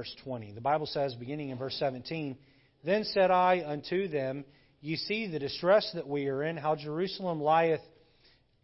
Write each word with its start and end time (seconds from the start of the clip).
verse 0.00 0.16
20. 0.24 0.52
The 0.52 0.62
Bible 0.62 0.86
says, 0.86 1.14
beginning 1.14 1.50
in 1.50 1.58
verse 1.58 1.76
17, 1.78 2.34
Then 2.82 3.04
said 3.04 3.30
I 3.30 3.62
unto 3.66 4.08
them, 4.08 4.46
Ye 4.80 4.96
see 4.96 5.26
the 5.26 5.38
distress 5.38 5.90
that 5.92 6.08
we 6.08 6.26
are 6.28 6.42
in, 6.42 6.56
how 6.56 6.74
Jerusalem 6.74 7.42
lieth 7.42 7.82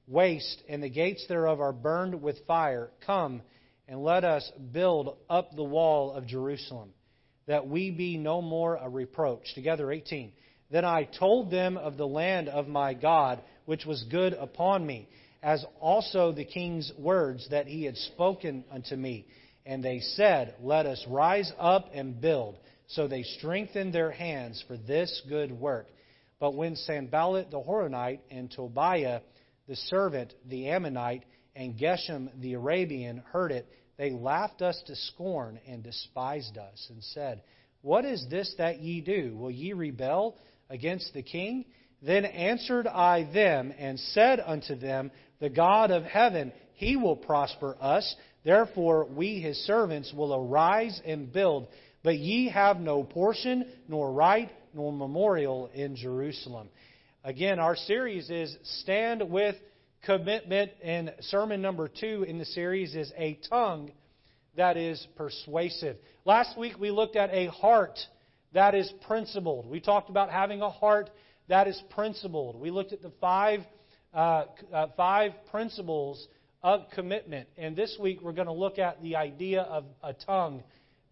waste, 0.07 0.62
and 0.67 0.83
the 0.83 0.88
gates 0.88 1.27
thereof 1.29 1.61
are 1.61 1.75
burned 1.75 2.22
with 2.22 2.38
fire. 2.46 2.88
Come, 3.04 3.43
and 3.87 4.03
let 4.03 4.25
us 4.25 4.51
build 4.72 5.19
up 5.29 5.54
the 5.54 5.62
wall 5.62 6.12
of 6.12 6.27
Jerusalem, 6.27 6.95
that 7.47 7.69
we 7.69 7.91
be 7.91 8.17
no 8.17 8.41
more 8.41 8.77
a 8.77 8.89
reproach. 8.89 9.53
Together, 9.55 9.93
18. 9.93 10.33
Then 10.71 10.87
I 10.87 11.05
told 11.05 11.51
them 11.51 11.77
of 11.77 11.99
the 11.99 12.09
land 12.09 12.49
of 12.49 12.67
my 12.67 12.95
God, 12.95 13.43
which 13.67 13.85
was 13.85 14.03
good 14.11 14.33
upon 14.33 14.87
me, 14.87 15.07
as 15.43 15.63
also 15.81 16.33
the 16.33 16.47
king's 16.47 16.91
words 16.98 17.47
that 17.51 17.66
he 17.66 17.84
had 17.84 17.98
spoken 17.98 18.65
unto 18.73 18.97
me. 18.97 19.27
And 19.66 19.83
they 19.83 20.01
said, 20.01 20.55
Let 20.62 20.87
us 20.87 21.05
rise 21.09 21.52
up 21.59 21.91
and 21.92 22.20
build. 22.20 22.56
So 22.88 23.09
they 23.09 23.24
strengthened 23.24 23.93
their 23.93 24.12
hands 24.12 24.65
for 24.66 24.77
this 24.77 25.23
good 25.29 25.52
work. 25.52 25.88
But 26.38 26.55
when 26.55 26.77
Sanballat 26.77 27.51
the 27.51 27.61
Horonite 27.61 28.21
and 28.30 28.51
Tobiah 28.51 29.21
the 29.66 29.77
servant, 29.77 30.33
the 30.48 30.69
Ammonite, 30.69 31.24
and 31.55 31.77
Geshem 31.77 32.29
the 32.41 32.55
Arabian 32.55 33.23
heard 33.33 33.52
it, 33.52 33.66
they 33.97 34.10
laughed 34.10 34.62
us 34.62 34.80
to 34.87 34.95
scorn 34.95 35.59
and 35.66 35.83
despised 35.83 36.59
us, 36.59 36.87
and 36.91 37.02
said, 37.02 37.43
What 37.83 38.05
is 38.05 38.27
this 38.30 38.55
that 38.59 38.80
ye 38.80 39.01
do? 39.01 39.37
Will 39.37 39.51
ye 39.51 39.73
rebel 39.73 40.37
against 40.69 41.15
the 41.15 41.23
king? 41.23 41.65
Then 42.02 42.27
answered 42.27 42.87
I 42.87 43.24
them, 43.33 43.73
and 43.79 43.98
said 43.98 44.38
unto 44.45 44.74
them, 44.77 45.10
The 45.41 45.48
God 45.48 45.91
of 45.91 46.05
heaven, 46.05 46.52
he 46.77 46.97
will 46.97 47.16
prosper 47.16 47.77
us. 47.80 48.15
Therefore 48.45 49.05
we 49.05 49.41
his 49.41 49.59
servants 49.66 50.12
will 50.15 50.35
arise 50.35 51.01
and 51.05 51.33
build. 51.33 51.69
But 52.02 52.19
ye 52.19 52.49
have 52.51 52.79
no 52.79 53.02
portion, 53.02 53.66
nor 53.89 54.12
right, 54.12 54.51
nor 54.73 54.93
memorial 54.93 55.71
in 55.74 55.97
Jerusalem. 55.97 56.69
Again, 57.24 57.59
our 57.59 57.74
series 57.74 58.30
is 58.30 58.57
Stand 58.82 59.29
with 59.29 59.57
Commitment, 60.04 60.71
and 60.85 61.13
sermon 61.23 61.60
number 61.60 61.88
two 61.88 62.24
in 62.29 62.38
the 62.38 62.45
series 62.45 62.95
is 62.95 63.13
A 63.16 63.41
Tongue 63.51 63.91
That 64.56 64.77
Is 64.77 65.04
Persuasive. 65.16 65.97
Last 66.24 66.56
week 66.56 66.78
we 66.78 66.92
looked 66.92 67.16
at 67.16 67.30
a 67.30 67.47
heart 67.48 67.98
that 68.52 68.77
is 68.77 68.92
principled. 69.06 69.69
We 69.69 69.80
talked 69.80 70.08
about 70.08 70.30
having 70.30 70.62
a 70.62 70.70
heart 70.70 71.10
that 71.48 71.66
is 71.66 71.82
principled. 71.91 72.60
We 72.60 72.70
looked 72.70 72.92
at 72.92 73.02
the 73.02 73.12
five, 73.20 73.60
uh, 74.14 74.44
uh, 74.72 74.86
five 74.97 75.32
principles 75.50 76.24
of 76.62 76.82
commitment. 76.94 77.48
And 77.56 77.76
this 77.76 77.96
week 78.00 78.20
we're 78.22 78.32
going 78.32 78.46
to 78.46 78.52
look 78.52 78.78
at 78.78 79.02
the 79.02 79.16
idea 79.16 79.62
of 79.62 79.84
a 80.02 80.12
tongue 80.12 80.62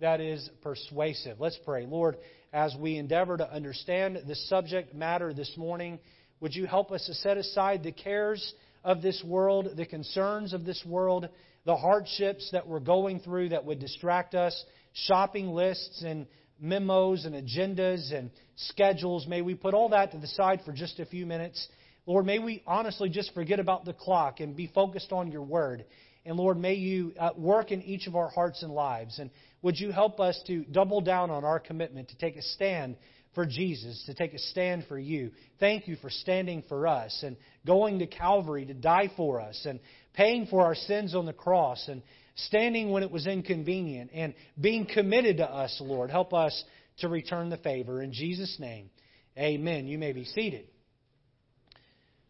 that 0.01 0.21
is 0.21 0.51
persuasive. 0.63 1.41
Let's 1.41 1.59
pray. 1.65 1.87
Lord, 1.87 2.17
as 2.53 2.75
we 2.79 2.97
endeavor 2.97 3.37
to 3.37 3.53
understand 3.53 4.19
the 4.27 4.35
subject 4.35 4.95
matter 4.95 5.33
this 5.33 5.53
morning, 5.57 5.99
would 6.41 6.55
you 6.55 6.67
help 6.67 6.93
us 6.93 7.07
to 7.07 7.15
set 7.15 7.37
aside 7.37 7.83
the 7.83 7.93
cares 7.93 8.55
of 8.83 9.03
this 9.03 9.23
world, 9.25 9.69
the 9.77 9.87
concerns 9.87 10.53
of 10.53 10.65
this 10.65 10.83
world, 10.87 11.29
the 11.65 11.77
hardships 11.77 12.49
that 12.53 12.67
we're 12.67 12.81
going 12.81 13.21
through 13.21 13.51
that 13.51 13.65
would 13.65 13.79
distract 13.79 14.35
us, 14.35 14.65
shopping 14.93 15.49
lists 15.49 16.03
and 16.05 16.27
memos 16.61 17.25
and 17.25 17.35
agendas 17.35 18.13
and 18.13 18.31
schedules? 18.57 19.27
May 19.27 19.43
we 19.43 19.55
put 19.55 19.75
all 19.75 19.89
that 19.91 20.13
to 20.13 20.19
the 20.19 20.27
side 20.27 20.61
for 20.65 20.73
just 20.73 21.01
a 21.01 21.07
few 21.07 21.25
minutes. 21.25 21.67
Lord, 22.07 22.27
may 22.27 22.39
we 22.39 22.63
honestly 22.67 23.09
just 23.09 23.33
forget 23.33 23.61
about 23.61 23.85
the 23.85 23.95
clock 23.95 24.41
and 24.41 24.55
be 24.55 24.67
focused 24.67 25.13
on 25.13 25.33
your 25.33 25.43
word. 25.43 25.85
And 26.27 26.37
Lord, 26.37 26.59
may 26.59 26.75
you 26.75 27.13
uh, 27.19 27.31
work 27.37 27.71
in 27.71 27.83
each 27.83 28.07
of 28.07 28.17
our 28.17 28.29
hearts 28.29 28.63
and 28.63 28.73
lives. 28.73 29.19
And 29.19 29.31
would 29.63 29.79
you 29.79 29.91
help 29.91 30.21
us 30.21 30.41
to 30.47 30.65
double 30.65 31.01
down 31.01 31.31
on 31.31 31.45
our 31.45 31.61
commitment 31.61 32.09
to 32.09 32.19
take 32.19 32.37
a 32.37 32.43
stand 32.43 32.97
for 33.35 33.47
Jesus, 33.47 34.03
to 34.07 34.15
take 34.15 34.35
a 34.35 34.39
stand 34.39 34.85
for 34.87 34.99
you? 34.99 35.33
Thank 35.61 35.89
you 35.89 35.97
for 35.97 36.11
standing 36.11 36.63
for 36.69 36.87
us 36.87 37.23
and 37.23 37.37
going 37.67 37.99
to 37.99 38.07
Calvary 38.07 38.67
to 38.67 38.75
die 38.75 39.11
for 39.17 39.41
us 39.41 39.67
and 39.67 39.81
paying 40.15 40.47
for 40.47 40.65
our 40.65 40.75
sins 40.75 41.15
on 41.15 41.27
the 41.27 41.33
cross 41.33 41.89
and 41.89 42.03
standing 42.37 42.91
when 42.91 43.03
it 43.03 43.11
was 43.11 43.27
inconvenient 43.27 44.11
and 44.13 44.35
being 44.61 44.87
committed 44.87 45.39
to 45.39 45.51
us, 45.51 45.79
Lord. 45.83 46.11
Help 46.11 46.35
us 46.35 46.65
to 46.99 47.09
return 47.09 47.51
the 47.51 47.57
favor. 47.59 48.03
In 48.03 48.13
Jesus' 48.13 48.57
name, 48.59 48.91
amen. 49.39 49.87
You 49.87 49.99
may 49.99 50.13
be 50.13 50.25
seated. 50.25 50.67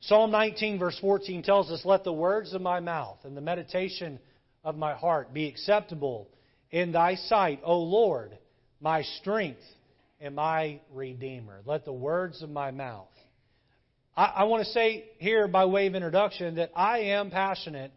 Psalm 0.07 0.31
19, 0.31 0.79
verse 0.79 0.99
14 1.01 1.43
tells 1.43 1.71
us, 1.71 1.81
Let 1.85 2.05
the 2.05 2.13
words 2.13 2.53
of 2.53 2.61
my 2.61 2.79
mouth 2.81 3.19
and 3.25 3.35
the 3.35 3.41
meditation 3.41 4.19
of 4.63 4.77
my 4.77 4.93
heart 4.93 5.33
be 5.33 5.49
acceptable 5.49 6.29
in 6.71 6.93
thy 6.93 7.15
sight, 7.15 7.61
O 7.65 7.79
Lord, 7.79 8.37
my 8.83 9.01
strength 9.03 9.63
and 10.21 10.35
my 10.35 10.81
redeemer. 10.93 11.63
Let 11.65 11.87
the 11.87 11.93
words 11.93 12.43
of 12.43 12.51
my 12.51 12.71
mouth. 12.71 13.09
I, 14.15 14.25
I 14.25 14.45
want 14.45 14.67
to 14.67 14.71
say 14.73 15.07
here, 15.17 15.49
by 15.49 15.65
way 15.65 15.87
of 15.87 15.95
introduction, 15.95 16.57
that 16.57 16.73
I 16.77 16.99
am 16.99 17.31
passionate 17.31 17.93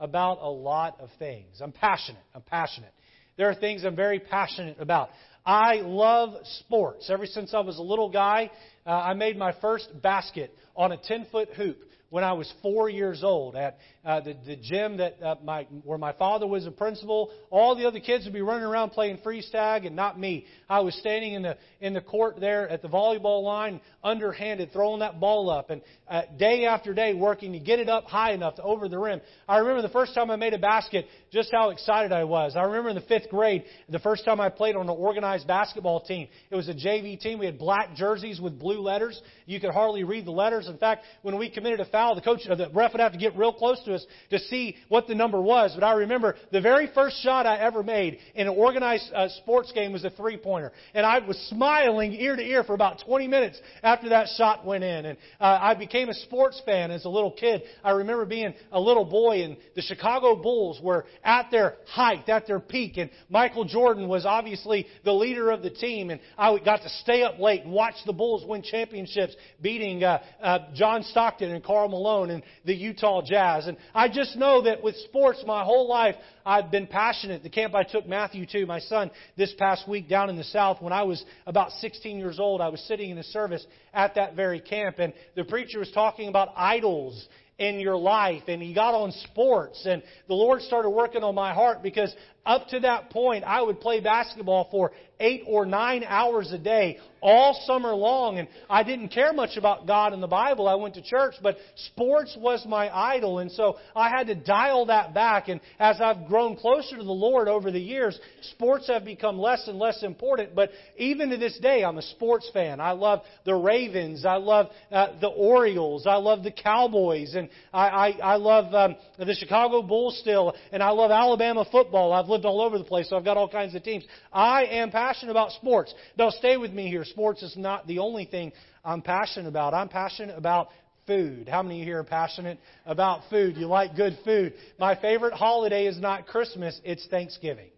about 0.00 0.38
a 0.40 0.50
lot 0.50 1.00
of 1.00 1.10
things. 1.20 1.60
I'm 1.60 1.70
passionate. 1.70 2.24
I'm 2.34 2.42
passionate. 2.42 2.92
There 3.36 3.48
are 3.48 3.54
things 3.54 3.84
I'm 3.84 3.94
very 3.94 4.18
passionate 4.18 4.78
about. 4.80 5.10
I 5.46 5.76
love 5.76 6.34
sports. 6.60 7.08
Ever 7.08 7.26
since 7.26 7.54
I 7.54 7.60
was 7.60 7.78
a 7.78 7.82
little 7.82 8.10
guy, 8.10 8.50
uh, 8.84 8.90
I 8.90 9.14
made 9.14 9.36
my 9.36 9.54
first 9.60 9.88
basket 10.02 10.56
on 10.76 10.92
a 10.92 10.96
10 10.96 11.26
foot 11.30 11.50
hoop 11.54 11.78
when 12.10 12.24
I 12.24 12.34
was 12.34 12.52
four 12.62 12.88
years 12.88 13.22
old 13.24 13.56
at 13.56 13.78
uh, 14.04 14.20
the, 14.20 14.36
the 14.44 14.56
gym 14.56 14.96
that 14.96 15.22
uh, 15.22 15.36
my, 15.44 15.66
where 15.84 15.98
my 15.98 16.12
father 16.12 16.46
was 16.46 16.66
a 16.66 16.70
principal. 16.70 17.30
All 17.50 17.76
the 17.76 17.86
other 17.86 18.00
kids 18.00 18.24
would 18.24 18.32
be 18.32 18.42
running 18.42 18.64
around 18.64 18.90
playing 18.90 19.18
freeze 19.22 19.48
tag, 19.52 19.84
and 19.84 19.94
not 19.94 20.18
me. 20.18 20.46
I 20.68 20.80
was 20.80 20.94
standing 20.96 21.34
in 21.34 21.42
the 21.42 21.56
in 21.80 21.94
the 21.94 22.00
court 22.00 22.40
there 22.40 22.68
at 22.68 22.82
the 22.82 22.88
volleyball 22.88 23.44
line, 23.44 23.80
underhanded, 24.02 24.72
throwing 24.72 25.00
that 25.00 25.20
ball 25.20 25.50
up, 25.50 25.70
and 25.70 25.82
uh, 26.08 26.22
day 26.36 26.64
after 26.64 26.92
day 26.94 27.14
working 27.14 27.52
to 27.52 27.60
get 27.60 27.78
it 27.78 27.88
up 27.88 28.04
high 28.04 28.32
enough 28.32 28.56
to 28.56 28.62
over 28.62 28.88
the 28.88 28.98
rim. 28.98 29.20
I 29.48 29.58
remember 29.58 29.82
the 29.82 29.88
first 29.88 30.14
time 30.14 30.30
I 30.30 30.36
made 30.36 30.54
a 30.54 30.58
basket, 30.58 31.06
just 31.32 31.50
how 31.52 31.70
excited 31.70 32.12
I 32.12 32.24
was. 32.24 32.56
I 32.56 32.62
remember 32.62 32.88
in 32.88 32.96
the 32.96 33.02
fifth 33.02 33.30
grade, 33.30 33.64
the 33.88 34.00
first 34.00 34.24
time 34.24 34.40
I 34.40 34.48
played 34.48 34.74
on 34.74 34.88
an 34.88 34.96
organized 34.96 35.46
basketball 35.46 36.00
team. 36.00 36.26
It 36.50 36.56
was 36.56 36.68
a 36.68 36.74
JV 36.74 37.20
team. 37.20 37.38
We 37.38 37.46
had 37.46 37.58
black 37.58 37.94
jerseys 37.94 38.40
with 38.40 38.58
blue 38.58 38.80
letters. 38.80 39.20
You 39.46 39.60
could 39.60 39.70
hardly 39.70 40.02
read 40.02 40.24
the 40.24 40.32
letters. 40.32 40.66
In 40.66 40.78
fact, 40.78 41.04
when 41.22 41.38
we 41.38 41.50
committed 41.50 41.78
a 41.78 41.84
foul, 41.84 42.16
the 42.16 42.20
coach, 42.20 42.40
the 42.44 42.68
ref 42.74 42.92
would 42.92 43.00
have 43.00 43.12
to 43.12 43.18
get 43.18 43.36
real 43.36 43.52
close 43.52 43.82
to 43.84 43.91
us 43.92 44.04
to 44.30 44.38
see 44.38 44.76
what 44.88 45.06
the 45.06 45.14
number 45.14 45.40
was. 45.40 45.72
But 45.74 45.84
I 45.84 45.94
remember 45.94 46.36
the 46.50 46.60
very 46.60 46.88
first 46.94 47.22
shot 47.22 47.46
I 47.46 47.58
ever 47.58 47.82
made 47.82 48.18
in 48.34 48.48
an 48.48 48.54
organized 48.56 49.10
uh, 49.14 49.28
sports 49.28 49.72
game 49.72 49.92
was 49.92 50.04
a 50.04 50.10
three 50.10 50.36
pointer. 50.36 50.72
And 50.94 51.06
I 51.06 51.18
was 51.20 51.36
smiling 51.48 52.12
ear 52.12 52.36
to 52.36 52.42
ear 52.42 52.64
for 52.64 52.74
about 52.74 53.02
20 53.04 53.28
minutes 53.28 53.60
after 53.82 54.10
that 54.10 54.28
shot 54.36 54.64
went 54.64 54.84
in. 54.84 55.06
And 55.06 55.18
uh, 55.40 55.58
I 55.60 55.74
became 55.74 56.08
a 56.08 56.14
sports 56.14 56.60
fan 56.64 56.90
as 56.90 57.04
a 57.04 57.08
little 57.08 57.32
kid. 57.32 57.62
I 57.84 57.90
remember 57.90 58.24
being 58.24 58.54
a 58.70 58.80
little 58.80 59.04
boy 59.04 59.42
and 59.42 59.56
the 59.74 59.82
Chicago 59.82 60.36
Bulls 60.36 60.80
were 60.82 61.04
at 61.24 61.50
their 61.50 61.76
height, 61.86 62.28
at 62.28 62.46
their 62.46 62.60
peak. 62.60 62.96
And 62.96 63.10
Michael 63.28 63.64
Jordan 63.64 64.08
was 64.08 64.26
obviously 64.26 64.86
the 65.04 65.12
leader 65.12 65.50
of 65.50 65.62
the 65.62 65.70
team. 65.70 66.10
And 66.10 66.20
I 66.36 66.56
got 66.58 66.82
to 66.82 66.88
stay 66.88 67.22
up 67.22 67.38
late 67.38 67.62
and 67.62 67.72
watch 67.72 67.94
the 68.06 68.12
Bulls 68.12 68.44
win 68.46 68.62
championships, 68.62 69.34
beating 69.60 70.04
uh, 70.04 70.22
uh, 70.42 70.58
John 70.74 71.02
Stockton 71.02 71.50
and 71.50 71.64
Karl 71.64 71.88
Malone 71.88 72.30
and 72.30 72.42
the 72.64 72.74
Utah 72.74 73.22
Jazz. 73.24 73.66
And 73.66 73.76
I 73.94 74.08
just 74.08 74.36
know 74.36 74.62
that 74.62 74.82
with 74.82 74.96
sports 74.96 75.42
my 75.46 75.64
whole 75.64 75.88
life, 75.88 76.16
I've 76.44 76.70
been 76.70 76.86
passionate. 76.86 77.42
The 77.42 77.50
camp 77.50 77.74
I 77.74 77.82
took 77.82 78.06
Matthew 78.06 78.46
to, 78.46 78.66
my 78.66 78.80
son, 78.80 79.10
this 79.36 79.52
past 79.58 79.88
week 79.88 80.08
down 80.08 80.30
in 80.30 80.36
the 80.36 80.44
South, 80.44 80.80
when 80.80 80.92
I 80.92 81.02
was 81.02 81.24
about 81.46 81.70
16 81.72 82.18
years 82.18 82.38
old, 82.38 82.60
I 82.60 82.68
was 82.68 82.80
sitting 82.82 83.10
in 83.10 83.18
a 83.18 83.24
service 83.24 83.64
at 83.92 84.14
that 84.14 84.34
very 84.34 84.60
camp, 84.60 84.98
and 84.98 85.12
the 85.36 85.44
preacher 85.44 85.78
was 85.78 85.90
talking 85.92 86.28
about 86.28 86.48
idols 86.56 87.28
in 87.58 87.78
your 87.78 87.96
life, 87.96 88.42
and 88.48 88.60
he 88.60 88.74
got 88.74 88.94
on 88.94 89.12
sports, 89.12 89.86
and 89.86 90.02
the 90.26 90.34
Lord 90.34 90.62
started 90.62 90.90
working 90.90 91.22
on 91.22 91.34
my 91.34 91.52
heart 91.52 91.82
because 91.82 92.14
up 92.44 92.68
to 92.68 92.80
that 92.80 93.10
point, 93.10 93.44
I 93.44 93.62
would 93.62 93.80
play 93.80 94.00
basketball 94.00 94.68
for 94.70 94.92
eight 95.20 95.44
or 95.46 95.64
nine 95.64 96.04
hours 96.06 96.52
a 96.52 96.58
day 96.58 96.98
all 97.22 97.54
summer 97.66 97.94
long, 97.94 98.38
and 98.38 98.48
I 98.68 98.82
didn't 98.82 99.10
care 99.10 99.32
much 99.32 99.56
about 99.56 99.86
God 99.86 100.12
and 100.12 100.20
the 100.20 100.26
Bible. 100.26 100.66
I 100.66 100.74
went 100.74 100.94
to 100.94 101.02
church, 101.02 101.34
but 101.40 101.56
sports 101.92 102.36
was 102.36 102.66
my 102.66 102.90
idol, 102.92 103.38
and 103.38 103.50
so 103.52 103.76
I 103.94 104.08
had 104.08 104.26
to 104.26 104.34
dial 104.34 104.86
that 104.86 105.14
back. 105.14 105.48
And 105.48 105.60
as 105.78 106.00
I've 106.00 106.26
grown 106.26 106.56
closer 106.56 106.96
to 106.96 107.04
the 107.04 107.12
Lord 107.12 107.46
over 107.46 107.70
the 107.70 107.80
years, 107.80 108.18
sports 108.54 108.88
have 108.88 109.04
become 109.04 109.38
less 109.38 109.68
and 109.68 109.78
less 109.78 110.02
important. 110.02 110.56
But 110.56 110.70
even 110.96 111.30
to 111.30 111.36
this 111.36 111.56
day, 111.60 111.84
I'm 111.84 111.96
a 111.96 112.02
sports 112.02 112.50
fan. 112.52 112.80
I 112.80 112.90
love 112.90 113.20
the 113.44 113.54
Ravens. 113.54 114.26
I 114.26 114.36
love 114.36 114.66
uh, 114.90 115.20
the 115.20 115.28
Orioles. 115.28 116.08
I 116.08 116.16
love 116.16 116.42
the 116.42 116.50
Cowboys, 116.50 117.36
and 117.36 117.48
I, 117.72 117.86
I, 117.86 118.08
I 118.32 118.36
love 118.36 118.74
um, 118.74 118.96
the 119.16 119.34
Chicago 119.34 119.82
Bulls 119.82 120.18
still, 120.18 120.54
and 120.72 120.82
I 120.82 120.90
love 120.90 121.12
Alabama 121.12 121.64
football. 121.70 122.12
I've 122.12 122.26
lived 122.32 122.44
all 122.44 122.60
over 122.60 122.78
the 122.78 122.84
place, 122.84 123.08
so 123.08 123.16
I've 123.16 123.24
got 123.24 123.36
all 123.36 123.48
kinds 123.48 123.74
of 123.74 123.82
teams. 123.82 124.04
I 124.32 124.64
am 124.64 124.90
passionate 124.90 125.30
about 125.30 125.52
sports. 125.52 125.94
Now, 126.18 126.30
stay 126.30 126.56
with 126.56 126.72
me 126.72 126.88
here. 126.88 127.04
Sports 127.04 127.42
is 127.42 127.56
not 127.56 127.86
the 127.86 127.98
only 128.00 128.24
thing 128.24 128.52
I'm 128.84 129.02
passionate 129.02 129.48
about. 129.48 129.74
I'm 129.74 129.88
passionate 129.88 130.36
about 130.36 130.68
food. 131.06 131.48
How 131.48 131.62
many 131.62 131.76
of 131.76 131.78
you 131.80 131.84
here 131.92 132.00
are 132.00 132.04
passionate 132.04 132.58
about 132.86 133.22
food? 133.30 133.56
You 133.56 133.66
like 133.66 133.96
good 133.96 134.18
food. 134.24 134.54
My 134.78 134.94
favorite 134.94 135.34
holiday 135.34 135.86
is 135.86 136.00
not 136.00 136.26
Christmas, 136.26 136.80
it's 136.84 137.06
Thanksgiving. 137.06 137.68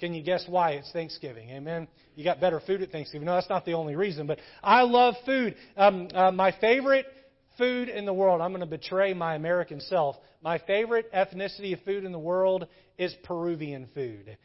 Can 0.00 0.12
you 0.12 0.22
guess 0.22 0.44
why 0.48 0.72
it's 0.72 0.90
Thanksgiving? 0.92 1.50
Amen. 1.50 1.86
You 2.16 2.24
got 2.24 2.40
better 2.40 2.60
food 2.60 2.82
at 2.82 2.90
Thanksgiving. 2.90 3.26
No, 3.26 3.34
that's 3.34 3.48
not 3.48 3.64
the 3.64 3.74
only 3.74 3.94
reason, 3.94 4.26
but 4.26 4.38
I 4.62 4.82
love 4.82 5.14
food. 5.24 5.54
Um, 5.76 6.08
uh, 6.12 6.32
my 6.32 6.52
favorite 6.60 7.06
food 7.56 7.88
in 7.88 8.04
the 8.04 8.12
world, 8.12 8.40
I'm 8.40 8.50
going 8.50 8.60
to 8.60 8.66
betray 8.66 9.14
my 9.14 9.36
American 9.36 9.80
self. 9.80 10.16
My 10.42 10.58
favorite 10.58 11.10
ethnicity 11.12 11.72
of 11.72 11.80
food 11.84 12.04
in 12.04 12.12
the 12.12 12.18
world 12.18 12.66
is 12.98 13.14
Peruvian 13.24 13.88
food. 13.94 14.36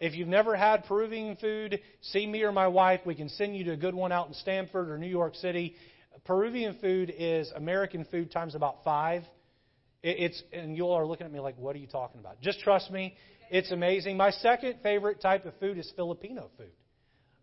If 0.00 0.14
you've 0.14 0.28
never 0.28 0.54
had 0.54 0.84
Peruvian 0.84 1.36
food, 1.36 1.80
see 2.02 2.26
me 2.26 2.42
or 2.42 2.52
my 2.52 2.68
wife. 2.68 3.00
We 3.04 3.16
can 3.16 3.28
send 3.28 3.56
you 3.56 3.64
to 3.64 3.72
a 3.72 3.76
good 3.76 3.94
one 3.94 4.12
out 4.12 4.28
in 4.28 4.34
Stamford 4.34 4.88
or 4.90 4.98
New 4.98 5.08
York 5.08 5.34
City. 5.34 5.74
Peruvian 6.24 6.78
food 6.80 7.12
is 7.16 7.50
American 7.54 8.04
food 8.04 8.30
times 8.30 8.54
about 8.54 8.84
five. 8.84 9.22
It's 10.02 10.40
and 10.52 10.76
you 10.76 10.84
all 10.84 10.94
are 10.94 11.06
looking 11.06 11.26
at 11.26 11.32
me 11.32 11.40
like, 11.40 11.58
what 11.58 11.74
are 11.74 11.80
you 11.80 11.88
talking 11.88 12.20
about? 12.20 12.40
Just 12.40 12.60
trust 12.60 12.90
me, 12.92 13.16
it's 13.50 13.72
amazing. 13.72 14.16
My 14.16 14.30
second 14.30 14.76
favorite 14.82 15.20
type 15.20 15.44
of 15.44 15.54
food 15.58 15.78
is 15.78 15.92
Filipino 15.96 16.50
food. 16.56 16.70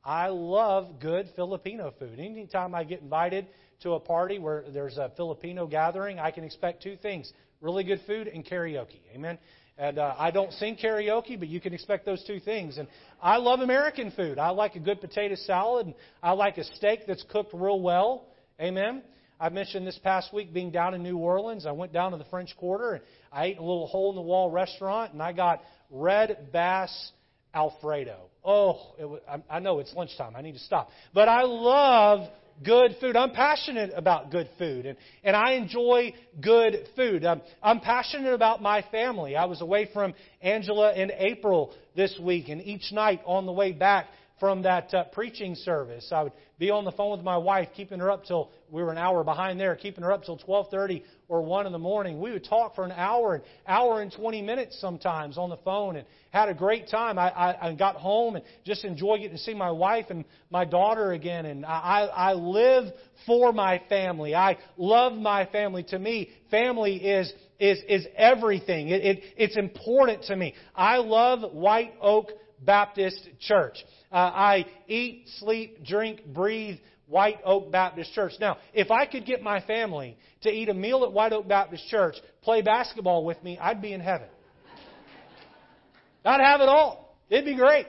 I 0.03 0.27
love 0.27 0.99
good 1.01 1.27
Filipino 1.35 1.93
food. 1.99 2.19
Anytime 2.19 2.73
I 2.73 2.85
get 2.85 3.01
invited 3.01 3.47
to 3.81 3.93
a 3.93 3.99
party 3.99 4.39
where 4.39 4.63
there's 4.71 4.97
a 4.97 5.11
Filipino 5.17 5.67
gathering, 5.67 6.19
I 6.19 6.31
can 6.31 6.45
expect 6.45 6.83
two 6.83 6.95
things: 6.95 7.33
really 7.59 7.83
good 7.83 7.99
food 8.07 8.27
and 8.27 8.45
karaoke. 8.45 9.01
Amen. 9.13 9.37
And 9.77 9.99
uh, 9.99 10.15
I 10.17 10.31
don't 10.31 10.53
sing 10.53 10.77
karaoke, 10.81 11.37
but 11.37 11.49
you 11.49 11.59
can 11.59 11.73
expect 11.73 12.05
those 12.05 12.23
two 12.23 12.39
things. 12.39 12.77
And 12.77 12.87
I 13.21 13.37
love 13.37 13.59
American 13.59 14.11
food. 14.11 14.39
I 14.39 14.49
like 14.51 14.75
a 14.75 14.79
good 14.79 15.01
potato 15.01 15.35
salad. 15.35 15.87
And 15.87 15.95
I 16.23 16.31
like 16.31 16.57
a 16.57 16.63
steak 16.63 17.01
that's 17.07 17.23
cooked 17.29 17.53
real 17.53 17.81
well. 17.81 18.25
Amen. 18.59 19.03
I 19.37 19.49
mentioned 19.49 19.85
this 19.85 19.99
past 20.01 20.33
week 20.33 20.53
being 20.53 20.71
down 20.71 20.93
in 20.93 21.03
New 21.03 21.17
Orleans. 21.17 21.65
I 21.65 21.73
went 21.73 21.91
down 21.91 22.11
to 22.11 22.17
the 22.17 22.25
French 22.25 22.55
Quarter 22.55 22.93
and 22.93 23.03
I 23.33 23.47
ate 23.47 23.57
a 23.57 23.61
little 23.61 23.87
hole 23.87 24.09
in 24.11 24.15
the 24.15 24.21
wall 24.21 24.49
restaurant 24.49 25.11
and 25.11 25.21
I 25.21 25.33
got 25.33 25.61
red 25.91 26.53
bass 26.53 27.11
Alfredo. 27.53 28.29
Oh, 28.45 28.93
was, 28.97 29.21
I, 29.27 29.57
I 29.57 29.59
know 29.59 29.79
it's 29.79 29.93
lunchtime. 29.93 30.35
I 30.37 30.41
need 30.41 30.53
to 30.53 30.59
stop. 30.59 30.89
But 31.13 31.27
I 31.27 31.41
love 31.43 32.29
good 32.63 32.95
food. 32.99 33.15
I'm 33.15 33.31
passionate 33.31 33.91
about 33.95 34.31
good 34.31 34.49
food, 34.57 34.85
and, 34.85 34.97
and 35.23 35.35
I 35.35 35.53
enjoy 35.53 36.13
good 36.41 36.87
food. 36.95 37.25
I'm, 37.25 37.41
I'm 37.61 37.79
passionate 37.79 38.33
about 38.33 38.61
my 38.61 38.83
family. 38.91 39.35
I 39.35 39.45
was 39.45 39.61
away 39.61 39.89
from 39.93 40.13
Angela 40.41 40.93
in 40.93 41.11
April 41.11 41.73
this 41.95 42.17
week, 42.21 42.49
and 42.49 42.61
each 42.61 42.91
night 42.91 43.21
on 43.25 43.45
the 43.45 43.51
way 43.51 43.71
back 43.71 44.07
from 44.39 44.63
that 44.63 44.93
uh, 44.93 45.05
preaching 45.05 45.55
service, 45.55 46.09
I 46.11 46.23
would 46.23 46.33
be 46.59 46.69
on 46.69 46.83
the 46.83 46.91
phone 46.91 47.15
with 47.17 47.25
my 47.25 47.37
wife, 47.37 47.69
keeping 47.75 47.99
her 47.99 48.11
up 48.11 48.25
till 48.25 48.51
we 48.75 48.83
were 48.83 48.91
an 48.91 48.97
hour 48.97 49.23
behind 49.23 49.57
there, 49.57 49.73
keeping 49.75 50.03
her 50.03 50.11
up 50.11 50.25
till 50.25 50.37
12:30 50.37 51.01
or 51.29 51.41
1 51.41 51.65
in 51.65 51.71
the 51.71 51.79
morning. 51.79 52.19
We 52.19 52.31
would 52.31 52.43
talk 52.43 52.75
for 52.75 52.83
an 52.83 52.91
hour, 52.91 53.35
an 53.35 53.41
hour 53.65 54.01
and 54.01 54.11
20 54.11 54.41
minutes 54.41 54.77
sometimes 54.81 55.37
on 55.37 55.49
the 55.49 55.57
phone, 55.57 55.95
and 55.95 56.05
had 56.31 56.49
a 56.49 56.53
great 56.53 56.89
time. 56.89 57.17
I, 57.17 57.29
I, 57.29 57.69
I 57.69 57.73
got 57.73 57.95
home 57.95 58.35
and 58.35 58.43
just 58.65 58.83
enjoyed 58.83 59.21
getting 59.21 59.37
to 59.37 59.41
see 59.41 59.53
my 59.53 59.71
wife 59.71 60.07
and 60.09 60.25
my 60.49 60.65
daughter 60.65 61.13
again. 61.13 61.45
And 61.45 61.65
I, 61.65 62.09
I 62.13 62.33
live 62.33 62.93
for 63.25 63.53
my 63.53 63.81
family. 63.87 64.35
I 64.35 64.57
love 64.75 65.13
my 65.13 65.45
family. 65.45 65.83
To 65.83 65.97
me, 65.97 66.29
family 66.51 66.97
is 66.97 67.31
is 67.59 67.79
is 67.87 68.05
everything. 68.17 68.89
It, 68.89 69.05
it 69.05 69.23
it's 69.37 69.55
important 69.55 70.23
to 70.23 70.35
me. 70.35 70.53
I 70.75 70.97
love 70.97 71.53
White 71.53 71.93
Oak 72.01 72.31
Baptist 72.59 73.29
Church. 73.39 73.77
Uh, 74.11 74.15
I 74.15 74.65
eat, 74.87 75.27
sleep, 75.39 75.85
drink, 75.85 76.25
breathe 76.25 76.77
White 77.07 77.39
Oak 77.43 77.71
Baptist 77.71 78.13
Church. 78.13 78.33
Now, 78.39 78.57
if 78.73 78.91
I 78.91 79.05
could 79.05 79.25
get 79.25 79.41
my 79.41 79.61
family 79.61 80.17
to 80.41 80.49
eat 80.49 80.69
a 80.69 80.73
meal 80.73 81.03
at 81.03 81.11
White 81.11 81.33
Oak 81.33 81.47
Baptist 81.47 81.87
Church, 81.87 82.15
play 82.41 82.61
basketball 82.61 83.25
with 83.25 83.41
me, 83.43 83.57
I'd 83.59 83.81
be 83.81 83.93
in 83.93 84.01
heaven. 84.01 84.27
I'd 86.23 86.41
have 86.41 86.61
it 86.61 86.69
all. 86.69 87.15
It'd 87.29 87.45
be 87.45 87.55
great. 87.55 87.85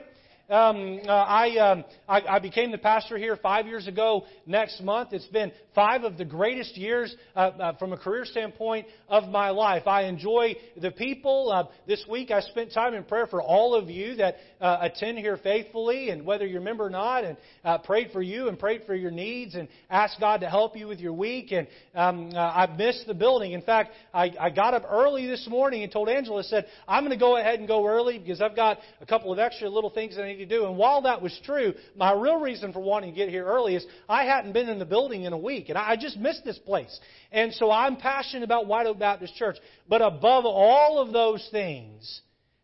Um, 0.49 1.01
uh, 1.05 1.11
I, 1.11 1.57
um, 1.57 1.85
I, 2.07 2.21
I 2.21 2.39
became 2.39 2.71
the 2.71 2.77
pastor 2.77 3.17
here 3.17 3.35
five 3.35 3.67
years 3.67 3.85
ago 3.85 4.23
next 4.45 4.81
month. 4.81 5.09
It's 5.11 5.25
been 5.25 5.51
five 5.75 6.03
of 6.03 6.17
the 6.17 6.23
greatest 6.23 6.77
years 6.77 7.13
uh, 7.35 7.39
uh, 7.39 7.77
from 7.77 7.91
a 7.91 7.97
career 7.97 8.23
standpoint 8.23 8.87
of 9.09 9.27
my 9.27 9.49
life. 9.49 9.87
I 9.87 10.03
enjoy 10.03 10.55
the 10.81 10.91
people. 10.91 11.51
Uh, 11.51 11.65
this 11.85 12.05
week 12.09 12.31
I 12.31 12.39
spent 12.39 12.73
time 12.73 12.93
in 12.93 13.03
prayer 13.03 13.27
for 13.27 13.41
all 13.41 13.75
of 13.75 13.89
you 13.89 14.15
that 14.15 14.37
uh, 14.61 14.77
attend 14.81 15.17
here 15.17 15.35
faithfully, 15.35 16.11
and 16.11 16.25
whether 16.25 16.47
you're 16.47 16.61
a 16.61 16.63
member 16.63 16.85
or 16.85 16.89
not, 16.89 17.25
and 17.25 17.35
uh, 17.65 17.79
prayed 17.79 18.11
for 18.13 18.21
you 18.21 18.47
and 18.47 18.57
prayed 18.57 18.83
for 18.87 18.95
your 18.95 19.11
needs 19.11 19.55
and 19.55 19.67
asked 19.89 20.17
God 20.17 20.39
to 20.39 20.49
help 20.49 20.77
you 20.77 20.87
with 20.87 21.01
your 21.01 21.13
week. 21.13 21.51
And 21.51 21.67
um, 21.93 22.31
I 22.33 22.67
missed 22.67 23.05
the 23.05 23.13
building. 23.13 23.51
In 23.51 23.63
fact, 23.63 23.91
I, 24.13 24.31
I 24.39 24.49
got 24.49 24.73
up 24.73 24.85
early 24.89 25.27
this 25.27 25.45
morning 25.49 25.83
and 25.83 25.91
told 25.91 26.07
Angela, 26.07 26.41
said, 26.43 26.67
I'm 26.87 27.03
going 27.03 27.11
to 27.11 27.19
go 27.19 27.35
ahead 27.35 27.59
and 27.59 27.67
go 27.67 27.85
early 27.85 28.17
because 28.17 28.39
I've 28.39 28.55
got 28.55 28.77
a 29.01 29.05
couple 29.05 29.33
of 29.33 29.39
extra 29.39 29.69
little 29.69 29.89
things 29.89 30.15
that 30.15 30.23
I 30.23 30.27
need 30.29 30.36
to 30.37 30.45
do. 30.45 30.65
And 30.65 30.77
while 30.77 31.01
that 31.03 31.21
was 31.21 31.37
true, 31.45 31.73
my 31.95 32.13
real 32.13 32.39
reason 32.39 32.73
for 32.73 32.79
wanting 32.79 33.11
to 33.11 33.15
get 33.15 33.29
here 33.29 33.45
early 33.45 33.75
is 33.75 33.85
I 34.07 34.25
hadn't 34.25 34.53
been 34.53 34.69
in 34.69 34.79
the 34.79 34.85
building 34.85 35.23
in 35.23 35.33
a 35.33 35.37
week, 35.37 35.69
and 35.69 35.77
I 35.77 35.95
just 35.95 36.17
missed 36.17 36.43
this 36.45 36.57
place. 36.59 36.99
And 37.31 37.53
so 37.53 37.71
I'm 37.71 37.97
passionate 37.97 38.43
about 38.43 38.67
White 38.67 38.87
Oak 38.87 38.99
Baptist 38.99 39.35
Church. 39.35 39.57
But 39.87 40.01
above 40.01 40.45
all 40.45 40.99
of 40.99 41.13
those 41.13 41.47
things, 41.51 42.21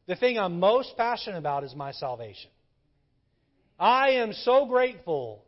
the 0.08 0.16
thing 0.16 0.38
I'm 0.38 0.60
most 0.60 0.96
passionate 0.98 1.38
about 1.38 1.64
is 1.64 1.76
my 1.76 1.92
salvation. 1.92 2.50
I 3.80 4.12
am 4.12 4.34
so 4.34 4.66
grateful 4.66 5.44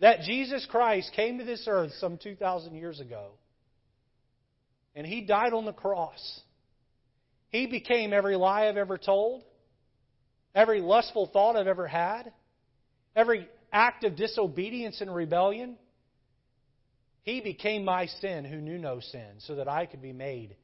that 0.00 0.20
Jesus 0.22 0.66
Christ 0.70 1.12
came 1.14 1.38
to 1.38 1.44
this 1.44 1.64
earth 1.68 1.92
some 1.98 2.18
2,000 2.18 2.74
years 2.74 3.00
ago. 3.00 3.32
And 4.94 5.06
He 5.06 5.22
died 5.22 5.52
on 5.52 5.64
the 5.64 5.72
cross. 5.72 6.40
He 7.50 7.66
became 7.66 8.12
every 8.12 8.36
lie 8.36 8.68
I've 8.68 8.76
ever 8.76 8.98
told 8.98 9.44
every 10.54 10.80
lustful 10.80 11.26
thought 11.26 11.56
I've 11.56 11.66
ever 11.66 11.86
had, 11.86 12.32
every 13.14 13.48
act 13.72 14.04
of 14.04 14.16
disobedience 14.16 15.00
and 15.00 15.14
rebellion. 15.14 15.76
He 17.22 17.40
became 17.40 17.84
my 17.84 18.06
sin 18.06 18.44
who 18.44 18.56
knew 18.56 18.78
no 18.78 19.00
sin, 19.00 19.36
so 19.38 19.56
that 19.56 19.68
I 19.68 19.86
could 19.86 20.02
be 20.02 20.12
made 20.12 20.56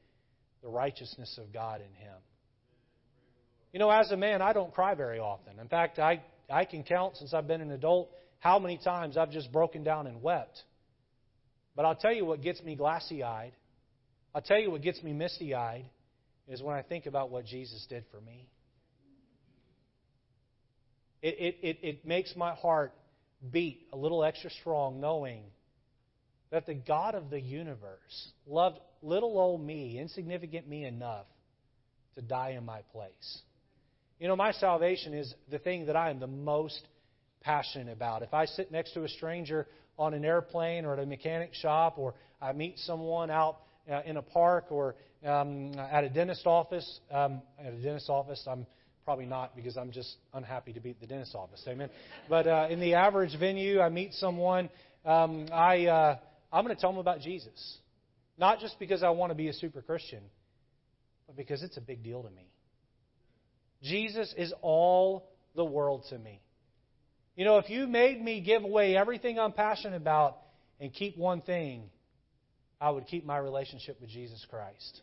the 0.63 0.69
righteousness 0.69 1.37
of 1.41 1.53
God 1.53 1.81
in 1.81 1.93
Him. 2.03 2.15
You 3.71 3.79
know, 3.79 3.89
as 3.89 4.11
a 4.11 4.17
man, 4.17 4.41
I 4.41 4.53
don't 4.53 4.73
cry 4.73 4.95
very 4.95 5.19
often. 5.19 5.59
In 5.59 5.67
fact, 5.67 5.99
I, 5.99 6.23
I 6.49 6.65
can 6.65 6.83
count 6.83 7.17
since 7.17 7.33
I've 7.33 7.47
been 7.47 7.61
an 7.61 7.71
adult 7.71 8.09
how 8.39 8.59
many 8.59 8.77
times 8.77 9.17
I've 9.17 9.31
just 9.31 9.51
broken 9.51 9.83
down 9.83 10.07
and 10.07 10.21
wept. 10.21 10.63
But 11.75 11.85
I'll 11.85 11.95
tell 11.95 12.13
you 12.13 12.25
what 12.25 12.41
gets 12.41 12.61
me 12.63 12.75
glassy 12.75 13.23
eyed. 13.23 13.53
I'll 14.33 14.41
tell 14.41 14.59
you 14.59 14.71
what 14.71 14.81
gets 14.81 15.01
me 15.03 15.13
misty 15.13 15.53
eyed 15.53 15.85
is 16.47 16.61
when 16.61 16.75
I 16.75 16.81
think 16.81 17.05
about 17.05 17.29
what 17.29 17.45
Jesus 17.45 17.85
did 17.89 18.03
for 18.11 18.21
me. 18.21 18.47
It, 21.27 21.57
it, 21.61 21.79
it, 21.81 22.05
makes 22.05 22.35
my 22.35 22.53
heart 22.53 22.93
beat 23.51 23.87
a 23.91 23.97
little 23.97 24.23
extra 24.23 24.49
strong 24.61 25.01
knowing 25.01 25.43
that 26.51 26.65
the 26.65 26.73
God 26.73 27.15
of 27.15 27.29
the 27.29 27.39
universe 27.39 28.31
loved 28.45 28.79
little 29.01 29.37
old 29.37 29.61
me, 29.61 29.99
insignificant 29.99 30.67
me 30.67 30.85
enough 30.85 31.25
to 32.15 32.21
die 32.21 32.51
in 32.51 32.65
my 32.65 32.81
place. 32.93 33.41
You 34.19 34.27
know, 34.27 34.35
my 34.35 34.53
salvation 34.53 35.13
is 35.13 35.33
the 35.51 35.59
thing 35.59 35.87
that 35.87 35.95
I 35.95 36.09
am 36.09 36.19
the 36.19 36.27
most 36.27 36.81
passionate 37.41 37.91
about. 37.91 38.23
If 38.23 38.33
I 38.33 38.45
sit 38.45 38.71
next 38.71 38.93
to 38.93 39.03
a 39.03 39.09
stranger 39.09 39.67
on 39.99 40.13
an 40.13 40.23
airplane 40.23 40.85
or 40.85 40.93
at 40.93 40.99
a 40.99 41.05
mechanic 41.05 41.53
shop, 41.53 41.97
or 41.97 42.15
I 42.41 42.53
meet 42.53 42.79
someone 42.79 43.29
out 43.29 43.57
uh, 43.91 44.01
in 44.05 44.17
a 44.17 44.21
park 44.21 44.71
or 44.71 44.95
um, 45.25 45.73
at 45.77 46.03
a 46.03 46.09
dentist 46.09 46.45
office, 46.45 46.99
um, 47.11 47.41
at 47.59 47.73
a 47.73 47.81
dentist 47.81 48.09
office, 48.09 48.41
I'm 48.49 48.65
Probably 49.07 49.25
not 49.25 49.55
because 49.55 49.77
I'm 49.77 49.91
just 49.91 50.17
unhappy 50.33 50.73
to 50.73 50.81
be 50.81 50.89
at 50.89 50.99
the 50.99 51.07
dentist 51.07 51.33
office. 51.33 51.63
Amen. 51.65 51.89
But 52.27 52.45
uh, 52.45 52.67
in 52.69 52.81
the 52.81 52.95
average 52.95 53.39
venue, 53.39 53.79
I 53.79 53.87
meet 53.87 54.13
someone. 54.15 54.69
Um, 55.05 55.47
I 55.53 55.85
uh, 55.85 56.17
I'm 56.51 56.65
going 56.65 56.75
to 56.75 56.81
tell 56.81 56.91
them 56.91 56.99
about 56.99 57.21
Jesus, 57.21 57.77
not 58.37 58.59
just 58.59 58.77
because 58.79 59.03
I 59.03 59.11
want 59.11 59.31
to 59.31 59.33
be 59.33 59.47
a 59.47 59.53
super 59.53 59.81
Christian, 59.81 60.19
but 61.25 61.37
because 61.37 61.63
it's 61.63 61.77
a 61.77 61.81
big 61.81 62.03
deal 62.03 62.21
to 62.21 62.29
me. 62.29 62.49
Jesus 63.81 64.33
is 64.37 64.53
all 64.61 65.29
the 65.55 65.63
world 65.63 66.03
to 66.09 66.19
me. 66.19 66.41
You 67.37 67.45
know, 67.45 67.59
if 67.59 67.69
you 67.69 67.87
made 67.87 68.21
me 68.21 68.41
give 68.41 68.65
away 68.65 68.97
everything 68.97 69.39
I'm 69.39 69.53
passionate 69.53 69.95
about 69.95 70.35
and 70.81 70.93
keep 70.93 71.17
one 71.17 71.39
thing, 71.39 71.83
I 72.81 72.89
would 72.89 73.07
keep 73.07 73.25
my 73.25 73.37
relationship 73.37 74.01
with 74.01 74.09
Jesus 74.09 74.45
Christ. 74.49 74.99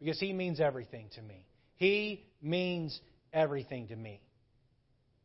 Because 0.00 0.18
He 0.18 0.32
means 0.32 0.58
everything 0.58 1.10
to 1.14 1.22
me. 1.22 1.46
He 1.76 2.24
means 2.42 3.00
everything 3.32 3.88
to 3.88 3.96
me. 3.96 4.20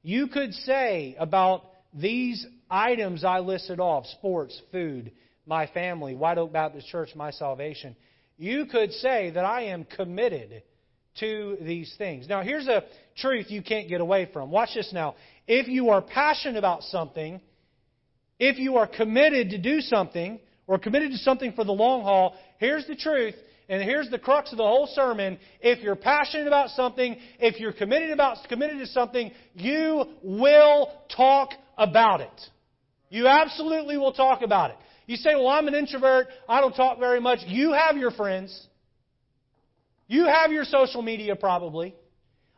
You 0.04 0.28
could 0.28 0.54
say 0.54 1.16
about 1.20 1.64
these 1.94 2.46
items 2.70 3.24
I 3.24 3.40
listed 3.40 3.80
off 3.80 4.06
sports, 4.08 4.60
food, 4.72 5.12
my 5.46 5.68
family, 5.68 6.16
White 6.16 6.38
Oak 6.38 6.54
Baptist 6.54 6.88
Church, 6.88 7.10
my 7.16 7.32
salvation. 7.32 7.96
You 8.38 8.66
could 8.66 8.92
say 8.94 9.32
that 9.32 9.46
I 9.46 9.64
am 9.66 9.86
committed 9.86 10.64
to 11.20 11.58
these 11.62 11.94
things. 11.98 12.28
Now, 12.28 12.42
here's 12.42 12.68
a 12.68 12.84
truth 13.18 13.52
you 13.52 13.62
can't 13.62 13.90
get 13.90 14.02
away 14.02 14.30
from. 14.32 14.50
Watch 14.50 14.70
this 14.74 14.92
now. 14.94 15.16
If 15.48 15.68
you 15.68 15.90
are 15.90 16.02
passionate 16.02 16.58
about 16.58 16.84
something, 16.84 17.42
if 18.40 18.58
you 18.58 18.78
are 18.78 18.88
committed 18.88 19.50
to 19.52 19.58
do 19.58 19.82
something, 19.82 20.40
or 20.68 20.78
committed 20.80 21.12
to 21.12 21.18
something 21.18 21.52
for 21.52 21.66
the 21.66 21.72
long 21.72 22.04
haul, 22.04 22.36
here's 22.58 22.88
the 22.88 22.96
truth 22.96 23.36
and 23.70 23.82
here's 23.82 24.10
the 24.10 24.20
crux 24.20 24.52
of 24.52 24.58
the 24.58 24.64
whole 24.64 24.88
sermon, 24.88 25.40
if 25.62 25.82
you're 25.84 25.96
passionate 25.96 26.48
about 26.48 26.70
something, 26.72 27.16
if 27.40 27.60
you're 27.60 27.74
committed 27.74 28.12
about 28.12 28.38
committed 28.50 28.80
to 28.80 28.88
something, 28.88 29.32
you 29.54 30.06
will 30.24 30.92
talk 31.16 31.52
about 31.78 32.22
it. 32.22 32.42
You 33.10 33.28
absolutely 33.28 33.98
will 33.98 34.14
talk 34.14 34.42
about 34.42 34.72
it. 34.72 34.78
You 35.06 35.18
say, 35.18 35.36
"Well, 35.36 35.48
I'm 35.48 35.68
an 35.68 35.76
introvert. 35.76 36.28
I 36.48 36.62
don't 36.62 36.76
talk 36.76 37.00
very 37.00 37.20
much." 37.20 37.40
You 37.46 37.74
have 37.74 37.98
your 37.98 38.12
friends. 38.12 38.68
You 40.08 40.26
have 40.26 40.52
your 40.52 40.66
social 40.66 41.02
media 41.02 41.36
probably. 41.36 41.96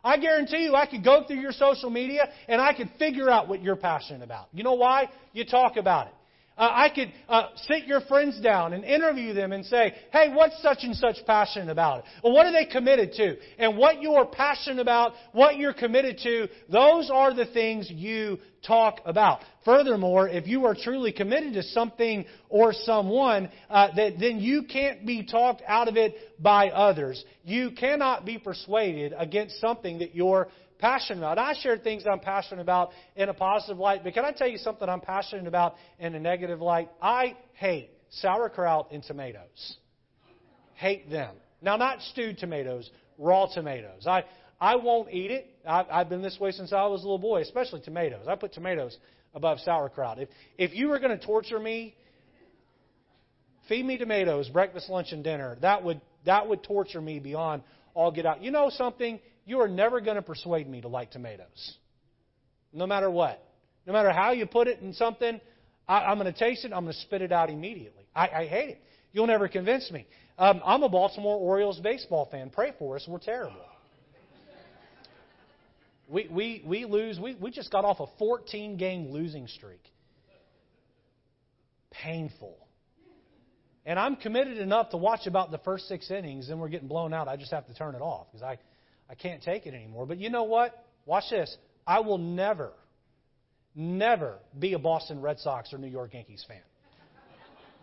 I 0.03 0.17
guarantee 0.17 0.63
you 0.63 0.75
I 0.75 0.85
could 0.85 1.03
go 1.03 1.23
through 1.25 1.39
your 1.39 1.53
social 1.53 1.89
media 1.89 2.29
and 2.47 2.61
I 2.61 2.73
could 2.73 2.89
figure 2.99 3.29
out 3.29 3.47
what 3.47 3.61
you're 3.61 3.75
passionate 3.75 4.21
about. 4.21 4.47
You 4.51 4.63
know 4.63 4.73
why? 4.73 5.09
You 5.31 5.45
talk 5.45 5.77
about 5.77 6.07
it. 6.07 6.13
Uh, 6.57 6.69
I 6.71 6.89
could 6.89 7.11
uh, 7.27 7.47
sit 7.67 7.85
your 7.85 8.01
friends 8.01 8.39
down 8.39 8.73
and 8.73 8.83
interview 8.83 9.33
them 9.33 9.53
and 9.53 9.65
say, 9.65 9.93
hey, 10.11 10.31
what's 10.33 10.61
such 10.61 10.79
and 10.83 10.95
such 10.95 11.17
passionate 11.25 11.71
about? 11.71 12.03
Well, 12.23 12.33
what 12.33 12.45
are 12.45 12.51
they 12.51 12.65
committed 12.65 13.13
to? 13.13 13.37
And 13.57 13.77
what 13.77 14.01
you're 14.01 14.25
passionate 14.25 14.79
about, 14.79 15.13
what 15.31 15.57
you're 15.57 15.73
committed 15.73 16.19
to, 16.23 16.47
those 16.69 17.09
are 17.11 17.33
the 17.33 17.47
things 17.47 17.89
you 17.89 18.37
talk 18.65 18.99
about. 19.05 19.41
Furthermore, 19.65 20.27
if 20.29 20.47
you 20.47 20.65
are 20.65 20.75
truly 20.75 21.11
committed 21.11 21.53
to 21.53 21.63
something 21.63 22.25
or 22.49 22.73
someone, 22.73 23.49
uh, 23.69 23.89
that, 23.95 24.19
then 24.19 24.39
you 24.39 24.63
can't 24.63 25.05
be 25.05 25.25
talked 25.25 25.61
out 25.67 25.87
of 25.87 25.97
it 25.97 26.15
by 26.39 26.69
others. 26.69 27.23
You 27.43 27.71
cannot 27.71 28.25
be 28.25 28.37
persuaded 28.37 29.13
against 29.17 29.59
something 29.59 29.99
that 29.99 30.15
you're 30.15 30.49
passionate 30.79 31.19
about. 31.19 31.37
I 31.37 31.53
share 31.61 31.77
things 31.77 32.03
I'm 32.09 32.19
passionate 32.19 32.61
about 32.61 32.91
in 33.15 33.29
a 33.29 33.33
positive 33.33 33.77
light, 33.77 34.03
but 34.03 34.13
can 34.13 34.25
I 34.25 34.31
tell 34.31 34.47
you 34.47 34.57
something 34.57 34.87
I'm 34.87 35.01
passionate 35.01 35.47
about 35.47 35.75
in 35.99 36.15
a 36.15 36.19
negative 36.19 36.61
light? 36.61 36.89
I 37.01 37.37
hate 37.53 37.89
sauerkraut 38.09 38.91
and 38.91 39.03
tomatoes. 39.03 39.77
Hate 40.73 41.09
them. 41.09 41.35
Now, 41.61 41.77
not 41.77 42.01
stewed 42.01 42.37
tomatoes, 42.37 42.89
raw 43.17 43.47
tomatoes. 43.47 44.05
I, 44.05 44.25
I 44.59 44.75
won't 44.75 45.13
eat 45.13 45.31
it. 45.31 45.47
I've, 45.65 45.85
I've 45.89 46.09
been 46.09 46.21
this 46.21 46.37
way 46.39 46.51
since 46.51 46.73
I 46.73 46.85
was 46.87 47.01
a 47.01 47.03
little 47.03 47.19
boy, 47.19 47.41
especially 47.41 47.81
tomatoes. 47.81 48.25
I 48.27 48.35
put 48.35 48.53
tomatoes 48.53 48.97
above 49.33 49.59
sauerkraut. 49.59 50.19
If, 50.19 50.29
if 50.57 50.73
you 50.73 50.89
were 50.89 50.99
going 50.99 51.17
to 51.17 51.25
torture 51.25 51.59
me, 51.59 51.95
feed 53.67 53.85
me 53.85 53.97
tomatoes, 53.97 54.49
breakfast, 54.49 54.89
lunch, 54.89 55.11
and 55.11 55.23
dinner, 55.23 55.57
that 55.61 55.83
would, 55.83 56.01
that 56.25 56.47
would 56.47 56.63
torture 56.63 57.01
me 57.01 57.19
beyond 57.19 57.63
all 57.93 58.11
get 58.11 58.25
out. 58.25 58.41
You 58.41 58.51
know 58.51 58.69
something? 58.69 59.19
You 59.45 59.59
are 59.61 59.67
never 59.67 60.01
going 60.01 60.15
to 60.15 60.21
persuade 60.21 60.67
me 60.67 60.81
to 60.81 60.87
like 60.87 61.11
tomatoes. 61.11 61.77
No 62.71 62.87
matter 62.87 63.09
what. 63.09 63.43
No 63.85 63.93
matter 63.93 64.11
how 64.11 64.31
you 64.31 64.45
put 64.45 64.67
it 64.67 64.79
in 64.79 64.93
something, 64.93 65.39
I, 65.87 66.11
am 66.11 66.17
going 66.17 66.31
to 66.31 66.37
taste 66.37 66.63
it, 66.65 66.71
I'm 66.73 66.83
going 66.83 66.93
to 66.93 66.99
spit 67.01 67.21
it 67.21 67.31
out 67.31 67.49
immediately. 67.49 68.07
I, 68.15 68.29
I 68.29 68.45
hate 68.47 68.69
it. 68.69 68.81
You'll 69.11 69.27
never 69.27 69.47
convince 69.47 69.91
me. 69.91 70.07
Um, 70.37 70.61
I'm 70.65 70.81
a 70.83 70.89
Baltimore 70.89 71.37
Orioles 71.37 71.79
baseball 71.79 72.27
fan. 72.31 72.49
Pray 72.49 72.73
for 72.79 72.95
us. 72.95 73.05
We're 73.07 73.19
terrible. 73.19 73.57
We, 76.09 76.27
we, 76.29 76.63
we 76.65 76.85
lose. 76.85 77.19
We, 77.19 77.35
we 77.35 77.51
just 77.51 77.71
got 77.71 77.85
off 77.85 77.99
a 77.99 78.05
14 78.19 78.77
game 78.77 79.09
losing 79.09 79.47
streak. 79.47 79.81
Painful. 81.91 82.57
And 83.85 83.99
I'm 83.99 84.15
committed 84.15 84.57
enough 84.57 84.91
to 84.91 84.97
watch 84.97 85.27
about 85.27 85.51
the 85.51 85.57
first 85.59 85.87
six 85.87 86.09
innings, 86.09 86.49
and 86.49 86.59
we're 86.59 86.69
getting 86.69 86.87
blown 86.87 87.13
out. 87.13 87.27
I 87.27 87.35
just 87.35 87.51
have 87.51 87.67
to 87.67 87.73
turn 87.73 87.95
it 87.95 88.01
off 88.01 88.27
because 88.31 88.43
I, 88.43 88.57
I 89.09 89.15
can't 89.15 89.41
take 89.41 89.65
it 89.65 89.73
anymore. 89.73 90.05
But 90.05 90.17
you 90.17 90.29
know 90.29 90.43
what? 90.43 90.85
Watch 91.05 91.25
this. 91.29 91.55
I 91.85 91.99
will 91.99 92.17
never, 92.17 92.71
never 93.75 94.37
be 94.57 94.73
a 94.73 94.79
Boston 94.79 95.21
Red 95.21 95.39
Sox 95.39 95.73
or 95.73 95.77
New 95.77 95.87
York 95.87 96.13
Yankees 96.13 96.45
fan. 96.47 96.61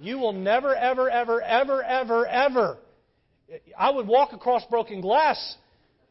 You 0.01 0.19
will 0.19 0.33
never, 0.33 0.75
ever, 0.75 1.11
ever, 1.11 1.43
ever, 1.43 1.83
ever, 1.83 2.27
ever. 2.27 2.79
I 3.79 3.91
would 3.91 4.07
walk 4.07 4.33
across 4.33 4.65
broken 4.71 5.03
glass. 5.03 5.57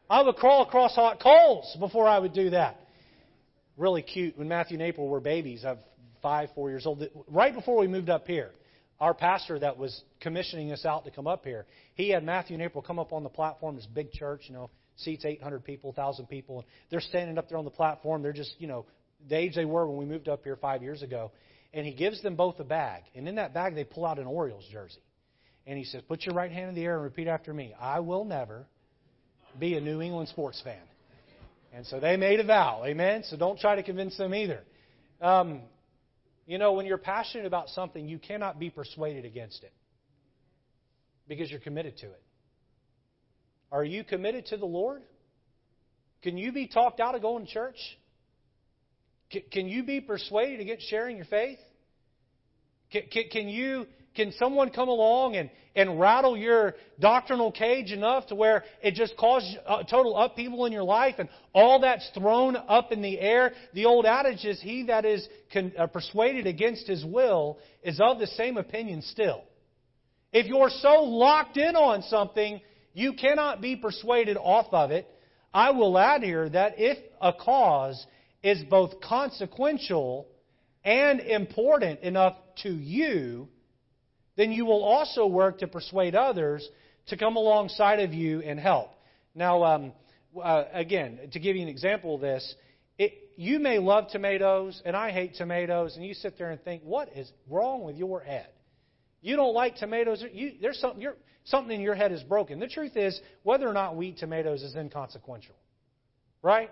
I 0.08 0.22
would 0.22 0.36
crawl 0.36 0.62
across 0.62 0.94
hot 0.94 1.20
coals 1.20 1.76
before 1.78 2.06
I 2.06 2.18
would 2.18 2.32
do 2.32 2.50
that. 2.50 2.76
Really 3.76 4.02
cute. 4.02 4.38
When 4.38 4.46
Matthew 4.46 4.76
and 4.76 4.82
April 4.82 5.08
were 5.08 5.20
babies, 5.20 5.64
I'm 5.64 5.78
five, 6.22 6.50
four 6.54 6.70
years 6.70 6.86
old. 6.86 7.02
Right 7.28 7.54
before 7.54 7.78
we 7.78 7.88
moved 7.88 8.10
up 8.10 8.26
here, 8.26 8.50
our 9.00 9.14
pastor 9.14 9.58
that 9.58 9.78
was 9.78 10.02
commissioning 10.20 10.70
us 10.72 10.84
out 10.84 11.04
to 11.06 11.10
come 11.10 11.26
up 11.26 11.44
here, 11.44 11.66
he 11.94 12.10
had 12.10 12.22
Matthew 12.22 12.54
and 12.54 12.62
April 12.62 12.82
come 12.82 12.98
up 12.98 13.12
on 13.12 13.22
the 13.22 13.28
platform, 13.28 13.76
this 13.76 13.86
big 13.86 14.12
church, 14.12 14.42
you 14.46 14.54
know, 14.54 14.70
seats 15.00 15.24
800 15.24 15.64
people, 15.64 15.90
1,000 15.90 16.26
people. 16.26 16.58
And 16.58 16.66
they're 16.90 17.00
standing 17.00 17.38
up 17.38 17.48
there 17.48 17.58
on 17.58 17.64
the 17.64 17.70
platform. 17.70 18.22
They're 18.22 18.32
just, 18.32 18.54
you 18.58 18.66
know, 18.66 18.86
the 19.28 19.36
age 19.36 19.54
they 19.54 19.64
were 19.64 19.86
when 19.86 19.98
we 19.98 20.04
moved 20.04 20.28
up 20.28 20.44
here 20.44 20.56
five 20.56 20.82
years 20.82 21.02
ago. 21.02 21.32
And 21.72 21.86
he 21.86 21.92
gives 21.92 22.22
them 22.22 22.36
both 22.36 22.58
a 22.60 22.64
bag. 22.64 23.04
And 23.14 23.28
in 23.28 23.36
that 23.36 23.54
bag, 23.54 23.74
they 23.74 23.84
pull 23.84 24.06
out 24.06 24.18
an 24.18 24.26
Orioles 24.26 24.64
jersey. 24.72 25.02
And 25.66 25.78
he 25.78 25.84
says, 25.84 26.02
Put 26.08 26.24
your 26.24 26.34
right 26.34 26.50
hand 26.50 26.70
in 26.70 26.74
the 26.74 26.84
air 26.84 26.94
and 26.94 27.04
repeat 27.04 27.28
after 27.28 27.52
me 27.52 27.74
I 27.80 28.00
will 28.00 28.24
never 28.24 28.66
be 29.58 29.76
a 29.76 29.80
New 29.80 30.00
England 30.00 30.28
sports 30.28 30.60
fan. 30.62 30.82
And 31.72 31.86
so 31.86 32.00
they 32.00 32.16
made 32.16 32.40
a 32.40 32.44
vow. 32.44 32.82
Amen? 32.84 33.22
So 33.24 33.36
don't 33.36 33.58
try 33.58 33.76
to 33.76 33.82
convince 33.82 34.16
them 34.16 34.34
either. 34.34 34.60
Um, 35.20 35.60
you 36.46 36.58
know, 36.58 36.72
when 36.72 36.86
you're 36.86 36.98
passionate 36.98 37.46
about 37.46 37.68
something, 37.68 38.08
you 38.08 38.18
cannot 38.18 38.58
be 38.58 38.70
persuaded 38.70 39.24
against 39.24 39.62
it 39.62 39.72
because 41.28 41.50
you're 41.50 41.60
committed 41.60 41.96
to 41.98 42.06
it. 42.06 42.22
Are 43.72 43.84
you 43.84 44.04
committed 44.04 44.46
to 44.46 44.56
the 44.56 44.66
Lord? 44.66 45.02
Can 46.22 46.36
you 46.36 46.52
be 46.52 46.66
talked 46.66 47.00
out 47.00 47.14
of 47.14 47.22
going 47.22 47.46
to 47.46 47.52
church? 47.52 47.78
Can 49.52 49.68
you 49.68 49.84
be 49.84 50.00
persuaded 50.00 50.60
against 50.60 50.88
sharing 50.88 51.16
your 51.16 51.26
faith? 51.26 51.58
Can, 52.90 53.48
you 53.48 53.86
can 54.16 54.32
someone 54.32 54.70
come 54.70 54.88
along 54.88 55.36
and, 55.36 55.50
and 55.76 56.00
rattle 56.00 56.36
your 56.36 56.74
doctrinal 56.98 57.52
cage 57.52 57.92
enough 57.92 58.26
to 58.26 58.34
where 58.34 58.64
it 58.82 58.94
just 58.94 59.16
causes 59.16 59.56
total 59.88 60.16
upheaval 60.16 60.66
in 60.66 60.72
your 60.72 60.82
life 60.82 61.14
and 61.18 61.28
all 61.54 61.80
that's 61.80 62.08
thrown 62.12 62.56
up 62.56 62.90
in 62.90 63.02
the 63.02 63.20
air? 63.20 63.52
The 63.72 63.84
old 63.84 64.04
adage 64.04 64.44
is, 64.44 64.60
He 64.60 64.84
that 64.84 65.04
is 65.04 65.26
con, 65.52 65.72
uh, 65.78 65.86
persuaded 65.86 66.48
against 66.48 66.88
his 66.88 67.04
will 67.04 67.58
is 67.84 68.00
of 68.00 68.18
the 68.18 68.26
same 68.26 68.56
opinion 68.56 69.02
still. 69.02 69.44
If 70.32 70.46
you're 70.46 70.70
so 70.70 71.02
locked 71.02 71.56
in 71.56 71.76
on 71.76 72.02
something 72.02 72.60
you 72.92 73.12
cannot 73.14 73.60
be 73.60 73.76
persuaded 73.76 74.36
off 74.36 74.66
of 74.72 74.90
it. 74.90 75.08
I 75.52 75.70
will 75.70 75.98
add 75.98 76.22
here 76.22 76.48
that 76.48 76.74
if 76.78 76.98
a 77.20 77.32
cause 77.32 78.06
is 78.42 78.62
both 78.70 79.00
consequential 79.00 80.26
and 80.84 81.20
important 81.20 82.00
enough 82.00 82.36
to 82.62 82.70
you, 82.70 83.48
then 84.36 84.52
you 84.52 84.64
will 84.64 84.82
also 84.82 85.26
work 85.26 85.58
to 85.58 85.66
persuade 85.66 86.14
others 86.14 86.66
to 87.08 87.16
come 87.16 87.36
alongside 87.36 88.00
of 88.00 88.14
you 88.14 88.40
and 88.40 88.58
help. 88.58 88.90
Now, 89.34 89.64
um, 89.64 89.92
uh, 90.40 90.64
again, 90.72 91.18
to 91.32 91.38
give 91.38 91.56
you 91.56 91.62
an 91.62 91.68
example 91.68 92.14
of 92.14 92.20
this, 92.20 92.54
it, 92.98 93.12
you 93.36 93.58
may 93.58 93.78
love 93.78 94.08
tomatoes, 94.10 94.80
and 94.84 94.96
I 94.96 95.10
hate 95.10 95.34
tomatoes, 95.34 95.96
and 95.96 96.04
you 96.04 96.14
sit 96.14 96.38
there 96.38 96.50
and 96.50 96.62
think, 96.62 96.82
what 96.84 97.10
is 97.16 97.30
wrong 97.48 97.84
with 97.84 97.96
your 97.96 98.20
head? 98.20 98.46
You 99.20 99.36
don't 99.36 99.54
like 99.54 99.76
tomatoes. 99.76 100.24
You, 100.32 100.52
there's 100.60 100.78
something. 100.78 101.02
You're, 101.02 101.16
something 101.44 101.74
in 101.74 101.80
your 101.80 101.94
head 101.94 102.12
is 102.12 102.22
broken. 102.22 102.58
The 102.58 102.68
truth 102.68 102.96
is, 102.96 103.20
whether 103.42 103.68
or 103.68 103.72
not 103.72 103.96
we 103.96 104.08
eat 104.08 104.18
tomatoes 104.18 104.62
is 104.62 104.74
inconsequential. 104.74 105.54
Right? 106.42 106.70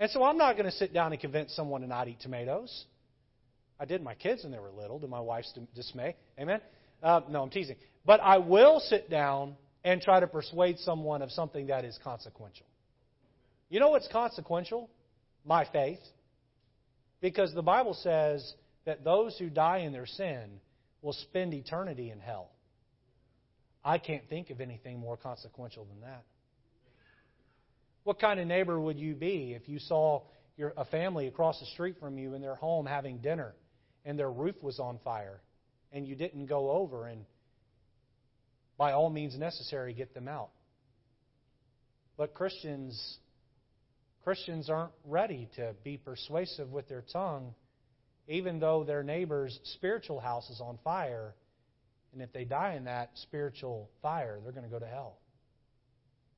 And 0.00 0.10
so 0.10 0.22
I'm 0.22 0.38
not 0.38 0.54
going 0.54 0.66
to 0.66 0.72
sit 0.76 0.92
down 0.92 1.12
and 1.12 1.20
convince 1.20 1.54
someone 1.54 1.80
to 1.80 1.86
not 1.86 2.08
eat 2.08 2.20
tomatoes. 2.20 2.84
I 3.80 3.84
did 3.84 4.02
my 4.02 4.14
kids 4.14 4.42
when 4.42 4.52
they 4.52 4.58
were 4.58 4.70
little, 4.70 4.98
to 5.00 5.06
my 5.06 5.20
wife's 5.20 5.52
dismay. 5.74 6.16
Amen? 6.38 6.60
Uh, 7.02 7.20
no, 7.28 7.42
I'm 7.42 7.50
teasing. 7.50 7.76
But 8.04 8.20
I 8.20 8.38
will 8.38 8.80
sit 8.80 9.08
down 9.10 9.56
and 9.84 10.00
try 10.00 10.20
to 10.20 10.26
persuade 10.26 10.78
someone 10.80 11.22
of 11.22 11.30
something 11.30 11.68
that 11.68 11.84
is 11.84 11.98
consequential. 12.02 12.66
You 13.68 13.80
know 13.80 13.90
what's 13.90 14.08
consequential? 14.08 14.90
My 15.44 15.64
faith. 15.64 16.00
Because 17.20 17.54
the 17.54 17.62
Bible 17.62 17.94
says 17.94 18.54
that 18.84 19.04
those 19.04 19.36
who 19.38 19.50
die 19.50 19.78
in 19.78 19.92
their 19.92 20.06
sin 20.06 20.60
will 21.02 21.12
spend 21.12 21.54
eternity 21.54 22.10
in 22.10 22.20
hell. 22.20 22.50
I 23.88 23.96
can't 23.96 24.28
think 24.28 24.50
of 24.50 24.60
anything 24.60 24.98
more 24.98 25.16
consequential 25.16 25.86
than 25.86 26.02
that. 26.02 26.22
What 28.04 28.20
kind 28.20 28.38
of 28.38 28.46
neighbor 28.46 28.78
would 28.78 28.98
you 28.98 29.14
be 29.14 29.54
if 29.54 29.66
you 29.66 29.78
saw 29.78 30.24
your, 30.58 30.74
a 30.76 30.84
family 30.84 31.26
across 31.26 31.58
the 31.58 31.64
street 31.64 31.96
from 31.98 32.18
you 32.18 32.34
in 32.34 32.42
their 32.42 32.54
home 32.54 32.84
having 32.84 33.16
dinner 33.18 33.54
and 34.04 34.18
their 34.18 34.30
roof 34.30 34.56
was 34.62 34.78
on 34.78 34.98
fire 35.02 35.40
and 35.90 36.06
you 36.06 36.16
didn't 36.16 36.46
go 36.46 36.70
over 36.70 37.06
and, 37.06 37.24
by 38.76 38.92
all 38.92 39.08
means 39.08 39.38
necessary, 39.38 39.94
get 39.94 40.12
them 40.12 40.28
out? 40.28 40.50
But 42.18 42.34
Christians, 42.34 43.16
Christians 44.22 44.68
aren't 44.68 44.92
ready 45.06 45.48
to 45.56 45.74
be 45.82 45.96
persuasive 45.96 46.70
with 46.70 46.90
their 46.90 47.04
tongue, 47.10 47.54
even 48.26 48.60
though 48.60 48.84
their 48.84 49.02
neighbor's 49.02 49.58
spiritual 49.64 50.20
house 50.20 50.50
is 50.50 50.60
on 50.60 50.78
fire 50.84 51.32
and 52.12 52.22
if 52.22 52.32
they 52.32 52.44
die 52.44 52.74
in 52.74 52.84
that 52.84 53.10
spiritual 53.14 53.90
fire, 54.02 54.38
they're 54.42 54.52
going 54.52 54.64
to 54.64 54.70
go 54.70 54.78
to 54.78 54.86
hell. 54.86 55.18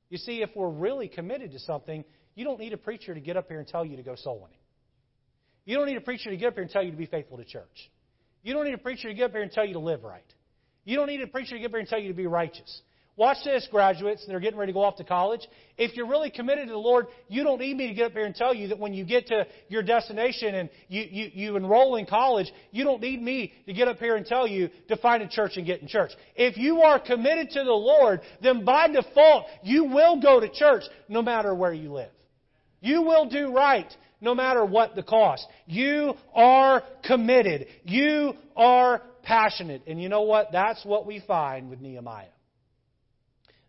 You 0.09 0.17
see, 0.17 0.41
if 0.41 0.49
we're 0.55 0.69
really 0.69 1.07
committed 1.07 1.51
to 1.51 1.59
something, 1.59 2.03
you 2.35 2.43
don't 2.43 2.59
need 2.59 2.73
a 2.73 2.77
preacher 2.77 3.13
to 3.13 3.19
get 3.19 3.37
up 3.37 3.47
here 3.47 3.59
and 3.59 3.67
tell 3.67 3.85
you 3.85 3.95
to 3.97 4.03
go 4.03 4.15
soul 4.15 4.39
winning. 4.41 4.57
You 5.65 5.77
don't 5.77 5.87
need 5.87 5.97
a 5.97 6.01
preacher 6.01 6.29
to 6.29 6.37
get 6.37 6.47
up 6.47 6.53
here 6.55 6.63
and 6.63 6.71
tell 6.71 6.83
you 6.83 6.91
to 6.91 6.97
be 6.97 7.05
faithful 7.05 7.37
to 7.37 7.45
church. 7.45 7.91
You 8.43 8.53
don't 8.53 8.65
need 8.65 8.73
a 8.73 8.79
preacher 8.79 9.07
to 9.07 9.13
get 9.13 9.25
up 9.25 9.31
here 9.31 9.43
and 9.43 9.51
tell 9.51 9.65
you 9.65 9.73
to 9.73 9.79
live 9.79 10.03
right. 10.03 10.25
You 10.83 10.97
don't 10.97 11.07
need 11.07 11.21
a 11.21 11.27
preacher 11.27 11.55
to 11.55 11.59
get 11.59 11.65
up 11.65 11.71
here 11.71 11.79
and 11.79 11.87
tell 11.87 11.99
you 11.99 12.09
to 12.09 12.13
be 12.13 12.27
righteous. 12.27 12.81
Watch 13.21 13.43
this, 13.43 13.67
graduates 13.69 14.25
that 14.25 14.33
are 14.33 14.39
getting 14.39 14.57
ready 14.57 14.71
to 14.71 14.73
go 14.73 14.81
off 14.81 14.95
to 14.95 15.03
college. 15.03 15.47
If 15.77 15.95
you're 15.95 16.07
really 16.07 16.31
committed 16.31 16.65
to 16.69 16.73
the 16.73 16.79
Lord, 16.79 17.05
you 17.27 17.43
don't 17.43 17.59
need 17.59 17.77
me 17.77 17.87
to 17.87 17.93
get 17.93 18.07
up 18.07 18.13
here 18.13 18.25
and 18.25 18.33
tell 18.33 18.51
you 18.51 18.69
that 18.69 18.79
when 18.79 18.95
you 18.95 19.05
get 19.05 19.27
to 19.27 19.45
your 19.67 19.83
destination 19.83 20.55
and 20.55 20.71
you, 20.87 21.03
you, 21.07 21.31
you 21.31 21.55
enroll 21.55 21.97
in 21.97 22.07
college, 22.07 22.51
you 22.71 22.83
don't 22.83 22.99
need 22.99 23.21
me 23.21 23.53
to 23.67 23.73
get 23.73 23.87
up 23.87 23.99
here 23.99 24.15
and 24.15 24.25
tell 24.25 24.47
you 24.47 24.71
to 24.87 24.97
find 24.97 25.21
a 25.21 25.27
church 25.27 25.51
and 25.57 25.67
get 25.67 25.83
in 25.83 25.87
church. 25.87 26.09
If 26.35 26.57
you 26.57 26.81
are 26.81 26.99
committed 26.99 27.51
to 27.51 27.63
the 27.63 27.71
Lord, 27.71 28.21
then 28.41 28.65
by 28.65 28.87
default, 28.87 29.45
you 29.61 29.83
will 29.83 30.19
go 30.19 30.39
to 30.39 30.49
church 30.49 30.85
no 31.07 31.21
matter 31.21 31.53
where 31.53 31.73
you 31.73 31.93
live. 31.93 32.09
You 32.79 33.03
will 33.03 33.29
do 33.29 33.53
right 33.53 33.95
no 34.19 34.33
matter 34.33 34.65
what 34.65 34.95
the 34.95 35.03
cost. 35.03 35.45
You 35.67 36.15
are 36.33 36.81
committed. 37.05 37.67
You 37.83 38.33
are 38.55 39.03
passionate. 39.21 39.83
And 39.85 40.01
you 40.01 40.09
know 40.09 40.23
what? 40.23 40.51
That's 40.51 40.83
what 40.83 41.05
we 41.05 41.19
find 41.27 41.69
with 41.69 41.81
Nehemiah. 41.81 42.25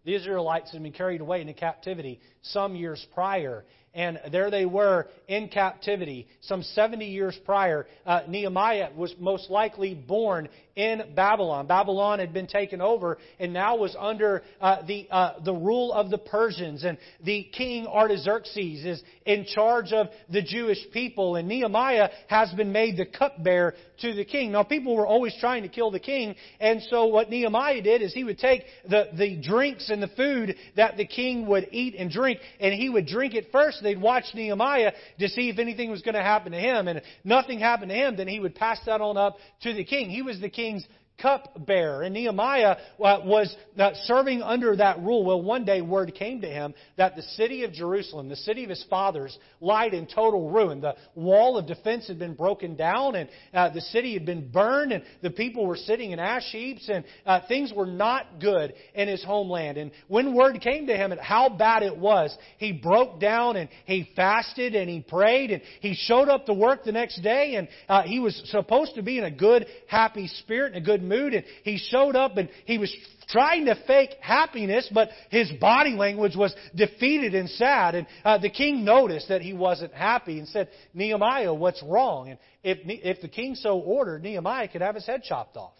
The 0.05 0.15
Israelites 0.15 0.73
had 0.73 0.83
been 0.83 0.93
carried 0.93 1.21
away 1.21 1.41
into 1.41 1.53
captivity 1.53 2.21
some 2.43 2.75
years 2.75 3.07
prior, 3.15 3.65
and 3.95 4.19
there 4.31 4.51
they 4.51 4.65
were 4.65 5.07
in 5.29 5.49
captivity 5.49 6.27
some 6.41 6.63
70 6.63 7.05
years 7.05 7.39
prior. 7.45 7.87
Uh, 8.07 8.23
Nehemiah 8.27 8.91
was 8.97 9.15
most 9.19 9.51
likely 9.51 9.95
born 9.95 10.49
in 10.77 11.03
Babylon. 11.15 11.67
Babylon 11.67 12.19
had 12.19 12.33
been 12.33 12.47
taken 12.47 12.81
over 12.81 13.19
and 13.39 13.53
now 13.53 13.77
was 13.77 13.95
under 13.99 14.43
uh, 14.61 14.83
the, 14.87 15.07
uh, 15.11 15.35
the 15.45 15.53
rule 15.53 15.93
of 15.93 16.11
the 16.11 16.19
Persians. 16.19 16.85
And 16.85 16.97
the 17.23 17.45
king 17.53 17.87
Artaxerxes 17.87 18.85
is 18.85 19.03
in 19.27 19.45
charge 19.45 19.93
of 19.93 20.09
the 20.31 20.43
Jewish 20.43 20.79
people. 20.93 21.37
And 21.37 21.47
Nehemiah 21.47 22.09
has 22.29 22.51
been 22.53 22.73
made 22.73 22.97
the 22.97 23.07
cupbearer 23.07 23.75
to 24.01 24.15
the 24.15 24.25
king. 24.25 24.53
Now, 24.53 24.63
people 24.63 24.97
were 24.97 25.07
always 25.07 25.35
trying 25.39 25.63
to 25.63 25.69
kill 25.69 25.91
the 25.91 26.01
king. 26.01 26.35
And 26.61 26.83
so, 26.89 27.07
what 27.07 27.29
Nehemiah 27.31 27.83
did 27.83 28.03
is 28.03 28.15
he 28.15 28.25
would 28.25 28.39
take 28.39 28.65
the, 28.89 29.09
the 29.17 29.41
drinks 29.41 29.91
and 29.91 30.03
the 30.03 30.09
food 30.09 30.57
that 30.77 30.97
the 30.97 31.07
king 31.07 31.47
would 31.47 31.69
eat 31.71 31.95
and 31.97 32.11
drink, 32.11 32.41
and 32.59 32.73
he 32.75 32.89
would 32.89 33.07
drink 33.07 33.35
it 33.35 33.49
first. 33.53 33.82
They'd 33.83 34.01
watch 34.01 34.25
Nehemiah 34.35 34.93
to 35.19 35.29
see 35.29 35.49
if 35.49 35.59
anything 35.59 35.91
was 35.91 36.03
going 36.03 36.15
to 36.15 36.23
happen 36.23 36.53
to 36.53 36.59
him. 36.59 36.89
And 36.89 36.99
if 36.99 37.05
nothing 37.25 37.59
happened 37.59 37.91
to 37.91 37.97
him, 37.97 38.17
then 38.17 38.29
he 38.29 38.41
would 38.41 38.55
pass 38.55 38.79
that 38.87 39.01
on 39.01 39.17
up 39.17 39.37
to 39.63 39.73
the 39.73 39.85
king. 39.85 40.11
He 40.11 40.23
was 40.23 40.41
the 40.41 40.49
king's 40.49 40.87
cupbearer. 41.21 42.03
And 42.03 42.15
Nehemiah 42.15 42.77
uh, 43.03 43.19
was 43.25 43.55
uh, 43.79 43.91
serving 44.05 44.43
under 44.43 44.77
that 44.77 45.01
rule. 45.01 45.25
Well, 45.25 45.43
one 45.43 45.65
day 45.65 45.81
word 45.81 46.15
came 46.15 46.41
to 46.41 46.49
him 46.49 46.75
that 46.97 47.17
the 47.17 47.23
city 47.23 47.65
of 47.65 47.73
Jerusalem, 47.73 48.29
the 48.29 48.37
city 48.37 48.65
of 48.65 48.71
his 48.71 48.85
fathers, 48.89 49.37
lied 49.61 49.95
in 49.95 50.07
total 50.07 50.51
ruin. 50.51 50.81
The 50.81 50.97
wall 51.15 51.57
of 51.59 51.67
defense 51.67 52.09
had 52.09 52.19
been 52.19 52.35
broken 52.35 52.77
down, 52.77 53.15
and 53.15 53.29
uh, 53.55 53.71
the 53.71 53.81
city 53.81 54.15
had 54.15 54.27
been 54.27 54.51
burned, 54.51 54.93
and 54.93 55.05
the 55.23 55.31
people 55.31 55.67
were 55.67 55.77
sitting 55.77 56.13
in 56.13 56.19
ash 56.19 56.51
heaps, 56.51 56.89
and 56.89 57.05
things 57.49 57.73
were 57.75 57.87
not 57.87 58.41
good 58.41 58.75
in 58.95 59.09
his 59.09 59.23
homeland. 59.23 59.79
And 59.79 59.91
when 60.09 60.35
word 60.35 60.61
came 60.61 60.87
to 60.87 60.97
him 60.97 61.13
how 61.21 61.49
bad 61.49 61.83
it 61.83 61.97
was, 61.97 62.37
he 62.59 62.73
broke 62.73 63.21
down 63.21 63.57
and 63.57 63.69
he 63.85 64.09
fasted 64.17 64.75
and 64.75 64.89
he 64.89 65.01
prayed, 65.01 65.51
and 65.51 65.63
he 65.81 65.95
showed 65.95 66.29
up 66.29 66.47
to 66.47 66.55
work 66.55 66.85
the 66.85 66.93
next 66.93 67.21
day, 67.23 67.57
and 67.57 67.69
he 68.07 68.19
was 68.19 68.41
supposed 68.47 68.95
to 68.95 69.03
be 69.03 69.19
in 69.19 69.25
a 69.25 69.31
good, 69.31 69.67
happy 69.87 70.27
spirit 70.27 70.75
and 70.75 70.83
a 70.83 70.87
good 70.87 71.02
mood, 71.03 71.35
and 71.35 71.45
he 71.65 71.79
showed 71.79 72.17
up 72.17 72.37
and 72.37 72.49
he 72.65 72.79
was 72.79 72.95
trying 73.29 73.67
to 73.67 73.75
fake 73.87 74.11
happiness, 74.21 74.89
but 74.93 75.09
his 75.31 75.51
body 75.61 75.93
language 75.93 76.37
was 76.37 76.55
defeated 76.75 77.35
and 77.35 77.49
sad. 77.51 77.95
And 77.95 78.07
uh, 78.25 78.39
the 78.39 78.51
king 78.51 78.85
noticed 78.85 79.29
that 79.29 79.43
he 79.43 79.53
wasn't 79.53 79.93
happy 79.95 80.39
and 80.39 80.49
said, 80.49 80.69
Nehemiah, 80.95 81.53
what's 81.55 81.83
wrong? 81.83 82.31
And 82.31 82.39
if, 82.63 82.79
if 82.85 83.23
the 83.23 83.29
king 83.29 83.55
so 83.55 83.79
ordered, 83.79 84.23
Nehemiah 84.23 84.69
could 84.69 84.83
have 84.83 84.95
his 84.95 85.07
head 85.07 85.23
chopped 85.23 85.57
off. 85.57 85.75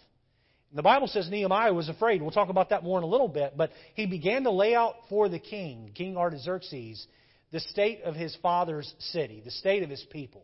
The 0.75 0.81
Bible 0.81 1.07
says 1.07 1.29
Nehemiah 1.29 1.73
was 1.73 1.87
afraid. 1.87 2.21
We'll 2.21 2.31
talk 2.31 2.49
about 2.49 2.69
that 2.69 2.83
more 2.83 2.97
in 2.97 3.03
a 3.03 3.07
little 3.07 3.27
bit. 3.27 3.53
But 3.55 3.69
he 3.93 4.07
began 4.07 4.43
to 4.43 4.51
lay 4.51 4.73
out 4.73 4.95
for 5.07 5.29
the 5.29 5.37
king, 5.37 5.91
King 5.93 6.17
Artaxerxes, 6.17 7.05
the 7.51 7.59
state 7.59 8.01
of 8.03 8.15
his 8.15 8.35
father's 8.41 8.91
city, 8.97 9.41
the 9.45 9.51
state 9.51 9.83
of 9.83 9.89
his 9.89 10.03
people. 10.09 10.43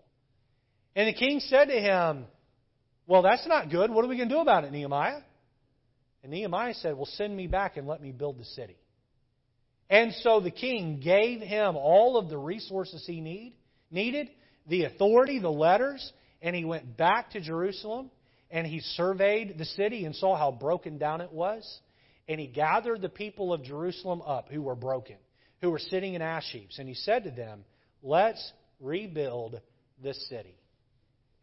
And 0.95 1.07
the 1.07 1.17
king 1.17 1.39
said 1.39 1.65
to 1.65 1.79
him, 1.79 2.25
Well, 3.09 3.23
that's 3.23 3.47
not 3.47 3.71
good. 3.71 3.89
What 3.89 4.05
are 4.05 4.07
we 4.07 4.17
going 4.17 4.29
to 4.29 4.36
do 4.36 4.39
about 4.39 4.65
it, 4.65 4.71
Nehemiah? 4.71 5.21
And 6.21 6.31
Nehemiah 6.31 6.75
said, 6.75 6.95
Well, 6.95 7.10
send 7.13 7.36
me 7.36 7.47
back 7.47 7.75
and 7.75 7.88
let 7.88 8.03
me 8.03 8.12
build 8.12 8.38
the 8.38 8.45
city. 8.45 8.77
And 9.89 10.13
so 10.21 10.39
the 10.39 10.51
king 10.51 10.99
gave 11.03 11.41
him 11.41 11.75
all 11.75 12.17
of 12.17 12.29
the 12.29 12.38
resources 12.38 13.03
he 13.07 13.19
need, 13.19 13.55
needed, 13.89 14.29
the 14.67 14.84
authority, 14.84 15.39
the 15.39 15.49
letters, 15.49 16.13
and 16.43 16.55
he 16.55 16.63
went 16.63 16.97
back 16.97 17.31
to 17.31 17.41
Jerusalem 17.41 18.12
and 18.51 18.67
he 18.67 18.79
surveyed 18.79 19.57
the 19.57 19.65
city 19.65 20.05
and 20.05 20.15
saw 20.15 20.38
how 20.38 20.51
broken 20.51 20.99
down 20.99 21.21
it 21.21 21.34
was. 21.34 21.67
And 22.27 22.39
he 22.39 22.45
gathered 22.45 23.01
the 23.01 23.10
people 23.10 23.51
of 23.53 23.63
Jerusalem 23.63 24.21
up 24.21 24.49
who 24.51 24.62
were 24.62 24.75
broken, 24.75 25.15
who 25.62 25.71
were 25.71 25.79
sitting 25.79 26.13
in 26.13 26.21
ash 26.21 26.51
heaps. 26.51 26.77
And 26.77 26.88
he 26.88 26.93
said 26.93 27.23
to 27.23 27.31
them, 27.31 27.65
Let's 28.03 28.53
rebuild 28.79 29.60
this 29.99 30.29
city. 30.29 30.59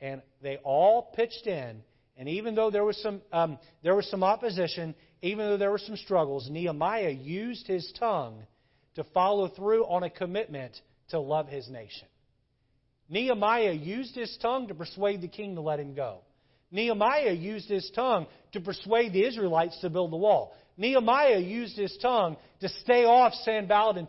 And 0.01 0.23
they 0.43 0.59
all 0.65 1.11
pitched 1.15 1.47
in 1.47 1.83
and 2.17 2.29
even 2.29 2.55
though 2.55 2.71
there 2.71 2.85
was 2.85 2.97
some, 3.03 3.21
um, 3.33 3.59
there 3.83 3.95
was 3.95 4.09
some 4.11 4.25
opposition, 4.25 4.95
even 5.21 5.47
though 5.47 5.57
there 5.59 5.71
were 5.71 5.79
some 5.79 5.97
struggles, 5.97 6.49
Nehemiah 6.51 7.11
used 7.11 7.67
his 7.67 7.93
tongue 7.99 8.43
to 8.95 9.05
follow 9.13 9.49
through 9.49 9.85
on 9.85 10.03
a 10.03 10.11
commitment 10.11 10.81
to 11.11 11.21
love 11.21 11.49
his 11.49 11.69
nation. 11.69 12.09
Nehemiah 13.09 13.73
used 13.73 14.15
his 14.15 14.37
tongue 14.41 14.69
to 14.69 14.75
persuade 14.75 15.21
the 15.21 15.29
king 15.29 15.55
to 15.55 15.61
let 15.61 15.79
him 15.79 15.95
go. 15.95 16.21
Nehemiah 16.71 17.33
used 17.33 17.69
his 17.69 17.89
tongue 17.95 18.27
to 18.53 18.61
persuade 18.61 19.13
the 19.13 19.25
Israelites 19.25 19.79
to 19.83 19.91
build 19.91 20.11
the 20.11 20.17
wall. 20.17 20.57
Nehemiah 20.79 21.39
used 21.39 21.77
his 21.77 21.97
tongue 21.99 22.37
to 22.61 22.69
stay 22.69 23.05
off 23.05 23.35
Sanballat 23.45 23.99
and 23.99 24.09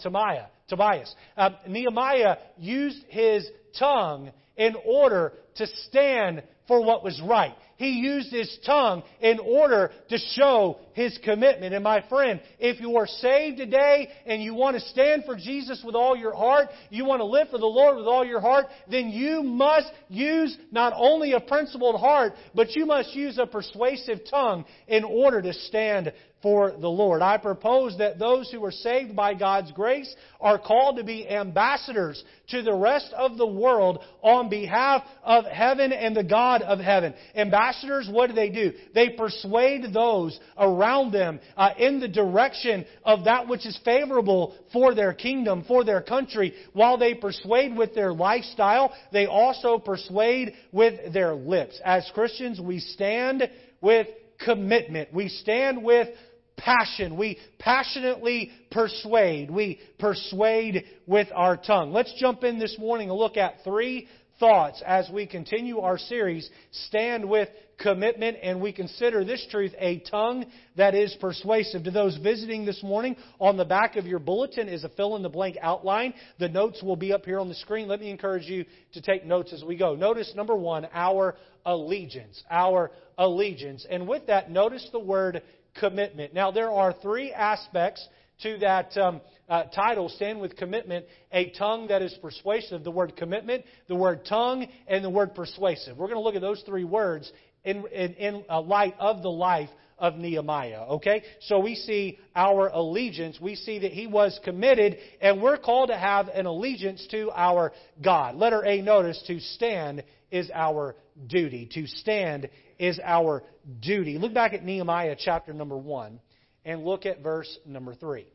Tobias. 0.67 1.13
Uh, 1.37 1.51
Nehemiah 1.67 2.37
used 2.57 3.03
his 3.07 3.47
tongue 3.79 4.31
in 4.57 4.75
order 4.85 5.33
to 5.55 5.67
stand 5.87 6.43
for 6.67 6.83
what 6.83 7.03
was 7.03 7.21
right. 7.23 7.55
He 7.77 7.91
used 7.91 8.31
his 8.31 8.57
tongue 8.65 9.03
in 9.21 9.39
order 9.39 9.91
to 10.09 10.17
show 10.17 10.79
his 10.93 11.17
commitment. 11.23 11.73
And 11.73 11.83
my 11.83 12.03
friend, 12.09 12.41
if 12.59 12.81
you 12.81 12.97
are 12.97 13.07
saved 13.07 13.57
today 13.57 14.09
and 14.25 14.43
you 14.43 14.55
want 14.55 14.75
to 14.75 14.81
stand 14.89 15.23
for 15.25 15.37
Jesus 15.37 15.81
with 15.85 15.95
all 15.95 16.17
your 16.17 16.35
heart, 16.35 16.67
you 16.89 17.05
want 17.05 17.21
to 17.21 17.25
live 17.25 17.49
for 17.49 17.59
the 17.59 17.65
Lord 17.65 17.95
with 17.95 18.07
all 18.07 18.25
your 18.25 18.41
heart, 18.41 18.65
then 18.89 19.09
you 19.09 19.43
must 19.43 19.91
use 20.09 20.57
not 20.71 20.91
only 20.97 21.33
a 21.33 21.39
principled 21.39 22.01
heart, 22.01 22.33
but 22.53 22.75
you 22.75 22.85
must 22.85 23.15
use 23.15 23.37
a 23.37 23.45
persuasive 23.45 24.19
tongue 24.29 24.65
in 24.87 25.03
order 25.05 25.41
to 25.41 25.53
stand 25.53 26.11
for 26.41 26.71
the 26.71 26.89
Lord. 26.89 27.21
I 27.21 27.37
propose 27.37 27.97
that 27.97 28.19
those 28.19 28.51
who 28.51 28.63
are 28.63 28.71
saved 28.71 29.15
by 29.15 29.33
God's 29.33 29.71
grace 29.71 30.13
are 30.39 30.59
called 30.59 30.97
to 30.97 31.03
be 31.03 31.27
ambassadors 31.27 32.23
to 32.49 32.61
the 32.61 32.73
rest 32.73 33.11
of 33.17 33.37
the 33.37 33.47
world 33.47 33.99
on 34.21 34.49
behalf 34.49 35.03
of 35.23 35.45
heaven 35.45 35.91
and 35.91 36.15
the 36.15 36.23
God 36.23 36.61
of 36.61 36.79
heaven. 36.79 37.13
Ambassadors, 37.35 38.07
what 38.11 38.27
do 38.27 38.33
they 38.33 38.49
do? 38.49 38.73
They 38.93 39.09
persuade 39.09 39.93
those 39.93 40.39
around 40.57 41.11
them 41.11 41.39
uh, 41.55 41.71
in 41.77 41.99
the 41.99 42.07
direction 42.07 42.85
of 43.03 43.25
that 43.25 43.47
which 43.47 43.65
is 43.65 43.79
favorable 43.83 44.55
for 44.71 44.93
their 44.93 45.13
kingdom, 45.13 45.65
for 45.67 45.83
their 45.83 46.01
country. 46.01 46.53
While 46.73 46.97
they 46.97 47.15
persuade 47.15 47.75
with 47.75 47.95
their 47.95 48.13
lifestyle, 48.13 48.93
they 49.11 49.25
also 49.25 49.79
persuade 49.79 50.53
with 50.71 51.13
their 51.13 51.33
lips. 51.33 51.81
As 51.83 52.09
Christians, 52.13 52.61
we 52.61 52.79
stand 52.79 53.49
with 53.81 54.07
commitment. 54.43 55.13
We 55.13 55.29
stand 55.29 55.83
with 55.83 56.09
passion. 56.57 57.17
We 57.17 57.37
passionately 57.59 58.51
persuade. 58.71 59.49
We 59.49 59.79
persuade 59.99 60.83
with 61.05 61.27
our 61.33 61.55
tongue. 61.55 61.93
Let's 61.93 62.13
jump 62.19 62.43
in 62.43 62.59
this 62.59 62.77
morning 62.79 63.09
and 63.09 63.17
look 63.17 63.37
at 63.37 63.63
three 63.63 64.07
thoughts 64.39 64.83
as 64.85 65.09
we 65.11 65.25
continue 65.25 65.79
our 65.79 65.97
series, 65.97 66.49
Stand 66.71 67.27
with 67.27 67.49
Commitment, 67.79 68.37
and 68.41 68.59
we 68.59 68.73
consider 68.73 69.23
this 69.23 69.45
truth 69.51 69.71
a 69.77 69.99
tongue 69.99 70.45
that 70.75 70.95
is 70.95 71.15
persuasive. 71.21 71.83
To 71.83 71.91
those 71.91 72.17
visiting 72.17 72.65
this 72.65 72.81
morning, 72.81 73.15
on 73.39 73.55
the 73.55 73.65
back 73.65 73.95
of 73.95 74.05
your 74.05 74.19
bulletin 74.19 74.67
is 74.67 74.83
a 74.83 74.89
fill 74.89 75.15
in 75.15 75.21
the 75.21 75.29
blank 75.29 75.57
outline. 75.61 76.13
The 76.39 76.49
notes 76.49 76.81
will 76.81 76.95
be 76.95 77.13
up 77.13 77.25
here 77.25 77.39
on 77.39 77.49
the 77.49 77.55
screen. 77.55 77.87
Let 77.87 77.99
me 77.99 78.09
encourage 78.09 78.45
you 78.45 78.65
to 78.93 79.01
take 79.01 79.25
notes 79.25 79.53
as 79.53 79.63
we 79.63 79.77
go. 79.77 79.95
Notice 79.95 80.33
number 80.35 80.55
one, 80.55 80.87
our 80.91 81.35
allegiance. 81.65 82.41
Our 82.49 82.91
allegiance. 83.17 83.85
And 83.89 84.07
with 84.07 84.25
that, 84.27 84.49
notice 84.49 84.87
the 84.91 84.99
word 84.99 85.43
commitment. 85.79 86.33
Now, 86.33 86.51
there 86.51 86.71
are 86.71 86.93
three 87.01 87.31
aspects 87.31 88.07
to 88.43 88.57
that 88.59 88.95
um, 88.97 89.21
uh, 89.49 89.63
title, 89.63 90.09
Stand 90.09 90.39
with 90.39 90.55
Commitment, 90.55 91.05
a 91.31 91.49
tongue 91.51 91.87
that 91.87 92.01
is 92.01 92.13
persuasive. 92.21 92.83
The 92.83 92.91
word 92.91 93.15
commitment, 93.15 93.65
the 93.87 93.95
word 93.95 94.25
tongue, 94.25 94.67
and 94.87 95.03
the 95.03 95.09
word 95.09 95.33
persuasive. 95.33 95.97
We're 95.97 96.07
going 96.07 96.17
to 96.17 96.23
look 96.23 96.35
at 96.35 96.41
those 96.41 96.61
three 96.65 96.83
words 96.83 97.31
in, 97.63 97.85
in, 97.87 98.13
in 98.13 98.43
light 98.47 98.95
of 98.99 99.23
the 99.23 99.31
life 99.31 99.69
of 99.97 100.15
Nehemiah. 100.15 100.83
Okay? 100.89 101.23
So 101.41 101.59
we 101.59 101.75
see 101.75 102.19
our 102.35 102.67
allegiance. 102.67 103.39
We 103.41 103.55
see 103.55 103.79
that 103.79 103.91
he 103.91 104.07
was 104.07 104.39
committed, 104.43 104.97
and 105.21 105.41
we're 105.41 105.57
called 105.57 105.89
to 105.89 105.97
have 105.97 106.27
an 106.27 106.45
allegiance 106.45 107.07
to 107.11 107.31
our 107.31 107.73
God. 108.03 108.35
Letter 108.35 108.63
A, 108.65 108.81
notice, 108.81 109.21
to 109.27 109.39
stand 109.39 110.03
is 110.29 110.51
our 110.53 110.95
duty. 111.27 111.69
To 111.73 111.87
stand 111.87 112.49
is 112.79 112.99
our 113.03 113.43
duty. 113.79 114.17
Look 114.17 114.33
back 114.33 114.53
at 114.53 114.63
Nehemiah 114.63 115.15
chapter 115.17 115.53
number 115.53 115.77
1. 115.77 116.19
and 116.65 116.83
look 116.83 117.05
at 117.05 117.21
verse 117.21 117.57
number 117.65 117.95
3. 117.95 118.25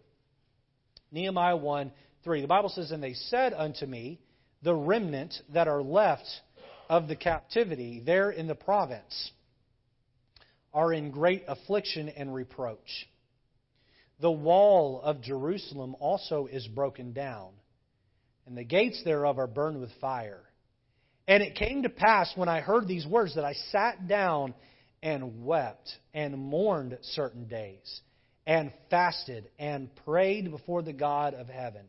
Nehemiah 1.11 1.57
1 1.57 1.93
3. 2.25 2.41
The 2.41 2.47
Bible 2.47 2.71
says, 2.71 2.91
And 2.91 3.03
they 3.03 3.15
said 3.15 3.53
unto 3.53 3.85
me, 3.87 4.21
The 4.63 4.75
remnant 4.75 5.35
that 5.53 5.69
are 5.69 5.83
left 5.83 6.27
of 6.89 7.09
the 7.09 7.17
captivity 7.17 8.03
there 8.05 8.31
in 8.31 8.47
the 8.47 8.55
province 8.55 9.33
are 10.75 10.93
in 10.93 11.11
great 11.11 11.45
affliction 11.49 12.09
and 12.09 12.35
reproach. 12.35 13.09
The 14.21 14.31
wall 14.31 15.01
of 15.03 15.21
Jerusalem 15.21 15.97
also 15.99 16.47
is 16.47 16.67
broken 16.69 17.13
down, 17.13 17.51
and 18.47 18.57
the 18.57 18.65
gates 18.65 19.03
thereof 19.05 19.39
are 19.39 19.47
burned 19.47 19.81
with 19.81 19.91
fire. 20.01 20.43
And 21.29 21.43
it 21.43 21.55
came 21.55 21.85
to 21.85 21.89
pass 21.89 22.33
when 22.37 22.49
I 22.49 22.61
heard 22.61 22.89
these 22.89 23.07
words 23.07 23.35
that 23.37 23.45
I 23.45 23.55
sat 23.71 24.09
down 24.09 24.55
and 25.03 25.45
wept 25.45 25.91
and 26.15 26.37
mourned 26.39 26.99
certain 27.03 27.47
days 27.47 28.01
and 28.47 28.73
fasted 28.91 29.49
and 29.59 29.95
prayed 30.05 30.51
before 30.51 30.83
the 30.83 30.93
God 30.93 31.35
of 31.35 31.49
heaven 31.49 31.87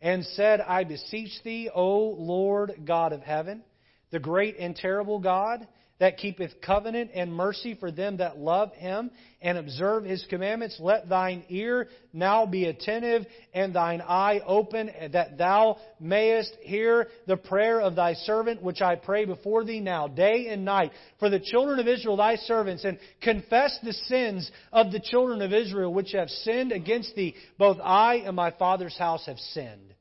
and 0.00 0.24
said, 0.24 0.60
I 0.60 0.84
beseech 0.84 1.42
thee, 1.42 1.70
O 1.74 1.98
Lord 2.10 2.72
God 2.84 3.12
of 3.12 3.22
heaven, 3.22 3.62
the 4.10 4.20
great 4.20 4.56
and 4.58 4.76
terrible 4.76 5.18
God, 5.18 5.66
that 6.04 6.18
keepeth 6.18 6.60
covenant 6.60 7.10
and 7.14 7.32
mercy 7.32 7.74
for 7.80 7.90
them 7.90 8.18
that 8.18 8.36
love 8.36 8.74
him 8.74 9.10
and 9.40 9.56
observe 9.56 10.04
his 10.04 10.22
commandments. 10.28 10.76
Let 10.78 11.08
thine 11.08 11.44
ear 11.48 11.88
now 12.12 12.44
be 12.44 12.66
attentive 12.66 13.24
and 13.54 13.74
thine 13.74 14.02
eye 14.02 14.42
open, 14.44 14.90
that 15.12 15.38
thou 15.38 15.78
mayest 15.98 16.54
hear 16.60 17.08
the 17.26 17.38
prayer 17.38 17.80
of 17.80 17.96
thy 17.96 18.12
servant, 18.12 18.62
which 18.62 18.82
I 18.82 18.96
pray 18.96 19.24
before 19.24 19.64
thee 19.64 19.80
now, 19.80 20.06
day 20.06 20.48
and 20.48 20.66
night, 20.66 20.92
for 21.18 21.30
the 21.30 21.40
children 21.40 21.78
of 21.78 21.88
Israel, 21.88 22.18
thy 22.18 22.36
servants, 22.36 22.84
and 22.84 22.98
confess 23.22 23.78
the 23.82 23.94
sins 23.94 24.50
of 24.74 24.92
the 24.92 25.00
children 25.00 25.40
of 25.40 25.54
Israel, 25.54 25.94
which 25.94 26.12
have 26.12 26.28
sinned 26.28 26.70
against 26.70 27.14
thee. 27.14 27.34
Both 27.56 27.78
I 27.82 28.16
and 28.16 28.36
my 28.36 28.50
father's 28.50 28.98
house 28.98 29.24
have 29.24 29.38
sinned. 29.38 29.94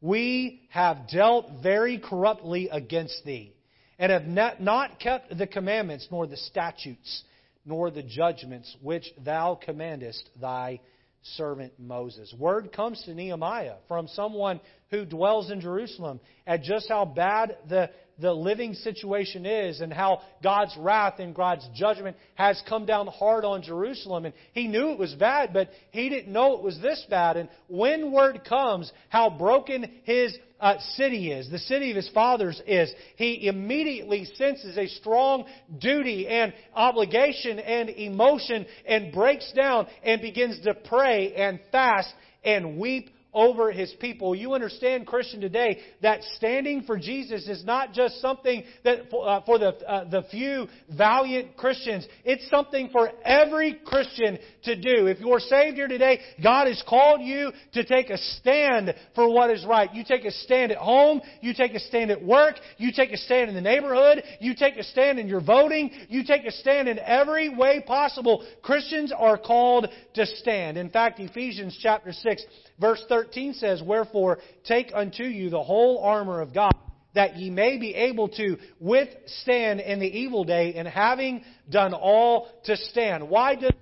We 0.00 0.62
have 0.70 1.08
dealt 1.08 1.62
very 1.62 2.00
corruptly 2.00 2.70
against 2.72 3.24
thee 3.24 3.54
and 3.98 4.12
have 4.12 4.60
not 4.60 5.00
kept 5.00 5.36
the 5.36 5.46
commandments, 5.46 6.06
nor 6.10 6.26
the 6.26 6.36
statutes, 6.36 7.24
nor 7.64 7.90
the 7.90 8.02
judgments 8.02 8.76
which 8.80 9.04
thou 9.24 9.54
commandest 9.54 10.28
thy 10.40 10.80
servant 11.22 11.72
Moses. 11.78 12.32
Word 12.38 12.72
comes 12.72 13.02
to 13.02 13.14
Nehemiah 13.14 13.76
from 13.88 14.08
someone 14.08 14.60
who 14.90 15.04
dwells 15.04 15.50
in 15.50 15.60
Jerusalem 15.60 16.20
at 16.46 16.62
just 16.62 16.88
how 16.88 17.04
bad 17.04 17.56
the, 17.68 17.90
the 18.18 18.32
living 18.32 18.74
situation 18.74 19.44
is 19.44 19.80
and 19.80 19.92
how 19.92 20.22
God's 20.42 20.74
wrath 20.78 21.18
and 21.18 21.34
God's 21.34 21.68
judgment 21.74 22.16
has 22.36 22.62
come 22.68 22.86
down 22.86 23.08
hard 23.08 23.44
on 23.44 23.62
Jerusalem. 23.62 24.24
And 24.24 24.34
he 24.52 24.68
knew 24.68 24.90
it 24.90 24.98
was 24.98 25.14
bad, 25.14 25.52
but 25.52 25.70
he 25.90 26.08
didn't 26.08 26.32
know 26.32 26.54
it 26.56 26.62
was 26.62 26.78
this 26.80 27.04
bad. 27.10 27.36
And 27.36 27.48
when 27.68 28.12
word 28.12 28.42
comes 28.48 28.90
how 29.08 29.28
broken 29.28 29.90
his 30.04 30.36
uh, 30.60 30.78
city 30.96 31.30
is, 31.30 31.50
the 31.50 31.58
city 31.58 31.90
of 31.90 31.96
his 31.96 32.08
fathers 32.10 32.60
is, 32.66 32.92
he 33.16 33.46
immediately 33.46 34.24
senses 34.34 34.76
a 34.76 34.86
strong 34.86 35.44
duty 35.78 36.26
and 36.26 36.52
obligation 36.74 37.58
and 37.58 37.88
emotion 37.90 38.66
and 38.86 39.12
breaks 39.12 39.52
down 39.52 39.86
and 40.02 40.20
begins 40.20 40.60
to 40.62 40.74
pray 40.74 41.34
and 41.34 41.60
fast 41.70 42.12
and 42.44 42.78
weep 42.78 43.10
over 43.38 43.70
his 43.70 43.94
people. 44.00 44.34
You 44.34 44.54
understand, 44.54 45.06
Christian, 45.06 45.40
today 45.40 45.78
that 46.02 46.24
standing 46.34 46.82
for 46.82 46.98
Jesus 46.98 47.46
is 47.46 47.64
not 47.64 47.92
just 47.92 48.20
something 48.20 48.64
that 48.82 49.08
for, 49.10 49.28
uh, 49.28 49.42
for 49.46 49.60
the, 49.60 49.68
uh, 49.88 50.10
the 50.10 50.24
few 50.28 50.66
valiant 50.90 51.56
Christians. 51.56 52.04
It's 52.24 52.50
something 52.50 52.88
for 52.90 53.12
every 53.24 53.78
Christian 53.86 54.40
to 54.64 54.74
do. 54.74 55.06
If 55.06 55.20
you're 55.20 55.38
saved 55.38 55.76
here 55.76 55.86
today, 55.86 56.18
God 56.42 56.66
has 56.66 56.82
called 56.88 57.20
you 57.22 57.52
to 57.74 57.84
take 57.84 58.10
a 58.10 58.18
stand 58.18 58.92
for 59.14 59.32
what 59.32 59.50
is 59.50 59.64
right. 59.64 59.94
You 59.94 60.02
take 60.02 60.24
a 60.24 60.32
stand 60.32 60.72
at 60.72 60.78
home. 60.78 61.20
You 61.40 61.54
take 61.54 61.74
a 61.74 61.80
stand 61.80 62.10
at 62.10 62.20
work. 62.20 62.56
You 62.76 62.90
take 62.90 63.12
a 63.12 63.16
stand 63.16 63.50
in 63.50 63.54
the 63.54 63.60
neighborhood. 63.60 64.24
You 64.40 64.56
take 64.56 64.76
a 64.78 64.82
stand 64.82 65.20
in 65.20 65.28
your 65.28 65.40
voting. 65.40 65.92
You 66.08 66.24
take 66.24 66.44
a 66.44 66.50
stand 66.50 66.88
in 66.88 66.98
every 66.98 67.50
way 67.50 67.84
possible. 67.86 68.44
Christians 68.62 69.12
are 69.16 69.38
called 69.38 69.86
to 70.14 70.26
stand. 70.26 70.76
In 70.76 70.90
fact, 70.90 71.20
Ephesians 71.20 71.78
chapter 71.80 72.12
6 72.12 72.44
Verse 72.80 73.02
13 73.28 73.54
says, 73.54 73.82
Wherefore 73.82 74.38
take 74.64 74.90
unto 74.94 75.24
you 75.24 75.50
the 75.50 75.62
whole 75.62 76.02
armor 76.02 76.40
of 76.40 76.54
God, 76.54 76.74
that 77.14 77.36
ye 77.36 77.50
may 77.50 77.78
be 77.78 77.94
able 77.94 78.28
to 78.30 78.56
withstand 78.80 79.80
in 79.80 80.00
the 80.00 80.06
evil 80.06 80.44
day, 80.44 80.74
and 80.74 80.88
having 80.88 81.44
done 81.70 81.92
all 81.94 82.48
to 82.64 82.76
stand. 82.76 83.28
Why 83.28 83.54
does 83.54 83.72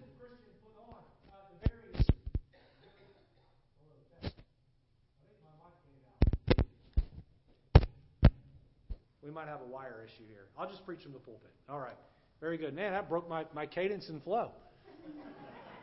We 9.22 9.32
might 9.32 9.48
have 9.48 9.61
a 9.61 9.68
wire 9.68 10.06
issue 10.06 10.22
here. 10.28 10.46
I'll 10.56 10.68
just 10.70 10.87
preach 10.87 11.02
from 11.02 11.12
the 11.12 11.18
pulpit. 11.18 11.50
All 11.68 11.80
right. 11.80 11.96
Very 12.40 12.56
good. 12.56 12.74
Man, 12.74 12.92
that 12.92 13.09
broke 13.09 13.28
my, 13.28 13.44
my 13.54 13.66
cadence 13.66 14.09
and 14.09 14.22
flow. 14.22 14.52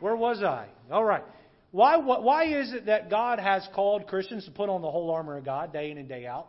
Where 0.00 0.16
was 0.16 0.42
I? 0.42 0.68
All 0.90 1.04
right. 1.04 1.22
Why, 1.74 1.96
why 1.96 2.44
is 2.44 2.72
it 2.72 2.86
that 2.86 3.10
God 3.10 3.40
has 3.40 3.66
called 3.74 4.06
Christians 4.06 4.44
to 4.44 4.52
put 4.52 4.68
on 4.68 4.80
the 4.80 4.88
whole 4.88 5.10
armor 5.10 5.36
of 5.36 5.44
God 5.44 5.72
day 5.72 5.90
in 5.90 5.98
and 5.98 6.08
day 6.08 6.24
out? 6.24 6.46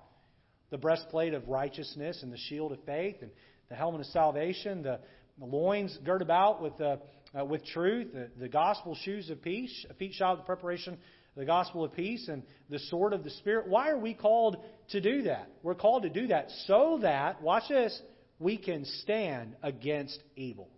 The 0.70 0.78
breastplate 0.78 1.34
of 1.34 1.48
righteousness 1.48 2.22
and 2.22 2.32
the 2.32 2.38
shield 2.38 2.72
of 2.72 2.78
faith 2.86 3.16
and 3.24 3.32
the 3.68 3.74
helmet 3.74 4.02
of 4.02 4.06
salvation, 4.08 4.84
the, 4.84 5.00
the 5.40 5.46
loins 5.46 5.98
girt 6.06 6.22
about 6.22 6.62
with, 6.62 6.80
uh, 6.80 6.98
uh, 7.36 7.44
with 7.44 7.66
truth, 7.66 8.14
the, 8.14 8.30
the 8.40 8.48
gospel 8.48 8.96
shoes 9.04 9.32
of 9.32 9.42
peace, 9.42 9.84
a 9.90 9.96
feet 9.96 10.14
shod 10.14 10.38
with 10.38 10.46
preparation 10.46 10.94
of 10.94 11.00
the 11.36 11.46
gospel 11.46 11.84
of 11.84 11.92
peace, 11.94 12.28
and 12.28 12.44
the 12.70 12.78
sword 12.78 13.12
of 13.12 13.24
the 13.24 13.32
Spirit. 13.32 13.68
Why 13.68 13.90
are 13.90 13.98
we 13.98 14.14
called 14.14 14.58
to 14.90 15.02
do 15.02 15.24
that? 15.24 15.50
We're 15.64 15.74
called 15.74 16.04
to 16.04 16.10
do 16.10 16.28
that 16.28 16.52
so 16.68 17.00
that, 17.02 17.42
watch 17.42 17.64
this, 17.68 18.00
we 18.38 18.58
can 18.60 18.86
stand 19.02 19.56
against 19.64 20.20
evil. 20.36 20.70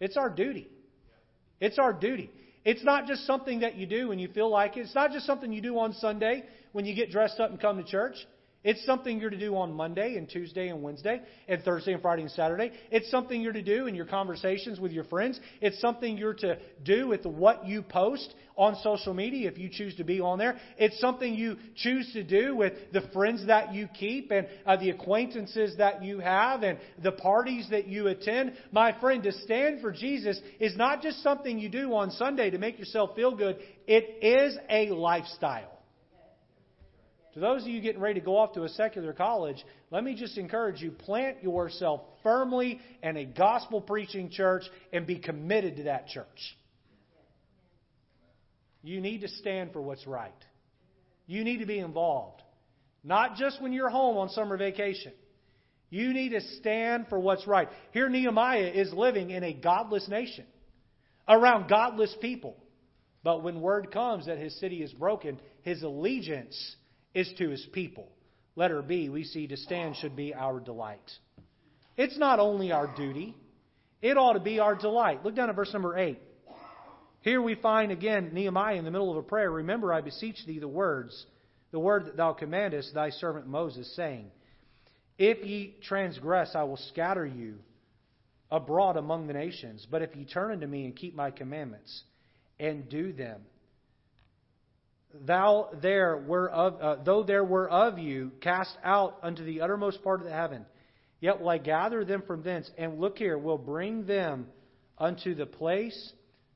It's 0.00 0.16
our 0.16 0.30
duty. 0.30 0.70
It's 1.60 1.78
our 1.78 1.92
duty. 1.92 2.30
It's 2.64 2.84
not 2.84 3.06
just 3.06 3.26
something 3.26 3.60
that 3.60 3.76
you 3.76 3.86
do 3.86 4.08
when 4.08 4.18
you 4.18 4.28
feel 4.28 4.48
like 4.48 4.76
it. 4.76 4.80
It's 4.80 4.94
not 4.94 5.10
just 5.10 5.26
something 5.26 5.52
you 5.52 5.60
do 5.60 5.78
on 5.78 5.92
Sunday 5.94 6.44
when 6.72 6.84
you 6.84 6.94
get 6.94 7.10
dressed 7.10 7.40
up 7.40 7.50
and 7.50 7.60
come 7.60 7.76
to 7.76 7.84
church. 7.84 8.14
It's 8.64 8.84
something 8.86 9.18
you're 9.18 9.30
to 9.30 9.38
do 9.38 9.56
on 9.56 9.72
Monday 9.72 10.16
and 10.16 10.28
Tuesday 10.28 10.68
and 10.68 10.82
Wednesday 10.82 11.20
and 11.48 11.62
Thursday 11.62 11.92
and 11.92 12.02
Friday 12.02 12.22
and 12.22 12.30
Saturday. 12.30 12.70
It's 12.90 13.10
something 13.10 13.40
you're 13.40 13.52
to 13.52 13.62
do 13.62 13.86
in 13.86 13.94
your 13.94 14.06
conversations 14.06 14.78
with 14.78 14.92
your 14.92 15.04
friends. 15.04 15.40
It's 15.60 15.80
something 15.80 16.16
you're 16.16 16.34
to 16.34 16.58
do 16.84 17.08
with 17.08 17.26
what 17.26 17.66
you 17.66 17.82
post 17.82 18.32
on 18.56 18.76
social 18.82 19.14
media 19.14 19.50
if 19.50 19.58
you 19.58 19.68
choose 19.68 19.96
to 19.96 20.04
be 20.04 20.20
on 20.20 20.38
there. 20.38 20.58
It's 20.78 21.00
something 21.00 21.34
you 21.34 21.56
choose 21.74 22.12
to 22.12 22.22
do 22.22 22.54
with 22.54 22.74
the 22.92 23.00
friends 23.12 23.46
that 23.46 23.74
you 23.74 23.88
keep 23.98 24.30
and 24.30 24.46
uh, 24.64 24.76
the 24.76 24.90
acquaintances 24.90 25.76
that 25.78 26.04
you 26.04 26.20
have 26.20 26.62
and 26.62 26.78
the 27.02 27.12
parties 27.12 27.66
that 27.70 27.88
you 27.88 28.06
attend. 28.08 28.52
My 28.70 28.98
friend, 29.00 29.22
to 29.24 29.32
stand 29.32 29.80
for 29.80 29.90
Jesus 29.90 30.40
is 30.60 30.76
not 30.76 31.02
just 31.02 31.22
something 31.22 31.58
you 31.58 31.68
do 31.68 31.94
on 31.94 32.12
Sunday 32.12 32.50
to 32.50 32.58
make 32.58 32.78
yourself 32.78 33.16
feel 33.16 33.34
good. 33.34 33.56
It 33.86 34.22
is 34.22 34.56
a 34.70 34.90
lifestyle. 34.90 35.71
To 37.34 37.40
those 37.40 37.62
of 37.62 37.68
you 37.68 37.80
getting 37.80 38.00
ready 38.00 38.20
to 38.20 38.24
go 38.24 38.36
off 38.36 38.52
to 38.54 38.64
a 38.64 38.68
secular 38.68 39.12
college, 39.12 39.64
let 39.90 40.04
me 40.04 40.14
just 40.14 40.36
encourage 40.36 40.82
you 40.82 40.90
plant 40.90 41.42
yourself 41.42 42.02
firmly 42.22 42.80
in 43.02 43.16
a 43.16 43.24
gospel 43.24 43.80
preaching 43.80 44.28
church 44.30 44.64
and 44.92 45.06
be 45.06 45.18
committed 45.18 45.76
to 45.76 45.82
that 45.84 46.08
church. 46.08 46.26
You 48.82 49.00
need 49.00 49.22
to 49.22 49.28
stand 49.28 49.72
for 49.72 49.80
what's 49.80 50.06
right. 50.06 50.32
You 51.26 51.44
need 51.44 51.58
to 51.58 51.66
be 51.66 51.78
involved. 51.78 52.42
Not 53.02 53.36
just 53.36 53.62
when 53.62 53.72
you're 53.72 53.88
home 53.88 54.18
on 54.18 54.28
summer 54.28 54.56
vacation. 54.56 55.12
You 55.88 56.12
need 56.12 56.30
to 56.30 56.40
stand 56.58 57.06
for 57.08 57.18
what's 57.18 57.46
right. 57.46 57.68
Here, 57.92 58.08
Nehemiah 58.08 58.72
is 58.74 58.92
living 58.92 59.30
in 59.30 59.44
a 59.44 59.52
godless 59.52 60.08
nation, 60.08 60.46
around 61.28 61.68
godless 61.68 62.14
people. 62.20 62.56
But 63.22 63.42
when 63.42 63.60
word 63.60 63.90
comes 63.90 64.26
that 64.26 64.38
his 64.38 64.58
city 64.58 64.82
is 64.82 64.92
broken, 64.92 65.38
his 65.62 65.82
allegiance 65.82 66.76
is 67.14 67.32
to 67.38 67.48
his 67.50 67.66
people. 67.72 68.08
Letter 68.56 68.82
B, 68.82 69.08
we 69.08 69.24
see 69.24 69.46
to 69.46 69.56
stand 69.56 69.96
should 69.96 70.16
be 70.16 70.34
our 70.34 70.60
delight. 70.60 71.10
It's 71.96 72.18
not 72.18 72.38
only 72.38 72.72
our 72.72 72.94
duty, 72.96 73.34
it 74.00 74.16
ought 74.16 74.34
to 74.34 74.40
be 74.40 74.58
our 74.58 74.74
delight. 74.74 75.24
Look 75.24 75.34
down 75.34 75.48
at 75.48 75.56
verse 75.56 75.72
number 75.72 75.96
8. 75.96 76.18
Here 77.22 77.40
we 77.40 77.54
find 77.54 77.92
again 77.92 78.30
Nehemiah 78.32 78.76
in 78.76 78.84
the 78.84 78.90
middle 78.90 79.10
of 79.10 79.16
a 79.16 79.22
prayer. 79.22 79.50
Remember, 79.50 79.92
I 79.92 80.00
beseech 80.00 80.44
thee 80.44 80.58
the 80.58 80.68
words, 80.68 81.26
the 81.70 81.78
word 81.78 82.06
that 82.06 82.16
thou 82.16 82.32
commandest 82.32 82.94
thy 82.94 83.10
servant 83.10 83.46
Moses, 83.46 83.94
saying, 83.94 84.30
If 85.18 85.46
ye 85.46 85.76
transgress, 85.82 86.50
I 86.54 86.64
will 86.64 86.78
scatter 86.78 87.24
you 87.24 87.58
abroad 88.50 88.96
among 88.96 89.28
the 89.28 89.34
nations. 89.34 89.86
But 89.88 90.02
if 90.02 90.16
ye 90.16 90.24
turn 90.24 90.50
unto 90.50 90.66
me 90.66 90.84
and 90.84 90.96
keep 90.96 91.14
my 91.14 91.30
commandments 91.30 92.02
and 92.58 92.88
do 92.88 93.12
them, 93.12 93.42
thou 95.14 95.70
there 95.80 96.16
were 96.16 96.50
of, 96.50 96.80
uh, 96.80 97.02
though 97.02 97.22
there 97.22 97.44
were 97.44 97.68
of 97.68 97.98
you 97.98 98.32
cast 98.40 98.76
out 98.82 99.18
unto 99.22 99.44
the 99.44 99.60
uttermost 99.60 100.02
part 100.02 100.20
of 100.20 100.26
the 100.26 100.32
heaven, 100.32 100.64
yet 101.20 101.40
will 101.40 101.48
I 101.48 101.58
gather 101.58 102.04
them 102.04 102.22
from 102.26 102.42
thence, 102.42 102.70
and 102.78 103.00
look 103.00 103.18
here, 103.18 103.38
will 103.38 103.58
bring 103.58 104.06
them 104.06 104.46
unto 104.98 105.34
the 105.34 105.46
place 105.46 106.12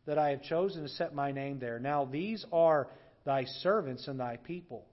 that 0.07 0.19
I 0.19 0.31
have 0.31 0.43
chosen 0.43 0.83
to 0.83 0.89
set 0.89 1.15
my 1.15 1.33
name 1.33 1.59
there. 1.59 1.79
Now 1.79 2.05
these 2.05 2.45
are 2.53 2.89
thy 3.25 3.45
servants 3.45 4.07
and 4.09 4.21
thy 4.21 4.37
people, 4.37 4.87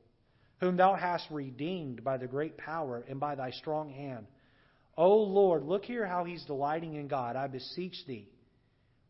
whom 0.60 0.78
thou 0.78 0.96
hast 0.96 1.30
redeemed 1.30 2.04
by 2.04 2.18
the 2.18 2.28
great 2.28 2.58
power 2.58 3.06
and 3.08 3.20
by 3.20 3.36
thy 3.36 3.52
strong 3.52 3.92
hand. 3.92 4.26
O 4.98 5.18
Lord, 5.18 5.64
look 5.64 5.86
here 5.86 6.06
how 6.06 6.24
he's 6.24 6.46
delighting 6.46 6.96
in 6.96 7.08
God. 7.08 7.36
I 7.36 7.48
beseech 7.48 8.06
thee. 8.08 8.30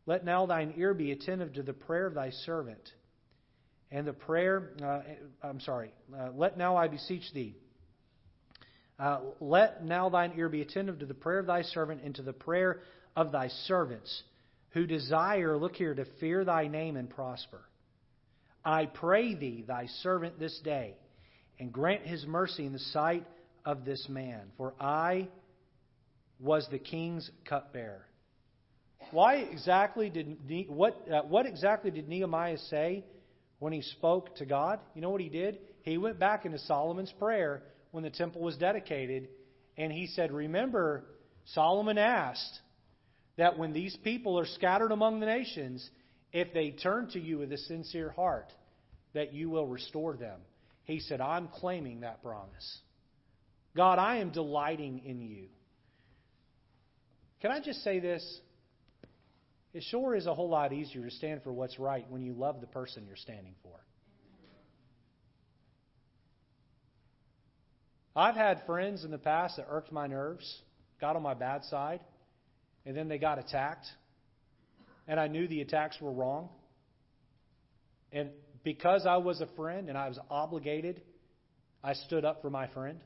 Let 0.06 0.24
now 0.24 0.46
thine 0.46 0.74
ear 0.76 0.94
be 0.94 1.12
attentive 1.12 1.54
to 1.54 1.62
the 1.62 1.72
prayer 1.72 2.06
of 2.06 2.14
thy 2.14 2.30
servant. 2.30 2.92
And 3.90 4.06
the 4.06 4.12
prayer, 4.12 4.70
uh, 4.82 5.00
I'm 5.42 5.60
sorry, 5.60 5.92
uh, 6.16 6.30
let 6.34 6.58
now 6.58 6.76
I 6.76 6.88
beseech 6.88 7.32
thee. 7.32 7.56
Uh, 8.98 9.20
let 9.40 9.84
now 9.84 10.08
thine 10.08 10.32
ear 10.36 10.48
be 10.48 10.62
attentive 10.62 11.00
to 11.00 11.06
the 11.06 11.14
prayer 11.14 11.40
of 11.40 11.46
thy 11.46 11.62
servant 11.62 12.02
and 12.04 12.14
to 12.14 12.22
the 12.22 12.32
prayer 12.32 12.80
of 13.16 13.32
thy 13.32 13.48
servants 13.66 14.22
who 14.70 14.86
desire, 14.86 15.56
look 15.56 15.76
here, 15.76 15.94
to 15.94 16.04
fear 16.20 16.44
thy 16.44 16.66
name 16.66 16.96
and 16.96 17.08
prosper. 17.08 17.60
I 18.64 18.86
pray 18.86 19.34
thee, 19.34 19.64
thy 19.66 19.86
servant, 20.02 20.38
this 20.38 20.58
day, 20.64 20.94
and 21.60 21.72
grant 21.72 22.02
his 22.02 22.26
mercy 22.26 22.66
in 22.66 22.72
the 22.72 22.78
sight 22.78 23.26
of 23.64 23.84
this 23.84 24.06
man, 24.08 24.50
for 24.56 24.74
I 24.80 25.28
was 26.40 26.66
the 26.70 26.78
king's 26.78 27.30
cupbearer. 27.44 28.06
Why 29.10 29.36
exactly 29.36 30.10
did 30.10 30.68
what 30.68 31.00
uh, 31.12 31.22
what 31.22 31.46
exactly 31.46 31.90
did 31.90 32.08
Nehemiah 32.08 32.58
say 32.70 33.04
when 33.58 33.72
he 33.72 33.82
spoke 33.82 34.36
to 34.36 34.46
God? 34.46 34.80
You 34.94 35.02
know 35.02 35.10
what 35.10 35.20
he 35.20 35.28
did? 35.28 35.58
He 35.82 35.98
went 35.98 36.18
back 36.18 36.44
into 36.44 36.58
Solomon's 36.58 37.12
prayer 37.12 37.62
when 37.90 38.02
the 38.02 38.10
temple 38.10 38.40
was 38.40 38.56
dedicated, 38.56 39.28
and 39.76 39.92
he 39.92 40.06
said, 40.06 40.32
"Remember, 40.32 41.04
Solomon 41.46 41.98
asked 41.98 42.60
that 43.36 43.58
when 43.58 43.72
these 43.72 43.96
people 43.98 44.38
are 44.38 44.46
scattered 44.46 44.92
among 44.92 45.20
the 45.20 45.26
nations, 45.26 45.90
if 46.32 46.52
they 46.52 46.70
turn 46.70 47.08
to 47.10 47.20
you 47.20 47.38
with 47.38 47.52
a 47.52 47.58
sincere 47.58 48.10
heart, 48.10 48.52
that 49.12 49.32
you 49.32 49.50
will 49.50 49.66
restore 49.66 50.16
them." 50.16 50.40
He 50.84 51.00
said, 51.00 51.20
"I'm 51.20 51.48
claiming 51.48 52.00
that 52.00 52.22
promise." 52.22 52.80
God, 53.76 53.98
I 53.98 54.16
am 54.16 54.30
delighting 54.30 55.04
in 55.04 55.20
you. 55.20 55.48
Can 57.40 57.50
I 57.50 57.60
just 57.60 57.82
say 57.82 57.98
this? 57.98 58.40
It 59.74 59.82
sure 59.82 60.14
is 60.14 60.26
a 60.26 60.34
whole 60.34 60.48
lot 60.48 60.72
easier 60.72 61.02
to 61.02 61.10
stand 61.10 61.42
for 61.42 61.52
what's 61.52 61.80
right 61.80 62.06
when 62.08 62.22
you 62.22 62.32
love 62.32 62.60
the 62.60 62.66
person 62.68 63.04
you're 63.06 63.16
standing 63.16 63.56
for. 63.62 63.72
I've 68.14 68.36
had 68.36 68.62
friends 68.66 69.04
in 69.04 69.10
the 69.10 69.18
past 69.18 69.56
that 69.56 69.66
irked 69.68 69.90
my 69.90 70.06
nerves, 70.06 70.62
got 71.00 71.16
on 71.16 71.22
my 71.22 71.34
bad 71.34 71.64
side, 71.64 71.98
and 72.86 72.96
then 72.96 73.08
they 73.08 73.18
got 73.18 73.40
attacked. 73.40 73.86
And 75.08 75.18
I 75.18 75.26
knew 75.26 75.48
the 75.48 75.60
attacks 75.60 76.00
were 76.00 76.12
wrong. 76.12 76.50
And 78.12 78.30
because 78.62 79.06
I 79.06 79.16
was 79.16 79.40
a 79.40 79.48
friend 79.56 79.88
and 79.88 79.98
I 79.98 80.06
was 80.08 80.20
obligated, 80.30 81.02
I 81.82 81.94
stood 81.94 82.24
up 82.24 82.42
for 82.42 82.48
my 82.48 82.68
friend. 82.68 83.00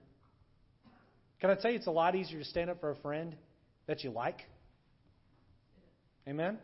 Can 1.40 1.48
I 1.48 1.54
tell 1.54 1.70
you 1.70 1.78
it's 1.78 1.86
a 1.86 1.90
lot 1.92 2.14
easier 2.14 2.40
to 2.40 2.44
stand 2.44 2.68
up 2.68 2.80
for 2.80 2.90
a 2.90 2.96
friend 2.96 3.34
that 3.86 4.04
you 4.04 4.10
like? 4.10 4.40
Amen? 6.28 6.58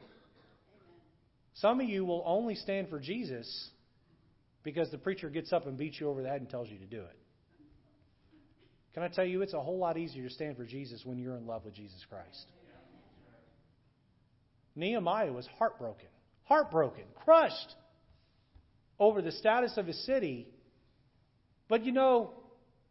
Some 1.55 1.81
of 1.81 1.88
you 1.88 2.05
will 2.05 2.22
only 2.27 2.55
stand 2.55 2.90
for 2.90 2.98
Jesus 3.00 3.70
because 4.62 4.90
the 4.90 4.98
preacher 4.98 5.31
gets 5.31 5.53
up 5.53 5.66
and 5.66 5.79
beats 5.79 5.98
you 5.98 6.09
over 6.09 6.22
the 6.22 6.29
head 6.29 6.40
and 6.40 6.50
tells 6.50 6.68
you 6.68 6.79
to 6.79 6.87
do 6.87 7.00
it. 7.00 7.16
Can 8.92 9.03
I 9.03 9.09
tell 9.09 9.24
you, 9.24 9.42
it's 9.42 9.55
a 9.55 9.61
whole 9.61 9.79
lot 9.79 9.96
easier 9.96 10.29
to 10.29 10.31
stand 10.31 10.57
for 10.57 10.64
Jesus 10.64 11.03
when 11.05 11.18
you're 11.18 11.37
in 11.37 11.46
love 11.46 11.64
with 11.64 11.74
Jesus 11.74 12.05
Christ. 12.09 12.46
Nehemiah 14.77 15.33
was 15.33 15.48
heartbroken, 15.59 16.09
heartbroken, 16.44 17.05
crushed 17.24 17.74
over 18.98 19.22
the 19.22 19.33
status 19.33 19.77
of 19.77 19.87
his 19.87 20.05
city. 20.05 20.48
But 21.68 21.85
you 21.85 21.92
know, 21.92 22.33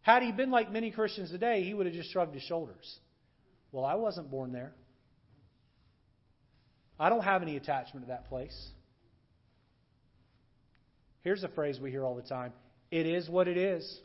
had 0.01 0.23
he 0.23 0.31
been 0.31 0.49
like 0.49 0.71
many 0.71 0.91
Christians 0.91 1.29
today, 1.29 1.63
he 1.63 1.73
would 1.73 1.86
have 1.86 1.95
just 1.95 2.12
shrugged 2.12 2.33
his 2.33 2.43
shoulders. 2.43 2.99
Well, 3.71 3.86
I 3.86 3.95
wasn't 3.95 4.31
born 4.31 4.51
there. 4.51 4.73
I 7.03 7.09
don't 7.09 7.25
have 7.25 7.41
any 7.41 7.57
attachment 7.57 8.05
to 8.05 8.11
that 8.11 8.29
place. 8.29 8.57
Here's 11.21 11.43
a 11.43 11.49
phrase 11.49 11.77
we 11.77 11.91
hear 11.91 12.05
all 12.05 12.15
the 12.15 12.21
time 12.21 12.53
it 12.91 13.05
is 13.05 13.27
what 13.27 13.49
it 13.49 13.57
is. 13.57 13.99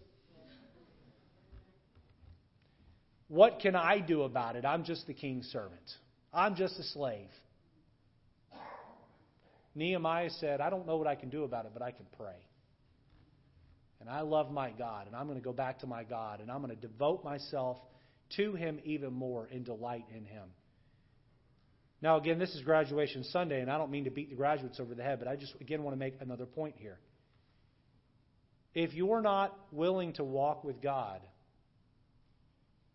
What 3.28 3.60
can 3.60 3.76
I 3.76 4.00
do 4.00 4.22
about 4.22 4.56
it? 4.56 4.64
I'm 4.64 4.82
just 4.82 5.06
the 5.06 5.14
king's 5.14 5.46
servant. 5.46 5.78
I'm 6.34 6.56
just 6.56 6.76
a 6.80 6.82
slave. 6.82 7.28
Nehemiah 9.76 10.30
said, 10.40 10.60
I 10.60 10.68
don't 10.68 10.84
know 10.84 10.96
what 10.96 11.06
I 11.06 11.14
can 11.14 11.28
do 11.28 11.44
about 11.44 11.66
it, 11.66 11.70
but 11.74 11.82
I 11.82 11.92
can 11.92 12.06
pray. 12.16 12.34
And 14.00 14.10
I 14.10 14.22
love 14.22 14.50
my 14.50 14.70
God, 14.70 15.06
and 15.06 15.14
I'm 15.14 15.26
going 15.26 15.38
to 15.38 15.44
go 15.44 15.52
back 15.52 15.78
to 15.80 15.86
my 15.86 16.02
God, 16.02 16.40
and 16.40 16.50
I'm 16.50 16.62
going 16.62 16.74
to 16.74 16.80
devote 16.80 17.22
myself 17.22 17.76
to 18.36 18.54
Him 18.54 18.80
even 18.82 19.12
more 19.12 19.48
and 19.52 19.64
delight 19.64 20.06
in 20.12 20.24
Him. 20.24 20.48
Now, 22.00 22.16
again, 22.16 22.38
this 22.38 22.54
is 22.54 22.62
graduation 22.62 23.24
Sunday, 23.24 23.60
and 23.60 23.70
I 23.70 23.76
don't 23.76 23.90
mean 23.90 24.04
to 24.04 24.10
beat 24.10 24.30
the 24.30 24.36
graduates 24.36 24.78
over 24.78 24.94
the 24.94 25.02
head, 25.02 25.18
but 25.18 25.26
I 25.26 25.36
just, 25.36 25.54
again, 25.60 25.82
want 25.82 25.94
to 25.94 25.98
make 25.98 26.14
another 26.20 26.46
point 26.46 26.76
here. 26.78 26.98
If 28.74 28.94
you're 28.94 29.20
not 29.20 29.58
willing 29.72 30.12
to 30.14 30.24
walk 30.24 30.62
with 30.62 30.80
God, 30.80 31.20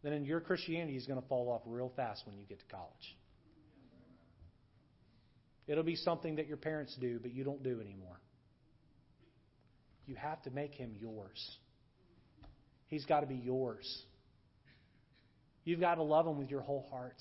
then 0.03 0.23
your 0.23 0.39
Christianity 0.39 0.95
is 0.95 1.05
going 1.05 1.21
to 1.21 1.27
fall 1.27 1.49
off 1.49 1.61
real 1.65 1.91
fast 1.95 2.25
when 2.25 2.37
you 2.37 2.45
get 2.45 2.59
to 2.59 2.65
college. 2.65 3.17
It'll 5.67 5.83
be 5.83 5.95
something 5.95 6.35
that 6.35 6.47
your 6.47 6.57
parents 6.57 6.95
do, 6.99 7.19
but 7.21 7.33
you 7.33 7.43
don't 7.43 7.63
do 7.63 7.79
anymore. 7.81 8.19
You 10.05 10.15
have 10.15 10.41
to 10.43 10.51
make 10.51 10.73
him 10.73 10.95
yours. 10.99 11.57
He's 12.87 13.05
got 13.05 13.21
to 13.21 13.27
be 13.27 13.35
yours. 13.35 14.03
You've 15.63 15.79
got 15.79 15.95
to 15.95 16.03
love 16.03 16.27
him 16.27 16.37
with 16.37 16.49
your 16.49 16.61
whole 16.61 16.85
heart. 16.91 17.15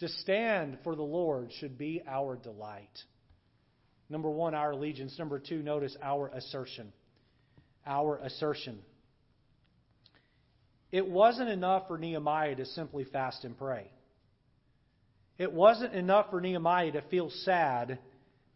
To 0.00 0.08
stand 0.08 0.78
for 0.82 0.96
the 0.96 1.02
Lord 1.02 1.50
should 1.60 1.76
be 1.78 2.02
our 2.08 2.36
delight. 2.36 3.04
Number 4.08 4.30
one, 4.30 4.54
our 4.54 4.72
allegiance. 4.72 5.18
Number 5.18 5.38
two, 5.38 5.62
notice 5.62 5.96
our 6.02 6.28
assertion. 6.28 6.92
Our 7.86 8.16
assertion. 8.16 8.78
It 10.90 11.06
wasn't 11.06 11.50
enough 11.50 11.86
for 11.86 11.98
Nehemiah 11.98 12.56
to 12.56 12.66
simply 12.66 13.04
fast 13.04 13.44
and 13.44 13.56
pray. 13.56 13.90
It 15.38 15.52
wasn't 15.52 15.94
enough 15.94 16.30
for 16.30 16.40
Nehemiah 16.40 16.92
to 16.92 17.02
feel 17.02 17.30
sad 17.30 17.98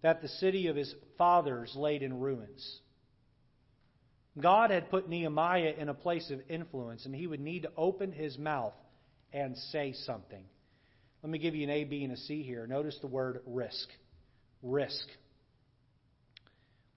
that 0.03 0.21
the 0.21 0.29
city 0.29 0.67
of 0.67 0.77
his 0.77 0.95
fathers 1.17 1.73
laid 1.77 2.03
in 2.03 2.21
ruins. 2.21 2.81
God 4.41 4.71
had 4.71 4.91
put 4.91 5.09
Nehemiah 5.09 5.75
in 5.79 5.89
a 5.89 5.95
place 5.95 6.31
of 6.31 6.41
influence, 6.49 7.07
and 7.07 7.15
he 7.15 7.27
would 7.27 7.41
need 7.41 7.63
to 7.63 7.71
open 7.77 8.13
his 8.13 8.37
mouth 8.37 8.75
and 9.33 9.57
say 9.57 9.93
something. 9.93 10.45
Let 11.25 11.31
me 11.31 11.39
give 11.39 11.55
you 11.55 11.65
an 11.65 11.71
A, 11.71 11.85
B, 11.85 12.05
and 12.05 12.13
a 12.13 12.19
C 12.19 12.43
here. 12.43 12.67
Notice 12.67 12.99
the 13.01 13.07
word 13.07 13.41
risk. 13.47 13.89
Risk. 14.63 15.07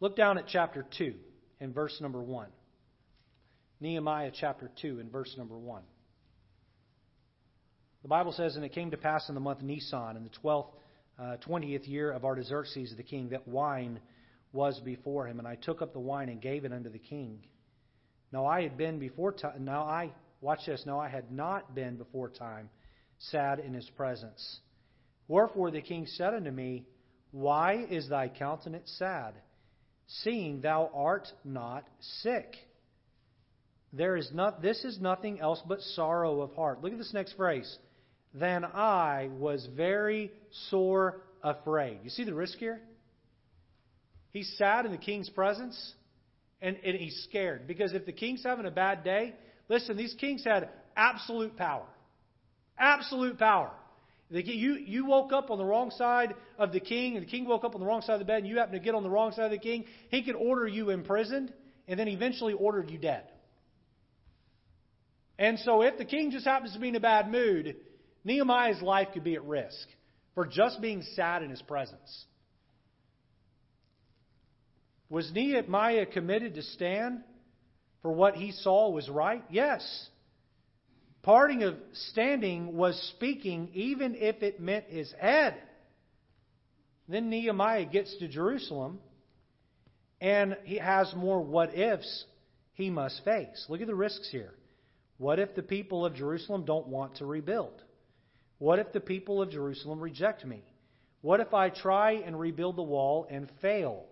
Look 0.02 0.18
down 0.18 0.38
at 0.38 0.48
chapter 0.50 0.86
2 0.98 1.13
and 1.62 1.74
verse 1.74 1.98
number 2.02 2.22
1. 2.22 2.50
Nehemiah 3.80 4.32
chapter 4.38 4.70
2 4.82 5.00
and 5.00 5.10
verse 5.10 5.34
number 5.38 5.58
1. 5.58 5.82
The 8.02 8.10
Bible 8.10 8.34
says, 8.34 8.58
And 8.58 8.66
it 8.66 8.74
came 8.74 8.92
to 8.92 8.98
pass 8.98 9.30
in 9.30 9.34
the 9.34 9.40
month 9.40 9.62
Nisan, 9.62 10.18
in 10.18 10.26
the 10.26 10.30
twelfth, 10.30 10.72
uh, 11.18 11.38
twentieth 11.38 11.88
year 11.88 12.12
of 12.12 12.26
Artaxerxes 12.26 12.94
the 12.98 13.04
king, 13.04 13.30
that 13.30 13.48
wine 13.48 14.02
was 14.52 14.78
before 14.82 15.26
him. 15.26 15.40
And 15.40 15.48
I 15.48 15.56
took 15.56 15.82
up 15.82 15.94
the 15.94 16.00
wine 16.00 16.28
and 16.28 16.42
gave 16.42 16.66
it 16.66 16.74
unto 16.74 16.90
the 16.90 17.00
king. 17.00 17.46
Now 18.34 18.46
I 18.46 18.63
had 18.63 18.78
been 18.78 19.00
before 19.00 19.32
time. 19.32 19.63
Now 19.63 19.84
I, 19.84 20.12
watch 20.42 20.66
this, 20.66 20.84
now 20.86 21.00
I 21.00 21.08
had 21.08 21.32
not 21.32 21.74
been 21.74 21.96
before 21.96 22.28
time 22.28 22.70
sad 23.20 23.60
in 23.60 23.74
his 23.74 23.90
presence. 23.92 24.60
Wherefore 25.28 25.72
the 25.72 25.82
king 25.82 26.06
said 26.06 26.34
unto 26.34 26.52
me, 26.52 26.86
Why 27.32 27.86
is 27.90 28.08
thy 28.10 28.30
countenance 28.30 28.94
sad, 28.98 29.34
seeing 30.08 30.62
thou 30.62 30.90
art 30.94 31.28
not 31.44 31.86
sick? 32.22 32.56
There 33.94 34.16
is 34.18 34.30
not 34.34 34.62
this 34.62 34.84
is 34.84 35.00
nothing 35.00 35.40
else 35.40 35.62
but 35.68 35.82
sorrow 35.82 36.42
of 36.42 36.54
heart. 36.56 36.82
Look 36.84 36.92
at 36.92 36.98
this 36.98 37.14
next 37.14 37.34
phrase. 37.34 37.78
Then 38.34 38.66
I 38.66 39.30
was 39.38 39.68
very 39.76 40.32
sore 40.70 41.22
afraid. 41.44 42.00
You 42.04 42.10
see 42.10 42.24
the 42.24 42.34
risk 42.34 42.58
here? 42.58 42.82
He's 44.32 44.54
sad 44.58 44.86
in 44.86 44.92
the 44.92 44.98
king's 44.98 45.30
presence, 45.30 45.94
and, 46.62 46.78
and 46.84 46.96
he's 46.96 47.26
scared. 47.28 47.66
Because 47.68 47.94
if 47.94 48.06
the 48.06 48.12
king's 48.12 48.44
having 48.44 48.66
a 48.66 48.72
bad 48.72 49.04
day, 49.04 49.34
listen, 49.70 49.98
these 49.98 50.14
kings 50.20 50.44
had 50.44 50.70
absolute 50.96 51.58
power. 51.58 51.88
Absolute 52.78 53.38
power. 53.38 53.72
You, 54.30 54.74
you 54.74 55.06
woke 55.06 55.32
up 55.32 55.50
on 55.52 55.58
the 55.58 55.66
wrong 55.66 55.90
side 55.92 56.36
of 56.58 56.72
the 56.74 56.80
king, 56.80 57.16
and 57.16 57.26
the 57.26 57.30
king 57.30 57.46
woke 57.46 57.63
up 57.63 57.76
on 57.76 57.82
the 57.82 57.88
wrong 57.88 58.02
side 58.02 58.13
of 58.13 58.20
the 58.20 58.26
bed, 58.26 58.40
and 58.40 58.48
you 58.48 58.58
happen 58.58 58.74
to 58.74 58.80
get 58.80 58.94
on 58.94 59.04
the 59.04 59.10
wrong 59.10 59.32
side 59.32 59.46
of 59.46 59.52
the 59.52 59.58
king, 59.58 59.86
he 60.10 60.24
could 60.24 60.36
order 60.36 60.68
you 60.68 60.90
imprisoned 60.90 61.54
and 61.88 61.98
then 62.00 62.10
eventually 62.10 62.54
ordered 62.54 62.90
you 62.90 62.98
dead. 62.98 63.24
And 65.40 65.58
so 65.60 65.82
if 65.82 65.98
the 65.98 66.06
king 66.06 66.32
just 66.32 66.46
happens 66.46 66.74
to 66.74 66.80
be 66.80 66.90
in 66.90 66.96
a 66.96 67.00
bad 67.00 67.32
mood, 67.32 67.78
Nehemiah's 68.26 68.82
life 68.82 69.10
could 69.13 69.24
be 69.24 69.36
at 69.36 69.44
risk. 69.46 69.88
for 70.38 70.46
just 70.46 70.80
being 70.82 71.02
sad 71.16 71.42
in 71.42 71.50
his 71.50 71.63
presence. 71.63 72.26
Was 75.10 75.32
Nehemiah 75.34 76.06
committed 76.06 76.54
to 76.54 76.62
stand 76.62 77.24
for 78.04 78.12
what 78.12 78.36
he 78.36 78.52
saw 78.52 78.92
was 78.92 79.10
right? 79.10 79.44
Yes. 79.50 79.82
Parting 81.28 81.63
of 81.63 81.76
standing 81.92 82.78
was 82.78 82.98
speaking, 83.18 83.68
even 83.74 84.16
if 84.16 84.42
it 84.44 84.62
meant 84.62 84.86
his 84.86 85.12
head. 85.20 85.56
Then 87.10 87.30
Nehemiah 87.30 87.84
gets 87.84 88.16
to 88.20 88.30
Jerusalem, 88.30 89.00
and 90.22 90.56
he 90.63 90.78
has 90.78 91.13
more 91.18 91.42
what 91.42 91.78
ifs 91.78 92.24
he 92.76 92.90
must 92.90 93.26
face. 93.26 93.66
Look 93.68 93.82
at 93.82 93.88
the 93.88 93.94
risks 93.94 94.30
here. 94.32 94.54
What 95.18 95.38
if 95.38 95.54
the 95.54 95.63
people 95.63 96.06
of 96.06 96.16
Jerusalem 96.16 96.63
don't 96.63 96.88
want 96.88 97.18
to 97.18 97.26
rebuild? 97.26 97.84
What 98.58 98.80
if 98.80 98.94
the 98.94 99.02
people 99.02 99.42
of 99.42 99.52
Jerusalem 99.52 100.00
reject 100.00 100.46
me? 100.46 100.63
What 101.20 101.42
if 101.42 101.54
I 101.54 101.72
try 101.72 102.13
and 102.13 102.40
rebuild 102.40 102.78
the 102.78 102.84
wall 102.84 103.28
and 103.30 103.52
fail? 103.62 104.06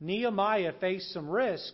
Nehemiah 0.00 0.72
faced 0.80 1.12
some 1.12 1.30
risk, 1.30 1.72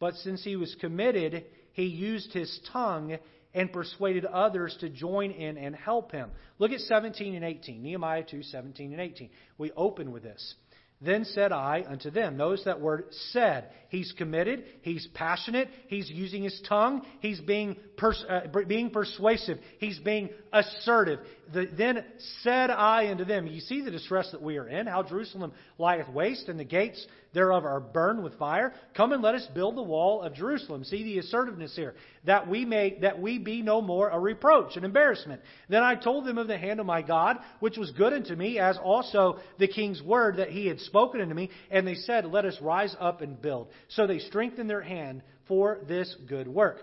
but 0.00 0.14
since 0.16 0.42
he 0.42 0.56
was 0.56 0.74
committed, 0.80 1.44
he 1.74 1.84
used 1.84 2.32
his 2.32 2.58
tongue 2.72 3.18
and 3.54 3.72
persuaded 3.72 4.24
others 4.24 4.76
to 4.80 4.88
join 4.88 5.30
in 5.30 5.56
and 5.56 5.74
help 5.74 6.12
him. 6.12 6.30
Look 6.58 6.72
at 6.72 6.80
17 6.80 7.34
and 7.34 7.44
18. 7.44 7.82
Nehemiah 7.82 8.24
2, 8.28 8.42
17 8.42 8.92
and 8.92 9.00
18. 9.00 9.30
We 9.58 9.70
open 9.72 10.12
with 10.12 10.22
this. 10.24 10.54
Then 11.00 11.24
said 11.24 11.52
I 11.52 11.84
unto 11.86 12.10
them. 12.10 12.36
Notice 12.36 12.64
that 12.64 12.80
word 12.80 13.06
said. 13.30 13.70
He's 13.88 14.12
committed. 14.12 14.64
He's 14.82 15.06
passionate. 15.12 15.68
He's 15.88 16.08
using 16.08 16.42
his 16.42 16.60
tongue. 16.66 17.02
He's 17.20 17.40
being, 17.40 17.76
pers- 17.96 18.24
uh, 18.28 18.42
being 18.66 18.90
persuasive. 18.90 19.58
He's 19.78 19.98
being 19.98 20.30
assertive. 20.52 21.20
The, 21.52 21.68
then 21.76 22.04
said 22.42 22.70
I 22.70 23.10
unto 23.10 23.24
them. 23.24 23.46
You 23.46 23.60
see 23.60 23.82
the 23.82 23.90
distress 23.90 24.30
that 24.32 24.42
we 24.42 24.56
are 24.56 24.68
in, 24.68 24.86
how 24.86 25.02
Jerusalem 25.02 25.52
lieth 25.78 26.08
waste, 26.08 26.48
and 26.48 26.58
the 26.58 26.64
gates 26.64 27.06
thereof 27.34 27.64
are 27.64 27.80
burned 27.80 28.22
with 28.22 28.38
fire. 28.38 28.72
Come 28.96 29.12
and 29.12 29.22
let 29.22 29.34
us 29.34 29.46
build 29.54 29.76
the 29.76 29.82
wall 29.82 30.22
of 30.22 30.34
Jerusalem. 30.34 30.84
See 30.84 31.02
the 31.02 31.18
assertiveness 31.18 31.76
here. 31.76 31.94
That 32.24 32.48
we 32.48 32.64
may, 32.64 32.98
that 33.00 33.20
we 33.20 33.38
be 33.38 33.60
no 33.62 33.82
more 33.82 34.08
a 34.08 34.18
reproach, 34.18 34.76
an 34.76 34.84
embarrassment. 34.84 35.42
Then 35.68 35.82
I 35.82 35.96
told 35.96 36.24
them 36.24 36.38
of 36.38 36.46
the 36.46 36.58
hand 36.58 36.80
of 36.80 36.86
my 36.86 37.02
God, 37.02 37.38
which 37.60 37.76
was 37.76 37.90
good 37.90 38.12
unto 38.12 38.34
me, 38.34 38.58
as 38.58 38.78
also 38.78 39.38
the 39.58 39.68
king's 39.68 40.02
word 40.02 40.36
that 40.36 40.50
he 40.50 40.66
had 40.66 40.80
spoken 40.80 41.20
unto 41.20 41.34
me. 41.34 41.50
And 41.70 41.86
they 41.86 41.96
said, 41.96 42.24
Let 42.24 42.44
us 42.44 42.56
rise 42.60 42.96
up 42.98 43.20
and 43.20 43.40
build. 43.40 43.68
So 43.88 44.06
they 44.06 44.20
strengthened 44.20 44.70
their 44.70 44.82
hand 44.82 45.22
for 45.46 45.80
this 45.88 46.14
good 46.28 46.48
work. 46.48 46.78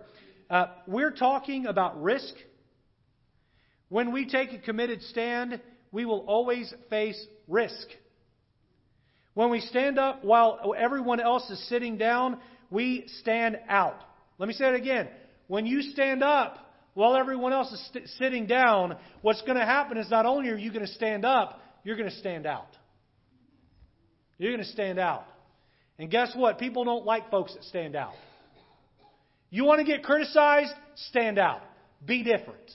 Uh, 0.50 0.68
we're 0.86 1.12
talking 1.12 1.66
about 1.66 2.02
risk. 2.04 2.34
When 3.92 4.14
we 4.14 4.26
take 4.26 4.54
a 4.54 4.58
committed 4.58 5.02
stand, 5.02 5.60
we 5.92 6.06
will 6.06 6.22
always 6.22 6.74
face 6.90 7.22
risk. 7.50 7.88
When 9.34 9.50
we 9.50 9.60
stand 9.60 10.00
up 10.00 10.24
while 10.24 10.74
everyone 10.78 11.20
else 11.20 11.50
is 11.50 11.68
sitting 11.68 11.98
down, 11.98 12.38
we 12.70 13.04
stand 13.20 13.60
out. 13.68 14.02
Let 14.38 14.48
me 14.48 14.54
say 14.54 14.70
it 14.70 14.76
again. 14.76 15.10
When 15.48 15.66
you 15.66 15.82
stand 15.82 16.24
up 16.24 16.58
while 16.94 17.18
everyone 17.18 17.52
else 17.52 17.70
is 17.74 17.86
st- 17.88 18.08
sitting 18.18 18.48
down, 18.48 18.96
what's 19.24 19.42
going 19.42 19.58
to 19.58 19.66
happen 19.66 19.98
is 19.98 20.10
not 20.10 20.26
only 20.26 20.48
are 20.48 20.58
you 20.58 20.72
going 20.72 20.86
to 20.86 20.94
stand 20.94 21.26
up, 21.26 21.60
you're 21.84 21.98
going 21.98 22.10
to 22.10 22.16
stand 22.16 22.46
out. 22.46 22.70
You're 24.38 24.54
going 24.54 24.64
to 24.64 24.72
stand 24.72 25.00
out. 25.00 25.26
And 26.00 26.10
guess 26.10 26.32
what? 26.34 26.60
People 26.60 26.86
don't 26.86 27.06
like 27.06 27.30
folks 27.30 27.54
that 27.56 27.66
stand 27.66 27.98
out. 27.98 28.14
You 29.50 29.66
want 29.66 29.80
to 29.80 29.86
get 29.86 30.02
criticized? 30.02 30.72
Stand 31.10 31.38
out. 31.38 31.62
Be 32.06 32.24
different. 32.24 32.72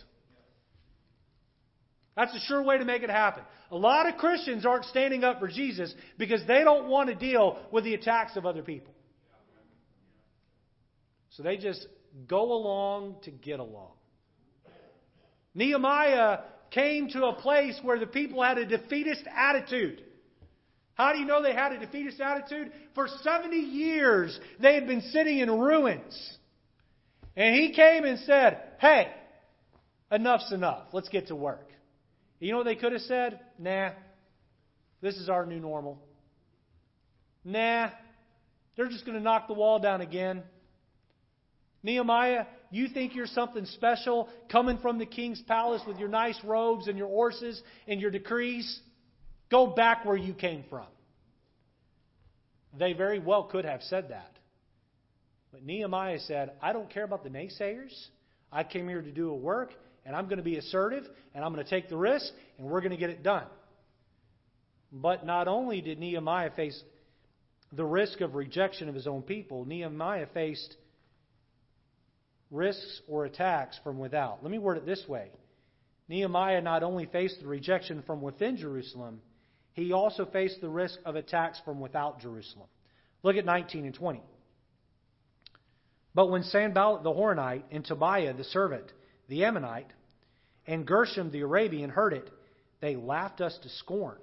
That's 2.17 2.35
a 2.35 2.41
sure 2.41 2.63
way 2.63 2.79
to 2.79 2.85
make 2.85 3.03
it 3.03 3.11
happen. 3.11 3.45
A 3.71 3.77
lot 3.77 4.09
of 4.09 4.17
Christians 4.17 4.65
aren't 4.65 4.87
standing 4.87 5.23
up 5.23 5.39
for 5.39 5.49
Jesus 5.49 5.95
because 6.17 6.41
they 6.47 6.65
don't 6.65 6.89
want 6.89 7.11
to 7.11 7.15
deal 7.15 7.59
with 7.71 7.85
the 7.85 7.95
attacks 7.95 8.37
of 8.37 8.47
other 8.47 8.63
people. 8.63 8.95
So 11.31 11.43
they 11.43 11.59
just 11.59 11.87
go 12.27 12.53
along 12.53 13.17
to 13.25 13.31
get 13.31 13.61
along. 13.61 13.93
Nehemiah 15.55 16.39
came 16.71 17.09
to 17.11 17.27
a 17.27 17.35
place 17.35 17.79
where 17.83 17.99
the 17.99 18.07
people 18.07 18.43
had 18.43 18.57
a 18.57 18.65
defeatist 18.65 19.23
attitude. 19.35 20.03
How 20.95 21.13
do 21.13 21.19
you 21.19 21.27
know 21.27 21.43
they 21.43 21.53
had 21.53 21.73
a 21.73 21.79
defeatist 21.79 22.21
attitude? 22.21 22.73
For 22.95 23.09
70 23.23 23.55
years, 23.55 24.39
they 24.59 24.75
had 24.75 24.87
been 24.87 25.03
sitting 25.03 25.39
in 25.39 25.51
ruins. 25.51 26.39
And 27.37 27.55
he 27.55 27.75
came 27.75 28.05
and 28.05 28.19
said, 28.21 28.61
Hey, 28.79 29.13
enough's 30.11 30.51
enough. 30.53 30.89
Let's 30.93 31.11
get 31.11 31.29
to 31.29 31.37
work. 31.37 31.69
You 32.39 32.53
know 32.53 32.59
what 32.59 32.65
they 32.65 32.77
could 32.77 32.93
have 32.93 33.03
said? 33.03 33.41
Nah, 33.59 33.91
this 35.01 35.17
is 35.17 35.29
our 35.29 35.47
new 35.47 35.61
normal. 35.61 35.99
Nah, 37.45 37.91
they're 38.77 38.89
just 38.89 39.07
going 39.07 39.17
to 39.17 39.23
knock 39.23 39.47
the 39.47 39.55
wall 39.55 39.79
down 39.79 40.01
again. 40.01 40.43
Nehemiah, 41.83 42.47
you 42.71 42.89
think 42.89 43.15
you're 43.15 43.27
something 43.27 43.65
special 43.65 44.29
coming 44.51 44.79
from 44.79 44.99
the 44.99 45.07
king's 45.07 45.41
palace 45.43 45.83
with 45.87 45.99
your 45.99 46.09
nice 46.09 46.39
robes 46.45 46.89
and 46.89 46.99
your 46.99 47.09
horses 47.09 47.63
and 47.87 48.01
your 48.01 48.11
decrees? 48.11 48.81
Go 49.51 49.69
back 49.69 50.05
where 50.05 50.17
you 50.17 50.35
came 50.35 50.65
from. 50.69 50.87
They 52.79 52.93
very 52.93 53.21
well 53.21 53.45
could 53.45 53.65
have 53.65 53.83
said 53.83 54.11
that. 54.11 54.33
But 55.53 55.63
Nehemiah 55.65 56.19
said, 56.21 56.53
I 56.61 56.73
don't 56.73 56.91
care 56.91 57.05
about 57.05 57.23
the 57.23 57.31
naysayers. 57.31 57.95
I 58.53 58.65
came 58.65 58.89
here 58.89 59.01
to 59.01 59.13
do 59.13 59.31
a 59.31 59.35
work, 59.35 59.71
and 60.07 60.15
I'm 60.15 60.27
going 60.27 60.39
to 60.39 60.45
be 60.45 60.57
assertive, 60.57 61.05
and 61.35 61.45
I'm 61.45 61.53
going 61.53 61.65
to 61.65 61.69
take 61.69 61.89
the 61.89 61.97
risk, 61.97 62.33
and 62.59 62.67
we're 62.67 62.81
going 62.81 62.93
to 62.93 62.97
get 62.97 63.11
it 63.11 63.23
done. 63.23 63.47
But 64.93 65.27
not 65.27 65.49
only 65.49 65.81
did 65.81 65.99
Nehemiah 65.99 66.51
face 66.55 66.81
the 67.73 67.85
risk 67.85 68.21
of 68.21 68.35
rejection 68.35 68.89
of 68.89 68.95
his 68.95 69.07
own 69.07 69.23
people, 69.23 69.65
Nehemiah 69.65 70.27
faced 70.33 70.77
risks 72.51 73.03
or 73.09 73.25
attacks 73.25 73.79
from 73.83 73.99
without. 73.99 74.43
Let 74.43 74.53
me 74.53 74.59
word 74.59 74.77
it 74.77 74.87
this 74.87 75.05
way 75.09 75.31
Nehemiah 76.09 76.61
not 76.61 76.85
only 76.85 77.07
faced 77.07 77.41
the 77.41 77.47
rejection 77.47 78.03
from 78.07 78.23
within 78.23 78.57
Jerusalem, 78.57 79.21
he 79.73 79.93
also 79.93 80.25
faced 80.25 80.61
the 80.61 80.69
risk 80.69 80.99
of 81.05 81.17
attacks 81.17 81.61
from 81.65 81.81
without 81.81 82.21
Jerusalem. 82.21 82.69
Look 83.23 83.37
at 83.37 83.45
19 83.45 83.85
and 83.85 83.95
20. 83.95 84.23
But 86.15 86.31
when 86.31 86.45
Sanballat 86.45 87.03
the 87.03 87.11
Horonite 87.11 87.65
and 87.71 87.85
Tobiah 87.85 88.33
the 88.33 88.45
servant, 88.45 88.87
the 89.29 89.45
Ammonite, 89.45 89.93
and 90.67 90.87
Geshem 90.87 91.31
the 91.31 91.41
Arabian 91.41 91.91
heard 91.91 92.13
it, 92.13 92.31
they 92.81 92.97
laughed 92.97 93.41
us 93.41 93.59
to 93.63 93.69
scorn 93.69 94.19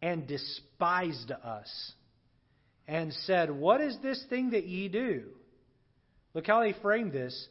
and 0.00 0.26
despised 0.26 1.30
us 1.30 1.92
and 2.88 3.12
said, 3.12 3.50
What 3.50 3.80
is 3.80 3.96
this 4.02 4.24
thing 4.28 4.50
that 4.50 4.66
ye 4.66 4.88
do? 4.88 5.24
Look 6.34 6.46
how 6.46 6.60
they 6.60 6.74
framed 6.82 7.12
this. 7.12 7.48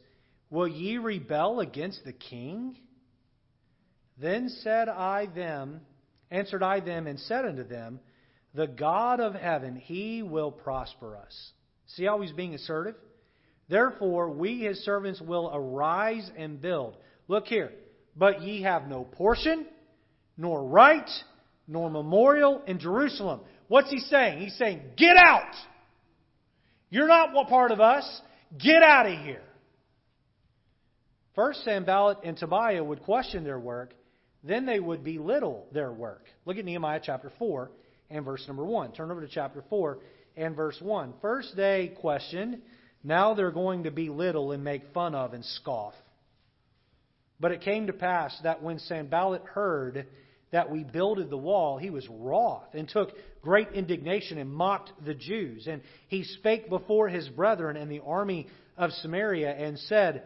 Will 0.50 0.68
ye 0.68 0.98
rebel 0.98 1.60
against 1.60 2.04
the 2.04 2.12
king? 2.12 2.76
Then 4.18 4.50
said 4.62 4.88
I 4.88 5.26
them, 5.26 5.80
answered 6.30 6.62
I 6.62 6.80
them, 6.80 7.06
and 7.06 7.18
said 7.18 7.46
unto 7.46 7.64
them, 7.64 8.00
The 8.54 8.66
God 8.66 9.20
of 9.20 9.34
heaven, 9.34 9.76
he 9.76 10.22
will 10.22 10.52
prosper 10.52 11.16
us. 11.16 11.52
See 11.86 12.04
how 12.04 12.20
he's 12.20 12.32
being 12.32 12.54
assertive? 12.54 12.96
Therefore, 13.68 14.30
we 14.30 14.60
his 14.60 14.84
servants 14.84 15.20
will 15.20 15.50
arise 15.52 16.30
and 16.36 16.60
build. 16.60 16.96
Look 17.28 17.46
here. 17.46 17.72
But 18.16 18.42
ye 18.42 18.62
have 18.62 18.88
no 18.88 19.04
portion, 19.04 19.66
nor 20.36 20.64
right, 20.64 21.08
nor 21.66 21.90
memorial 21.90 22.62
in 22.66 22.78
Jerusalem. 22.78 23.40
What's 23.68 23.90
he 23.90 24.00
saying? 24.00 24.40
He's 24.40 24.56
saying, 24.58 24.82
Get 24.96 25.16
out! 25.16 25.54
You're 26.90 27.08
not 27.08 27.32
what 27.32 27.48
part 27.48 27.70
of 27.70 27.80
us. 27.80 28.20
Get 28.58 28.82
out 28.82 29.06
of 29.06 29.18
here. 29.24 29.42
First, 31.34 31.64
Sanballat 31.64 32.18
and 32.24 32.36
Tobiah 32.36 32.84
would 32.84 33.02
question 33.02 33.44
their 33.44 33.58
work, 33.58 33.94
then 34.44 34.66
they 34.66 34.78
would 34.78 35.02
belittle 35.02 35.66
their 35.72 35.90
work. 35.90 36.26
Look 36.44 36.58
at 36.58 36.64
Nehemiah 36.64 37.00
chapter 37.02 37.32
4 37.38 37.70
and 38.10 38.24
verse 38.24 38.44
number 38.46 38.64
1. 38.64 38.92
Turn 38.92 39.10
over 39.10 39.22
to 39.22 39.28
chapter 39.28 39.64
4 39.70 39.98
and 40.36 40.54
verse 40.54 40.76
1. 40.82 41.14
First, 41.22 41.56
they 41.56 41.94
questioned. 42.00 42.60
Now 43.04 43.34
they're 43.34 43.50
going 43.50 43.84
to 43.84 43.90
belittle 43.90 44.52
and 44.52 44.62
make 44.62 44.92
fun 44.94 45.14
of 45.14 45.34
and 45.34 45.44
scoff. 45.44 45.94
But 47.40 47.52
it 47.52 47.62
came 47.62 47.88
to 47.88 47.92
pass 47.92 48.38
that 48.44 48.62
when 48.62 48.78
Sanballat 48.78 49.42
heard 49.42 50.06
that 50.52 50.70
we 50.70 50.84
builded 50.84 51.28
the 51.28 51.36
wall, 51.36 51.78
he 51.78 51.90
was 51.90 52.06
wroth 52.08 52.74
and 52.74 52.88
took 52.88 53.10
great 53.42 53.72
indignation 53.72 54.38
and 54.38 54.50
mocked 54.50 54.92
the 55.04 55.14
Jews. 55.14 55.66
And 55.66 55.82
he 56.08 56.22
spake 56.22 56.68
before 56.68 57.08
his 57.08 57.28
brethren 57.28 57.76
and 57.76 57.90
the 57.90 58.02
army 58.06 58.46
of 58.76 58.92
Samaria 58.92 59.50
and 59.50 59.78
said, 59.78 60.22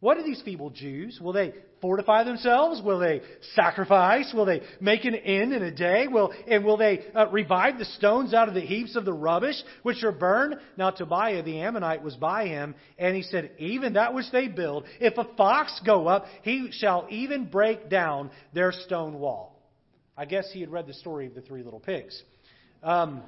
What 0.00 0.16
are 0.16 0.24
these 0.24 0.42
feeble 0.42 0.70
Jews? 0.70 1.20
Will 1.20 1.32
they 1.32 1.52
fortify 1.80 2.24
themselves? 2.24 2.82
Will 2.82 2.98
they 2.98 3.22
sacrifice? 3.54 4.32
Will 4.34 4.44
they 4.44 4.62
make 4.80 5.04
an 5.04 5.14
end 5.14 5.52
in 5.52 5.62
a 5.62 5.70
day? 5.70 6.06
Will, 6.08 6.32
and 6.46 6.64
will 6.64 6.76
they 6.76 7.04
uh, 7.14 7.28
revive 7.28 7.78
the 7.78 7.84
stones 7.84 8.34
out 8.34 8.48
of 8.48 8.54
the 8.54 8.60
heaps 8.60 8.96
of 8.96 9.04
the 9.04 9.12
rubbish 9.12 9.56
which 9.82 10.02
are 10.02 10.12
burned? 10.12 10.56
Now 10.76 10.90
Tobiah 10.90 11.42
the 11.42 11.60
Ammonite 11.60 12.02
was 12.02 12.16
by 12.16 12.46
him, 12.46 12.74
and 12.98 13.16
he 13.16 13.22
said, 13.22 13.52
Even 13.58 13.94
that 13.94 14.14
which 14.14 14.30
they 14.32 14.48
build, 14.48 14.84
if 15.00 15.16
a 15.18 15.24
fox 15.36 15.80
go 15.84 16.06
up, 16.06 16.26
he 16.42 16.70
shall 16.72 17.06
even 17.10 17.46
break 17.46 17.88
down 17.88 18.30
their 18.54 18.72
stone 18.72 19.18
wall. 19.18 19.60
I 20.16 20.26
guess 20.26 20.50
he 20.52 20.60
had 20.60 20.70
read 20.70 20.86
the 20.86 20.94
story 20.94 21.26
of 21.26 21.34
the 21.34 21.40
three 21.40 21.62
little 21.62 21.80
pigs. 21.80 22.22
Um, 22.82 23.22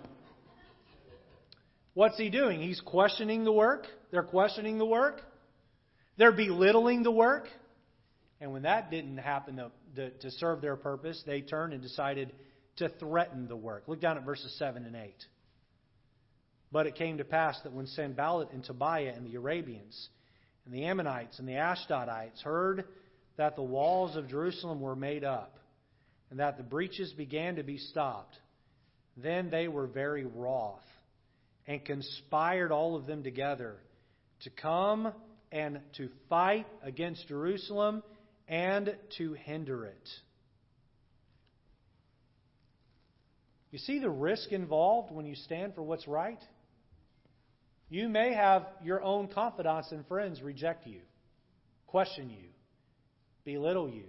what's 1.95 2.19
he 2.19 2.31
doing? 2.31 2.61
He's 2.61 2.81
questioning 2.81 3.45
the 3.45 3.53
work. 3.53 3.87
They're 4.11 4.23
questioning 4.23 4.79
the 4.79 4.87
work. 4.87 5.23
They're 6.19 6.33
belittling 6.33 7.03
the 7.03 7.11
work. 7.11 7.49
And 8.43 8.53
when 8.53 8.63
that 8.63 8.91
didn't 8.91 9.19
happen 9.19 9.57
to, 9.57 9.71
to, 9.95 10.11
to, 10.11 10.31
serve 10.33 10.61
their 10.61 10.75
purpose, 10.75 11.23
they 11.25 11.43
turned 11.43 11.73
and 11.73 11.81
decided 11.81 12.33
to 12.79 12.89
threaten 12.89 13.47
the 13.47 13.55
work. 13.55 13.85
Look 13.87 14.01
down 14.01 14.17
at 14.17 14.25
verses 14.25 14.53
7 14.59 14.85
and 14.85 14.97
8. 14.97 15.15
But 16.73 16.89
it 16.89 16.97
came 16.97 17.19
to 17.19 17.25
pass 17.25 17.57
that 17.63 17.73
when 17.73 17.87
Sanballat 17.87 18.49
and 18.53 18.65
Tobiah 18.65 19.13
and 19.15 19.25
the 19.25 19.37
Arabians 19.37 20.09
and 20.65 20.75
the 20.75 20.87
Ammonites 20.87 21.39
and 21.39 21.47
the 21.47 21.53
Ashdodites 21.53 22.43
heard 22.43 22.85
that 23.37 23.55
the 23.55 23.63
walls 23.63 24.17
of 24.17 24.29
Jerusalem 24.29 24.81
were 24.81 24.97
made 24.97 25.23
up 25.23 25.57
and 26.29 26.41
that 26.41 26.57
the 26.57 26.65
breaches 26.65 27.13
began 27.13 27.57
to 27.57 27.63
be 27.63 27.79
stopped, 27.79 28.37
then 29.17 29.51
they 29.51 29.69
were 29.69 29.87
very 29.87 30.25
wroth 30.25 30.81
and 31.69 31.85
conspired 31.85 32.73
all 32.73 32.97
of 32.97 33.07
them 33.07 33.23
together 33.23 33.77
to 34.41 34.51
come 34.51 35.13
and 35.53 35.79
to 35.97 36.09
fight 36.29 36.67
against 36.83 37.29
Jerusalem 37.29 38.03
and 38.49 38.97
to 39.19 39.33
hinder 39.35 39.87
it. 39.87 40.09
You 43.71 43.79
see 43.79 43.99
the 43.99 44.11
risk 44.11 44.53
involved 44.53 45.13
when 45.13 45.25
you 45.25 45.35
stand 45.35 45.75
for 45.75 45.83
what's 45.83 46.07
right? 46.07 46.41
You 47.89 48.09
may 48.09 48.35
have 48.35 48.67
your 48.83 49.03
own 49.03 49.29
confidants 49.29 49.93
and 49.93 50.07
friends 50.07 50.43
reject 50.43 50.87
you, 50.87 51.01
question 51.87 52.29
you, 52.29 52.49
belittle 53.45 53.89
you, 53.89 54.05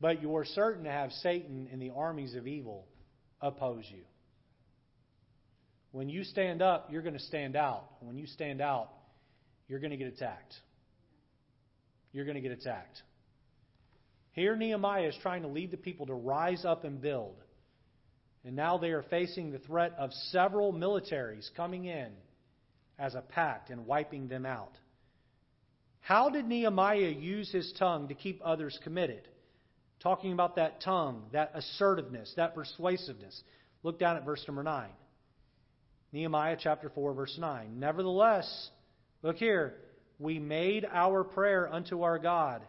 but 0.00 0.20
you're 0.20 0.44
certain 0.44 0.84
to 0.84 0.90
have 0.90 1.12
Satan 1.12 1.68
and 1.72 1.80
the 1.80 1.90
armies 1.90 2.34
of 2.34 2.46
evil 2.46 2.86
oppose 3.40 3.84
you. 3.88 4.02
When 5.92 6.08
you 6.08 6.24
stand 6.24 6.62
up, 6.62 6.88
you're 6.90 7.02
going 7.02 7.14
to 7.14 7.20
stand 7.20 7.56
out. 7.56 7.84
When 8.00 8.16
you 8.16 8.26
stand 8.26 8.60
out, 8.60 8.90
you're 9.66 9.80
going 9.80 9.90
to 9.90 9.96
get 9.96 10.08
attacked 10.08 10.54
you're 12.12 12.24
going 12.24 12.36
to 12.36 12.40
get 12.40 12.52
attacked. 12.52 13.02
Here, 14.32 14.54
Nehemiah 14.56 15.08
is 15.08 15.16
trying 15.22 15.42
to 15.42 15.48
lead 15.48 15.70
the 15.70 15.76
people 15.76 16.06
to 16.06 16.14
rise 16.14 16.64
up 16.64 16.84
and 16.84 17.00
build. 17.00 17.36
And 18.44 18.56
now 18.56 18.78
they 18.78 18.90
are 18.90 19.02
facing 19.02 19.50
the 19.50 19.58
threat 19.58 19.94
of 19.98 20.12
several 20.30 20.72
militaries 20.72 21.48
coming 21.56 21.84
in 21.84 22.08
as 22.98 23.14
a 23.14 23.20
pact 23.20 23.70
and 23.70 23.86
wiping 23.86 24.28
them 24.28 24.46
out. 24.46 24.72
How 26.00 26.30
did 26.30 26.46
Nehemiah 26.46 27.14
use 27.18 27.52
his 27.52 27.72
tongue 27.78 28.08
to 28.08 28.14
keep 28.14 28.40
others 28.44 28.78
committed? 28.82 29.28
Talking 30.00 30.32
about 30.32 30.56
that 30.56 30.80
tongue, 30.80 31.24
that 31.32 31.52
assertiveness, 31.54 32.32
that 32.36 32.54
persuasiveness. 32.54 33.42
Look 33.82 33.98
down 33.98 34.16
at 34.16 34.24
verse 34.24 34.42
number 34.46 34.62
9. 34.62 34.88
Nehemiah 36.12 36.56
chapter 36.58 36.88
4, 36.88 37.12
verse 37.12 37.36
9. 37.38 37.78
Nevertheless, 37.78 38.70
look 39.22 39.36
here, 39.36 39.74
we 40.18 40.38
made 40.38 40.86
our 40.90 41.22
prayer 41.22 41.72
unto 41.72 42.02
our 42.02 42.18
God 42.18 42.62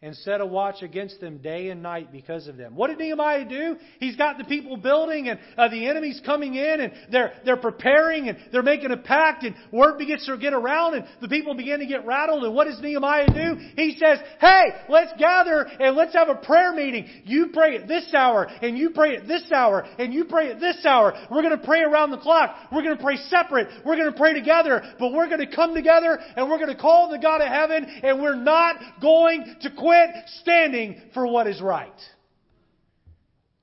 and 0.00 0.14
set 0.14 0.40
a 0.40 0.46
watch 0.46 0.82
against 0.82 1.18
them 1.20 1.38
day 1.38 1.70
and 1.70 1.82
night 1.82 2.12
because 2.12 2.46
of 2.46 2.56
them. 2.56 2.76
What 2.76 2.86
did 2.86 2.98
Nehemiah 2.98 3.48
do? 3.48 3.74
He's 3.98 4.14
got 4.14 4.38
the 4.38 4.44
people 4.44 4.76
building 4.76 5.28
and 5.28 5.40
uh, 5.56 5.68
the 5.70 5.88
enemy's 5.88 6.20
coming 6.24 6.54
in 6.54 6.80
and 6.80 6.92
they're, 7.10 7.32
they're 7.44 7.56
preparing 7.56 8.28
and 8.28 8.38
they're 8.52 8.62
making 8.62 8.92
a 8.92 8.96
pact 8.96 9.42
and 9.42 9.56
word 9.72 9.98
begins 9.98 10.24
to 10.26 10.38
get 10.38 10.52
around 10.52 10.94
and 10.94 11.04
the 11.20 11.26
people 11.26 11.56
begin 11.56 11.80
to 11.80 11.86
get 11.86 12.06
rattled. 12.06 12.44
And 12.44 12.54
what 12.54 12.66
does 12.66 12.80
Nehemiah 12.80 13.26
do? 13.26 13.56
He 13.74 13.96
says, 13.98 14.20
hey, 14.40 14.66
let's 14.88 15.10
gather 15.18 15.62
and 15.62 15.96
let's 15.96 16.14
have 16.14 16.28
a 16.28 16.36
prayer 16.36 16.72
meeting. 16.72 17.04
You 17.24 17.48
pray 17.52 17.76
at 17.76 17.88
this 17.88 18.14
hour 18.14 18.46
and 18.62 18.78
you 18.78 18.90
pray 18.90 19.16
at 19.16 19.26
this 19.26 19.50
hour 19.50 19.84
and 19.98 20.14
you 20.14 20.26
pray 20.26 20.52
at 20.52 20.60
this 20.60 20.86
hour. 20.86 21.12
We're 21.28 21.42
going 21.42 21.58
to 21.58 21.66
pray 21.66 21.80
around 21.80 22.12
the 22.12 22.18
clock. 22.18 22.54
We're 22.70 22.84
going 22.84 22.96
to 22.96 23.02
pray 23.02 23.16
separate. 23.16 23.66
We're 23.84 23.96
going 23.96 24.12
to 24.12 24.16
pray 24.16 24.32
together, 24.32 24.80
but 25.00 25.12
we're 25.12 25.28
going 25.28 25.44
to 25.44 25.56
come 25.56 25.74
together 25.74 26.20
and 26.36 26.48
we're 26.48 26.58
going 26.58 26.72
to 26.72 26.80
call 26.80 27.10
the 27.10 27.18
God 27.18 27.40
of 27.40 27.48
heaven 27.48 27.84
and 28.04 28.22
we're 28.22 28.36
not 28.36 28.76
going 29.02 29.56
to 29.62 29.70
quit 29.70 29.87
quit 29.88 30.10
standing 30.42 31.00
for 31.14 31.26
what 31.26 31.46
is 31.46 31.62
right. 31.62 31.90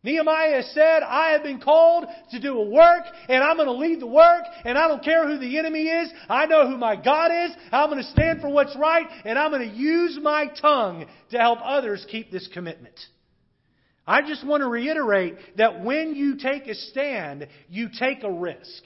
Nehemiah 0.01 0.63
said, 0.73 1.03
I 1.03 1.33
have 1.33 1.43
been 1.43 1.61
called 1.61 2.05
to 2.31 2.39
do 2.39 2.57
a 2.57 2.67
work, 2.67 3.03
and 3.29 3.43
I'm 3.43 3.57
going 3.57 3.67
to 3.67 3.73
lead 3.73 3.99
the 3.99 4.07
work, 4.07 4.43
and 4.63 4.75
I 4.75 4.87
don't 4.87 5.03
care 5.03 5.27
who 5.27 5.37
the 5.37 5.59
enemy 5.59 5.83
is. 5.83 6.11
I 6.27 6.47
know 6.47 6.67
who 6.67 6.77
my 6.77 6.95
God 6.95 7.29
is. 7.31 7.55
I'm 7.71 7.91
going 7.91 8.01
to 8.01 8.09
stand 8.09 8.41
for 8.41 8.49
what's 8.49 8.75
right, 8.75 9.05
and 9.23 9.37
I'm 9.37 9.51
going 9.51 9.69
to 9.69 9.75
use 9.75 10.17
my 10.19 10.47
tongue 10.59 11.05
to 11.29 11.37
help 11.37 11.59
others 11.61 12.03
keep 12.09 12.31
this 12.31 12.49
commitment. 12.51 12.99
I 14.07 14.27
just 14.27 14.43
want 14.43 14.61
to 14.61 14.67
reiterate 14.67 15.35
that 15.57 15.83
when 15.83 16.15
you 16.15 16.37
take 16.37 16.65
a 16.65 16.73
stand, 16.73 17.47
you 17.69 17.89
take 17.99 18.23
a 18.23 18.31
risk. 18.31 18.81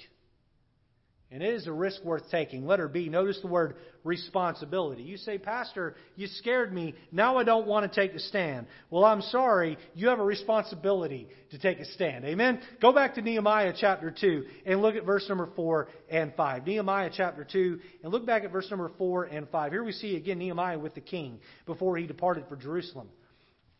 And 1.31 1.43
it 1.43 1.53
is 1.53 1.67
a 1.67 1.71
risk 1.71 2.03
worth 2.03 2.23
taking. 2.31 2.65
Letter 2.65 2.87
B, 2.87 3.07
notice 3.07 3.39
the 3.41 3.47
word 3.47 3.75
responsibility. 4.03 5.03
You 5.03 5.17
say, 5.17 5.37
Pastor, 5.37 5.95
you 6.15 6.25
scared 6.25 6.73
me. 6.73 6.95
Now 7.11 7.37
I 7.37 7.43
don't 7.43 7.67
want 7.67 7.91
to 7.91 8.01
take 8.01 8.15
a 8.15 8.19
stand. 8.19 8.65
Well, 8.89 9.05
I'm 9.05 9.21
sorry. 9.21 9.77
You 9.93 10.07
have 10.07 10.19
a 10.19 10.23
responsibility 10.23 11.27
to 11.51 11.59
take 11.59 11.79
a 11.79 11.85
stand. 11.85 12.25
Amen? 12.25 12.59
Go 12.81 12.91
back 12.91 13.13
to 13.15 13.21
Nehemiah 13.21 13.73
chapter 13.79 14.09
2 14.09 14.45
and 14.65 14.81
look 14.81 14.95
at 14.95 15.05
verse 15.05 15.29
number 15.29 15.49
4 15.55 15.87
and 16.09 16.33
5. 16.35 16.65
Nehemiah 16.65 17.11
chapter 17.15 17.45
2 17.49 17.79
and 18.03 18.11
look 18.11 18.25
back 18.25 18.43
at 18.43 18.51
verse 18.51 18.67
number 18.71 18.89
4 18.97 19.25
and 19.25 19.47
5. 19.49 19.71
Here 19.71 19.83
we 19.83 19.91
see 19.91 20.15
again 20.15 20.39
Nehemiah 20.39 20.79
with 20.79 20.95
the 20.95 21.01
king 21.01 21.39
before 21.67 21.95
he 21.95 22.07
departed 22.07 22.45
for 22.49 22.55
Jerusalem. 22.55 23.07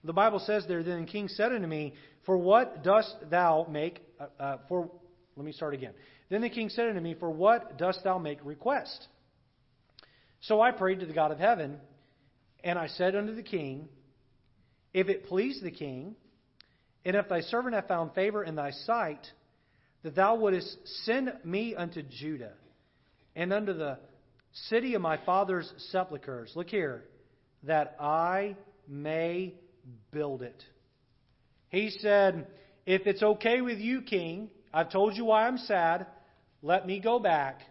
The 0.03 0.13
Bible 0.13 0.39
says 0.39 0.65
there, 0.67 0.83
Then 0.83 1.01
the 1.01 1.11
king 1.11 1.27
said 1.27 1.51
unto 1.51 1.67
me, 1.67 1.95
For 2.27 2.37
what 2.37 2.83
dost 2.83 3.15
thou 3.29 3.65
make, 3.69 4.01
uh, 4.19 4.27
uh, 4.39 4.57
for, 4.69 4.89
let 5.35 5.45
me 5.45 5.51
start 5.51 5.73
again. 5.73 5.93
Then 6.30 6.41
the 6.41 6.49
king 6.49 6.69
said 6.69 6.88
unto 6.88 7.01
me, 7.01 7.15
For 7.19 7.30
what 7.30 7.77
dost 7.77 8.03
thou 8.03 8.17
make 8.17 8.39
request? 8.43 9.07
So 10.41 10.61
I 10.61 10.71
prayed 10.71 10.99
to 11.01 11.05
the 11.05 11.13
God 11.13 11.32
of 11.32 11.39
heaven, 11.39 11.80
and 12.63 12.77
I 12.77 12.88
said 12.88 13.15
unto 13.15 13.36
the 13.36 13.43
king, 13.43 13.89
If 14.93 15.09
it 15.09 15.25
please 15.25 15.59
the 15.61 15.71
king, 15.71 16.15
and 17.03 17.15
if 17.15 17.27
thy 17.30 17.41
servant 17.41 17.75
have 17.75 17.88
found 17.88 18.13
favor 18.13 18.43
in 18.43 18.55
thy 18.55 18.71
sight, 18.71 19.25
that 20.03 20.15
thou 20.15 20.36
wouldest 20.36 20.77
send 21.03 21.34
me 21.43 21.75
unto 21.75 22.03
Judah, 22.03 22.53
and 23.36 23.51
unto 23.51 23.73
the 23.73 23.97
city 24.67 24.93
of 24.93 25.01
my 25.01 25.17
father's 25.25 25.71
sepulchres. 25.91 26.51
Look 26.55 26.69
here, 26.69 27.03
that 27.63 27.95
I 27.99 28.55
may 28.88 29.55
build 30.11 30.41
it. 30.41 30.63
He 31.69 31.89
said, 31.89 32.47
If 32.86 33.07
it's 33.07 33.23
okay 33.23 33.61
with 33.61 33.80
you, 33.80 34.01
king, 34.01 34.49
I've 34.73 34.91
told 34.91 35.15
you 35.15 35.25
why 35.25 35.47
I'm 35.47 35.57
sad. 35.57 36.07
Let 36.62 36.86
me 36.86 36.99
go 36.99 37.20
back 37.20 37.62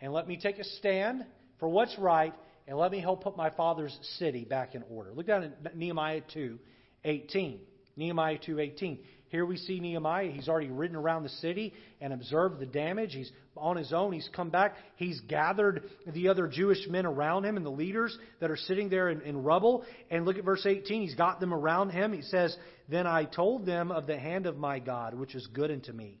and 0.00 0.12
let 0.12 0.26
me 0.26 0.36
take 0.36 0.58
a 0.58 0.64
stand 0.64 1.24
for 1.58 1.68
what's 1.68 1.96
right 1.98 2.34
and 2.66 2.78
let 2.78 2.90
me 2.90 3.00
help 3.00 3.22
put 3.22 3.36
my 3.36 3.50
father's 3.50 3.96
city 4.18 4.44
back 4.44 4.74
in 4.74 4.82
order. 4.90 5.12
Look 5.12 5.26
down 5.26 5.52
at 5.64 5.76
Nehemiah 5.76 6.22
2:18. 6.34 7.60
Nehemiah 7.96 8.38
2:18. 8.38 8.98
Here 9.28 9.44
we 9.44 9.56
see 9.56 9.80
Nehemiah. 9.80 10.30
He's 10.30 10.48
already 10.48 10.70
ridden 10.70 10.96
around 10.96 11.22
the 11.22 11.30
city 11.30 11.72
and 12.00 12.12
observed 12.12 12.58
the 12.58 12.66
damage. 12.66 13.14
He's 13.14 13.32
on 13.56 13.76
his 13.76 13.92
own. 13.92 14.12
He's 14.12 14.28
come 14.34 14.50
back. 14.50 14.76
He's 14.96 15.20
gathered 15.22 15.88
the 16.06 16.28
other 16.28 16.46
Jewish 16.46 16.86
men 16.88 17.06
around 17.06 17.44
him 17.44 17.56
and 17.56 17.64
the 17.64 17.70
leaders 17.70 18.18
that 18.40 18.50
are 18.50 18.56
sitting 18.56 18.90
there 18.90 19.08
in, 19.08 19.22
in 19.22 19.42
rubble. 19.42 19.84
And 20.10 20.26
look 20.26 20.36
at 20.36 20.44
verse 20.44 20.66
18. 20.66 21.02
He's 21.02 21.14
got 21.14 21.40
them 21.40 21.52
around 21.52 21.90
him. 21.90 22.12
He 22.12 22.22
says, 22.22 22.56
Then 22.88 23.06
I 23.06 23.24
told 23.24 23.64
them 23.64 23.90
of 23.90 24.06
the 24.06 24.18
hand 24.18 24.46
of 24.46 24.58
my 24.58 24.78
God, 24.78 25.14
which 25.14 25.34
is 25.34 25.46
good 25.46 25.70
unto 25.70 25.92
me 25.92 26.18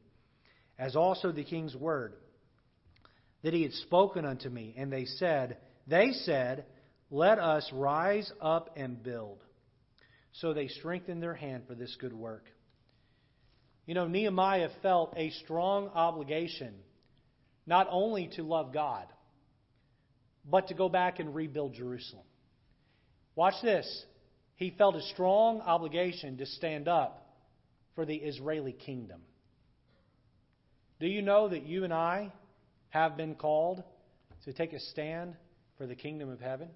as 0.82 0.96
also 0.96 1.30
the 1.30 1.44
king's 1.44 1.76
word, 1.76 2.12
that 3.44 3.54
he 3.54 3.62
had 3.62 3.72
spoken 3.72 4.24
unto 4.24 4.48
me. 4.48 4.74
And 4.76 4.92
they 4.92 5.04
said, 5.04 5.58
They 5.86 6.10
said, 6.10 6.64
Let 7.08 7.38
us 7.38 7.70
rise 7.72 8.30
up 8.40 8.70
and 8.76 9.00
build. 9.00 9.44
So 10.32 10.52
they 10.52 10.66
strengthened 10.66 11.22
their 11.22 11.34
hand 11.34 11.64
for 11.68 11.76
this 11.76 11.96
good 12.00 12.12
work. 12.12 12.46
You 13.86 13.94
know, 13.94 14.08
Nehemiah 14.08 14.70
felt 14.82 15.14
a 15.16 15.30
strong 15.44 15.88
obligation 15.88 16.74
not 17.64 17.86
only 17.88 18.28
to 18.34 18.42
love 18.42 18.72
God, 18.72 19.06
but 20.44 20.66
to 20.66 20.74
go 20.74 20.88
back 20.88 21.20
and 21.20 21.32
rebuild 21.32 21.74
Jerusalem. 21.74 22.24
Watch 23.36 23.54
this. 23.62 24.04
He 24.56 24.74
felt 24.76 24.96
a 24.96 25.02
strong 25.12 25.60
obligation 25.60 26.38
to 26.38 26.46
stand 26.46 26.88
up 26.88 27.24
for 27.94 28.04
the 28.04 28.16
Israeli 28.16 28.72
kingdom. 28.72 29.20
Do 31.02 31.08
you 31.08 31.20
know 31.20 31.48
that 31.48 31.66
you 31.66 31.82
and 31.82 31.92
I 31.92 32.30
have 32.90 33.16
been 33.16 33.34
called 33.34 33.82
to 34.44 34.52
take 34.52 34.72
a 34.72 34.78
stand 34.78 35.34
for 35.76 35.84
the 35.84 35.96
kingdom 35.96 36.30
of 36.30 36.38
heaven? 36.38 36.68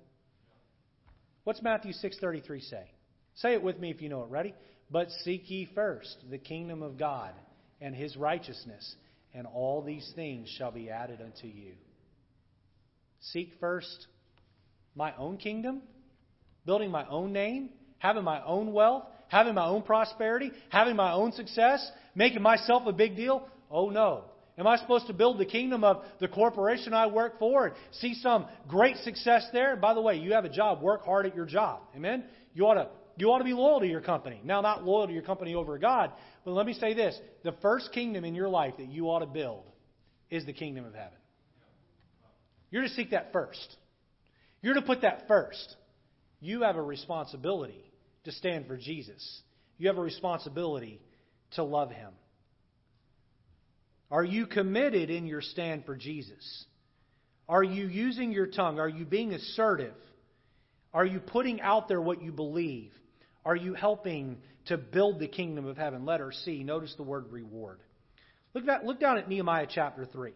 What's 1.44 1.62
Matthew 1.62 1.92
6:33 1.92 2.60
say? 2.68 2.90
Say 3.36 3.52
it 3.52 3.62
with 3.62 3.78
me 3.78 3.88
if 3.90 4.02
you 4.02 4.08
know 4.08 4.24
it. 4.24 4.30
Ready? 4.30 4.52
But 4.90 5.12
seek 5.22 5.48
ye 5.48 5.66
first 5.76 6.28
the 6.28 6.38
kingdom 6.38 6.82
of 6.82 6.98
God 6.98 7.34
and 7.80 7.94
his 7.94 8.16
righteousness, 8.16 8.96
and 9.32 9.46
all 9.46 9.80
these 9.80 10.12
things 10.16 10.48
shall 10.58 10.72
be 10.72 10.90
added 10.90 11.20
unto 11.20 11.46
you. 11.46 11.74
Seek 13.20 13.52
first 13.60 14.08
my 14.96 15.14
own 15.14 15.36
kingdom, 15.36 15.82
building 16.64 16.90
my 16.90 17.06
own 17.06 17.32
name, 17.32 17.70
having 17.98 18.24
my 18.24 18.42
own 18.42 18.72
wealth, 18.72 19.04
having 19.28 19.54
my 19.54 19.66
own 19.66 19.82
prosperity, 19.82 20.50
having 20.70 20.96
my 20.96 21.12
own 21.12 21.30
success, 21.30 21.88
making 22.16 22.42
myself 22.42 22.88
a 22.88 22.92
big 22.92 23.14
deal? 23.14 23.48
Oh 23.70 23.90
no. 23.90 24.24
Am 24.58 24.66
I 24.66 24.76
supposed 24.76 25.06
to 25.08 25.12
build 25.12 25.38
the 25.38 25.44
kingdom 25.44 25.84
of 25.84 26.02
the 26.18 26.28
corporation 26.28 26.94
I 26.94 27.08
work 27.08 27.38
for 27.38 27.66
and 27.66 27.74
see 27.92 28.14
some 28.14 28.46
great 28.66 28.96
success 28.98 29.46
there? 29.52 29.76
By 29.76 29.92
the 29.92 30.00
way, 30.00 30.16
you 30.16 30.32
have 30.32 30.46
a 30.46 30.48
job, 30.48 30.80
work 30.80 31.04
hard 31.04 31.26
at 31.26 31.36
your 31.36 31.44
job. 31.44 31.80
Amen? 31.94 32.24
You 32.54 32.66
ought 32.66 32.74
to 32.74 32.88
you 33.18 33.30
ought 33.30 33.38
to 33.38 33.44
be 33.44 33.54
loyal 33.54 33.80
to 33.80 33.86
your 33.86 34.02
company. 34.02 34.40
Now, 34.44 34.60
not 34.60 34.84
loyal 34.84 35.06
to 35.06 35.12
your 35.12 35.22
company 35.22 35.54
over 35.54 35.78
God, 35.78 36.12
but 36.44 36.52
let 36.52 36.66
me 36.66 36.74
say 36.74 36.94
this 36.94 37.18
the 37.44 37.52
first 37.62 37.92
kingdom 37.92 38.24
in 38.24 38.34
your 38.34 38.48
life 38.48 38.74
that 38.78 38.88
you 38.88 39.06
ought 39.06 39.20
to 39.20 39.26
build 39.26 39.64
is 40.30 40.44
the 40.44 40.52
kingdom 40.52 40.84
of 40.84 40.94
heaven. 40.94 41.18
You're 42.70 42.82
to 42.82 42.88
seek 42.90 43.10
that 43.10 43.32
first. 43.32 43.76
You're 44.60 44.74
to 44.74 44.82
put 44.82 45.02
that 45.02 45.28
first. 45.28 45.76
You 46.40 46.62
have 46.62 46.76
a 46.76 46.82
responsibility 46.82 47.92
to 48.24 48.32
stand 48.32 48.66
for 48.66 48.76
Jesus. 48.76 49.42
You 49.78 49.88
have 49.88 49.98
a 49.98 50.02
responsibility 50.02 51.00
to 51.52 51.62
love 51.62 51.90
him. 51.90 52.12
Are 54.10 54.24
you 54.24 54.46
committed 54.46 55.10
in 55.10 55.26
your 55.26 55.42
stand 55.42 55.84
for 55.84 55.96
Jesus? 55.96 56.64
Are 57.48 57.62
you 57.62 57.86
using 57.86 58.32
your 58.32 58.46
tongue? 58.46 58.78
Are 58.78 58.88
you 58.88 59.04
being 59.04 59.32
assertive? 59.32 59.94
Are 60.92 61.04
you 61.04 61.20
putting 61.20 61.60
out 61.60 61.88
there 61.88 62.00
what 62.00 62.22
you 62.22 62.32
believe? 62.32 62.92
Are 63.44 63.56
you 63.56 63.74
helping 63.74 64.38
to 64.66 64.76
build 64.76 65.20
the 65.20 65.28
kingdom 65.28 65.66
of 65.66 65.76
heaven? 65.76 66.04
Letter 66.04 66.32
C. 66.44 66.64
Notice 66.64 66.94
the 66.96 67.02
word 67.02 67.30
reward. 67.30 67.78
Look, 68.54 68.66
at, 68.68 68.84
look 68.84 68.98
down 68.98 69.18
at 69.18 69.28
Nehemiah 69.28 69.66
chapter 69.68 70.06
3. 70.06 70.32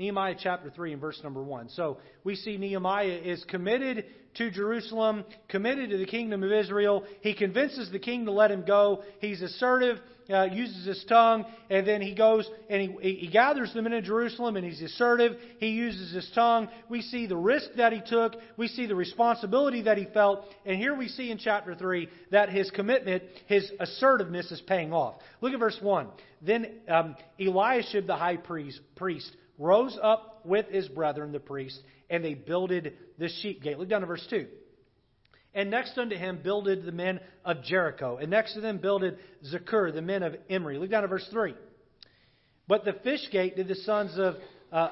Nehemiah 0.00 0.34
chapter 0.42 0.70
3 0.70 0.94
and 0.94 1.00
verse 1.00 1.20
number 1.22 1.42
1. 1.42 1.68
So 1.68 1.98
we 2.24 2.34
see 2.34 2.56
Nehemiah 2.56 3.20
is 3.22 3.44
committed 3.44 4.06
to 4.36 4.50
Jerusalem, 4.50 5.24
committed 5.48 5.90
to 5.90 5.98
the 5.98 6.06
kingdom 6.06 6.42
of 6.42 6.50
Israel. 6.50 7.04
He 7.20 7.34
convinces 7.34 7.90
the 7.92 7.98
king 7.98 8.24
to 8.24 8.32
let 8.32 8.50
him 8.50 8.64
go. 8.66 9.02
He's 9.20 9.42
assertive, 9.42 9.98
uh, 10.30 10.44
uses 10.44 10.86
his 10.86 11.04
tongue, 11.06 11.44
and 11.68 11.86
then 11.86 12.00
he 12.00 12.14
goes 12.14 12.48
and 12.70 12.80
he, 12.80 13.12
he 13.12 13.28
gathers 13.28 13.74
them 13.74 13.84
into 13.84 14.00
Jerusalem 14.00 14.56
and 14.56 14.64
he's 14.64 14.80
assertive. 14.80 15.36
He 15.58 15.68
uses 15.68 16.14
his 16.14 16.30
tongue. 16.34 16.68
We 16.88 17.02
see 17.02 17.26
the 17.26 17.36
risk 17.36 17.68
that 17.76 17.92
he 17.92 18.00
took. 18.00 18.36
We 18.56 18.68
see 18.68 18.86
the 18.86 18.94
responsibility 18.94 19.82
that 19.82 19.98
he 19.98 20.06
felt. 20.06 20.46
And 20.64 20.78
here 20.78 20.94
we 20.94 21.08
see 21.08 21.30
in 21.30 21.36
chapter 21.36 21.74
3 21.74 22.08
that 22.30 22.48
his 22.48 22.70
commitment, 22.70 23.24
his 23.48 23.70
assertiveness 23.78 24.50
is 24.50 24.62
paying 24.62 24.94
off. 24.94 25.16
Look 25.42 25.52
at 25.52 25.58
verse 25.58 25.76
1. 25.78 26.06
Then 26.40 26.68
um, 26.88 27.16
Eliashib 27.38 28.06
the 28.06 28.16
high 28.16 28.38
priest, 28.38 28.80
priest 28.96 29.30
rose 29.60 29.96
up 30.02 30.40
with 30.44 30.66
his 30.70 30.88
brethren, 30.88 31.30
the 31.30 31.38
priests, 31.38 31.78
and 32.08 32.24
they 32.24 32.34
builded 32.34 32.94
the 33.18 33.28
sheep 33.28 33.62
gate. 33.62 33.78
Look 33.78 33.90
down 33.90 34.00
to 34.00 34.06
verse 34.06 34.26
2. 34.30 34.46
And 35.54 35.70
next 35.70 35.98
unto 35.98 36.16
him 36.16 36.40
builded 36.42 36.84
the 36.84 36.92
men 36.92 37.20
of 37.44 37.62
Jericho. 37.62 38.16
And 38.16 38.30
next 38.30 38.54
to 38.54 38.60
them 38.60 38.78
builded 38.78 39.18
Zaccur, 39.52 39.92
the 39.92 40.02
men 40.02 40.22
of 40.22 40.34
Imri. 40.48 40.78
Look 40.78 40.90
down 40.90 41.02
to 41.02 41.08
verse 41.08 41.26
3. 41.30 41.54
But 42.66 42.84
the 42.84 42.94
fish 43.04 43.28
gate 43.30 43.56
did 43.56 43.68
the 43.68 43.74
sons 43.74 44.16
of 44.16 44.36
uh, 44.72 44.90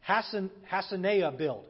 Hassan, 0.00 0.50
Hassenaah 0.70 1.36
build. 1.36 1.64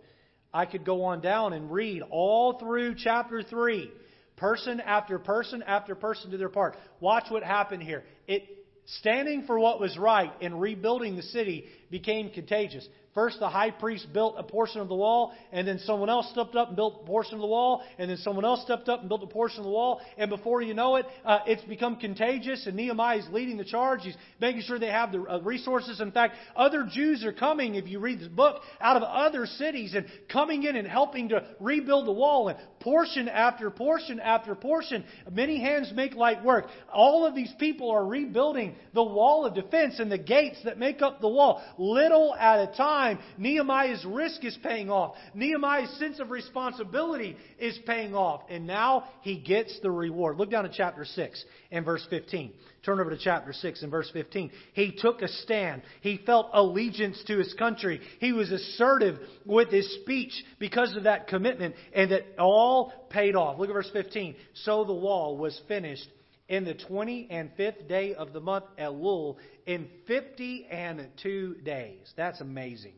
I 0.53 0.67
could 0.67 0.85
go 0.85 1.05
on 1.05 1.21
down 1.21 1.53
and 1.53 1.71
read 1.71 2.03
all 2.11 2.59
through 2.59 2.95
chapter 2.97 3.43
3. 3.43 3.91
Person 4.37 4.81
after 4.81 5.19
person 5.19 5.63
after 5.63 5.95
person 5.95 6.31
to 6.31 6.39
their 6.39 6.49
part. 6.49 6.77
Watch 7.01 7.25
what 7.29 7.43
happened 7.43 7.83
here. 7.83 8.05
It 8.27 8.64
standing 8.87 9.45
for 9.47 9.59
what 9.59 9.81
was 9.81 9.97
right 9.99 10.33
and 10.41 10.61
rebuilding 10.61 11.17
the 11.17 11.23
city 11.23 11.67
became 11.91 12.31
contagious. 12.31 12.87
First, 13.15 13.39
the 13.39 13.49
high 13.49 13.71
priest 13.71 14.13
built 14.13 14.35
a 14.37 14.43
portion 14.43 14.81
of 14.81 14.89
the 14.89 14.95
wall, 14.97 15.33
and 15.53 15.69
then 15.69 15.79
someone 15.79 16.11
else 16.11 16.29
stepped 16.33 16.57
up 16.57 16.69
and 16.69 16.77
built 16.77 17.03
a 17.03 17.07
portion 17.07 17.35
of 17.35 17.41
the 17.41 17.47
wall, 17.47 17.85
and 17.97 18.11
then 18.11 18.17
someone 18.17 18.45
else 18.45 18.63
stepped 18.63 18.89
up 18.89 19.01
and 19.01 19.09
built 19.09 19.23
a 19.23 19.29
portion 19.29 19.59
of 19.61 19.65
the 19.65 19.71
wall, 19.71 20.01
and 20.19 20.29
before 20.29 20.63
you 20.63 20.75
know 20.75 20.97
it, 20.97 21.07
uh, 21.25 21.39
it's 21.47 21.63
become 21.63 21.95
contagious, 21.95 22.67
and 22.67 22.75
Nehemiah 22.75 23.19
is 23.19 23.27
leading 23.31 23.57
the 23.57 23.65
charge. 23.65 24.01
He's 24.03 24.17
making 24.41 24.63
sure 24.63 24.81
they 24.81 24.89
have 24.89 25.13
the 25.13 25.23
uh, 25.23 25.41
resources. 25.43 26.01
In 26.01 26.11
fact, 26.11 26.35
other 26.57 26.89
Jews 26.91 27.25
are 27.25 27.33
coming, 27.33 27.77
if 27.77 27.87
you 27.87 28.01
read 28.01 28.19
this 28.19 28.27
book, 28.27 28.63
out 28.81 28.97
of 28.97 29.05
other 29.05 29.47
cities 29.47 29.95
and 29.95 30.07
coming 30.29 30.65
in 30.65 30.75
and 30.75 30.89
helping 30.89 31.29
to 31.29 31.47
rebuild 31.61 32.09
the 32.09 32.13
wall, 32.13 32.49
and 32.49 32.59
portion 32.81 33.29
after 33.29 33.71
portion 33.71 34.19
after 34.19 34.57
portion. 34.57 35.05
Many 35.31 35.61
hands 35.61 35.93
make 35.95 36.15
light 36.15 36.45
work. 36.45 36.67
All 36.93 37.25
of 37.25 37.37
these 37.37 37.53
people 37.61 37.93
are 37.93 38.05
rebuilding 38.05 38.75
the 38.93 39.05
wall 39.05 39.47
of 39.47 39.55
defense 39.55 40.01
and 40.01 40.11
the 40.11 40.19
gates 40.19 40.59
that 40.65 40.79
make 40.79 41.01
up 41.01 41.21
the 41.21 41.29
wall, 41.29 41.63
little 41.79 42.35
at 42.35 42.59
a 42.59 42.77
time. 42.77 43.04
Nehemiah's 43.39 44.05
risk 44.05 44.45
is 44.45 44.57
paying 44.63 44.91
off. 44.91 45.15
Nehemiah's 45.35 45.91
sense 45.99 46.21
of 46.21 46.31
responsibility 46.31 47.37
is 47.59 47.79
paying 47.87 48.15
off. 48.15 48.43
And 48.49 48.67
now 48.67 49.05
he 49.23 49.39
gets 49.39 49.79
the 49.81 49.91
reward. 49.91 50.37
Look 50.37 50.51
down 50.51 50.65
at 50.65 50.73
chapter 50.73 51.05
6 51.05 51.45
and 51.71 51.85
verse 51.85 52.07
15. 52.11 52.53
Turn 52.85 53.01
over 53.01 53.11
to 53.11 53.19
chapter 53.19 53.53
6 53.53 53.83
and 53.83 53.91
verse 53.91 54.11
15. 54.13 54.51
He 54.75 54.93
took 54.93 55.23
a 55.23 55.29
stand. 55.29 55.83
He 56.03 56.21
felt 56.27 56.51
allegiance 56.53 57.23
to 57.27 57.39
his 57.39 57.55
country. 57.55 58.01
He 58.21 58.33
was 58.33 58.53
assertive 58.53 59.19
with 59.47 59.71
his 59.71 59.91
speech 60.03 60.33
because 60.59 60.95
of 60.95 61.05
that 61.05 61.29
commitment, 61.29 61.75
and 61.95 62.11
that 62.11 62.25
all 62.39 62.93
paid 63.09 63.37
off. 63.37 63.59
Look 63.59 63.71
at 63.71 63.75
verse 63.75 63.91
15. 63.93 64.37
So 64.65 64.85
the 64.85 64.93
wall 64.93 65.39
was 65.39 65.59
finished 65.67 66.07
in 66.55 66.65
the 66.65 66.75
20 66.75 67.29
and 67.31 67.51
fifth 67.57 67.89
day 67.89 68.15
of 68.15 68.33
the 68.33 68.41
month 68.41 68.65
Elul 68.79 69.37
in 69.67 69.89
50 70.07 70.67
and 70.71 71.09
two 71.23 71.57
days. 71.65 72.13
That's 72.17 72.41
amazing. 72.41 72.95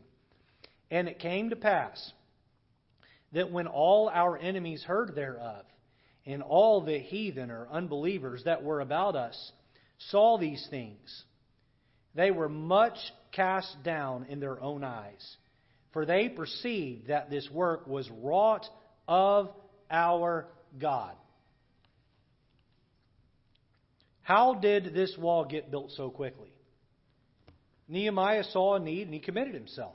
And 0.90 1.08
it 1.08 1.18
came 1.18 1.50
to 1.50 1.56
pass 1.56 2.12
that 3.32 3.50
when 3.50 3.66
all 3.66 4.08
our 4.12 4.36
enemies 4.36 4.82
heard 4.82 5.14
thereof, 5.14 5.64
and 6.26 6.42
all 6.42 6.80
the 6.80 6.98
heathen 6.98 7.50
or 7.50 7.68
unbelievers 7.70 8.42
that 8.44 8.64
were 8.64 8.80
about 8.80 9.14
us, 9.14 9.52
saw 10.10 10.36
these 10.38 10.66
things, 10.70 11.24
they 12.14 12.30
were 12.32 12.48
much 12.48 12.96
cast 13.30 13.82
down 13.84 14.26
in 14.28 14.40
their 14.40 14.60
own 14.60 14.82
eyes, 14.82 15.36
for 15.92 16.04
they 16.04 16.28
perceived 16.28 17.08
that 17.08 17.30
this 17.30 17.48
work 17.50 17.86
was 17.86 18.10
wrought 18.10 18.66
of 19.06 19.50
our 19.90 20.48
God. 20.78 21.14
How 24.26 24.54
did 24.54 24.92
this 24.92 25.16
wall 25.16 25.44
get 25.44 25.70
built 25.70 25.92
so 25.92 26.10
quickly? 26.10 26.52
Nehemiah 27.86 28.42
saw 28.42 28.74
a 28.74 28.80
need 28.80 29.02
and 29.02 29.14
he 29.14 29.20
committed 29.20 29.54
himself. 29.54 29.94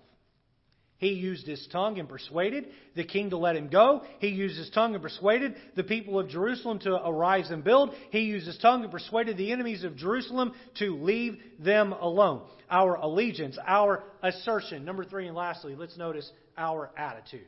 He 0.99 1.09
used 1.09 1.45
his 1.45 1.67
tongue 1.69 1.99
and 1.99 2.07
persuaded 2.07 2.67
the 2.95 3.03
king 3.03 3.31
to 3.31 3.37
let 3.37 3.57
him 3.57 3.67
go. 3.67 4.03
He 4.19 4.29
used 4.29 4.57
his 4.57 4.69
tongue 4.69 4.93
and 4.93 5.03
persuaded 5.03 5.57
the 5.75 5.83
people 5.83 6.17
of 6.17 6.29
Jerusalem 6.29 6.79
to 6.79 6.95
arise 7.05 7.51
and 7.51 7.61
build. 7.61 7.93
He 8.11 8.19
used 8.21 8.47
his 8.47 8.57
tongue 8.59 8.83
and 8.83 8.91
persuaded 8.91 9.35
the 9.35 9.51
enemies 9.51 9.83
of 9.83 9.97
Jerusalem 9.97 10.53
to 10.75 10.95
leave 10.95 11.37
them 11.59 11.91
alone. 11.91 12.43
Our 12.69 12.95
allegiance, 12.95 13.57
our 13.67 14.01
assertion. 14.23 14.85
Number 14.85 15.03
three, 15.03 15.27
and 15.27 15.35
lastly, 15.35 15.75
let's 15.75 15.97
notice 15.97 16.31
our 16.57 16.89
attitude. 16.95 17.47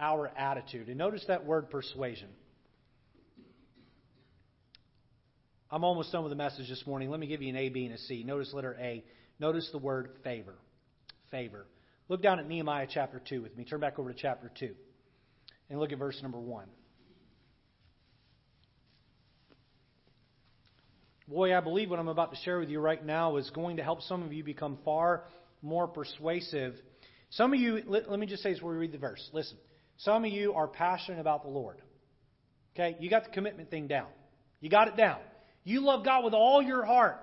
Our 0.00 0.26
attitude. 0.36 0.88
And 0.88 0.98
notice 0.98 1.24
that 1.28 1.46
word 1.46 1.70
persuasion. 1.70 2.30
I'm 5.70 5.84
almost 5.84 6.12
done 6.12 6.22
with 6.22 6.30
the 6.30 6.36
message 6.36 6.68
this 6.68 6.86
morning. 6.86 7.10
Let 7.10 7.20
me 7.20 7.26
give 7.26 7.42
you 7.42 7.50
an 7.50 7.56
A, 7.56 7.68
B, 7.68 7.84
and 7.84 7.94
a 7.94 7.98
C. 7.98 8.24
Notice 8.24 8.52
letter 8.54 8.76
A. 8.80 9.04
Notice 9.38 9.68
the 9.70 9.78
word 9.78 10.10
favor. 10.24 10.54
Favor. 11.30 11.66
Look 12.08 12.22
down 12.22 12.38
at 12.38 12.48
Nehemiah 12.48 12.86
chapter 12.88 13.20
2 13.28 13.42
with 13.42 13.56
me. 13.56 13.64
Turn 13.64 13.80
back 13.80 13.98
over 13.98 14.10
to 14.12 14.18
chapter 14.18 14.50
2 14.58 14.74
and 15.68 15.78
look 15.78 15.92
at 15.92 15.98
verse 15.98 16.18
number 16.22 16.38
1. 16.38 16.66
Boy, 21.28 21.54
I 21.54 21.60
believe 21.60 21.90
what 21.90 21.98
I'm 21.98 22.08
about 22.08 22.32
to 22.32 22.38
share 22.38 22.58
with 22.58 22.70
you 22.70 22.80
right 22.80 23.04
now 23.04 23.36
is 23.36 23.50
going 23.50 23.76
to 23.76 23.82
help 23.82 24.00
some 24.00 24.22
of 24.22 24.32
you 24.32 24.42
become 24.42 24.78
far 24.82 25.24
more 25.60 25.86
persuasive. 25.86 26.74
Some 27.30 27.52
of 27.52 27.60
you, 27.60 27.82
let, 27.86 28.10
let 28.10 28.18
me 28.18 28.26
just 28.26 28.42
say 28.42 28.50
this 28.50 28.58
before 28.58 28.72
we 28.72 28.78
read 28.78 28.92
the 28.92 28.98
verse. 28.98 29.28
Listen, 29.34 29.58
some 29.98 30.24
of 30.24 30.30
you 30.30 30.54
are 30.54 30.66
passionate 30.66 31.20
about 31.20 31.42
the 31.42 31.50
Lord. 31.50 31.82
Okay? 32.74 32.96
You 33.00 33.10
got 33.10 33.24
the 33.24 33.30
commitment 33.30 33.70
thing 33.70 33.86
down. 33.88 34.06
You 34.62 34.70
got 34.70 34.88
it 34.88 34.96
down. 34.96 35.18
You 35.68 35.82
love 35.82 36.02
God 36.02 36.24
with 36.24 36.32
all 36.32 36.62
your 36.62 36.84
heart. 36.84 37.20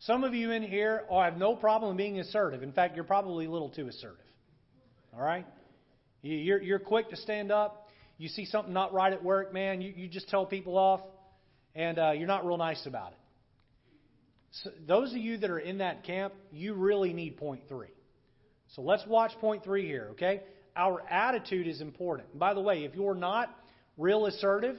Some 0.00 0.24
of 0.24 0.34
you 0.34 0.50
in 0.50 0.64
here 0.64 1.04
oh, 1.08 1.20
have 1.20 1.36
no 1.36 1.54
problem 1.54 1.96
being 1.96 2.18
assertive. 2.18 2.62
In 2.64 2.72
fact, 2.72 2.96
you're 2.96 3.04
probably 3.04 3.46
a 3.46 3.50
little 3.50 3.68
too 3.68 3.86
assertive. 3.86 4.18
All 5.14 5.22
right? 5.22 5.46
You're, 6.22 6.60
you're 6.60 6.80
quick 6.80 7.10
to 7.10 7.16
stand 7.16 7.52
up. 7.52 7.88
You 8.18 8.28
see 8.28 8.46
something 8.46 8.74
not 8.74 8.92
right 8.92 9.12
at 9.12 9.22
work, 9.22 9.52
man, 9.52 9.80
you, 9.80 9.92
you 9.96 10.08
just 10.08 10.28
tell 10.28 10.44
people 10.44 10.76
off, 10.76 11.00
and 11.74 11.98
uh, 11.98 12.10
you're 12.10 12.26
not 12.26 12.44
real 12.44 12.56
nice 12.56 12.84
about 12.84 13.12
it. 13.12 13.18
So 14.50 14.70
those 14.86 15.12
of 15.12 15.18
you 15.18 15.38
that 15.38 15.50
are 15.50 15.58
in 15.58 15.78
that 15.78 16.04
camp, 16.04 16.34
you 16.50 16.74
really 16.74 17.12
need 17.12 17.36
point 17.36 17.62
three. 17.68 17.94
So 18.74 18.82
let's 18.82 19.04
watch 19.06 19.32
point 19.40 19.64
three 19.64 19.86
here, 19.86 20.08
okay? 20.12 20.42
our 20.76 21.02
attitude 21.08 21.66
is 21.66 21.80
important. 21.80 22.28
And 22.30 22.40
by 22.40 22.54
the 22.54 22.60
way, 22.60 22.84
if 22.84 22.94
you're 22.94 23.14
not 23.14 23.54
real 23.96 24.26
assertive, 24.26 24.78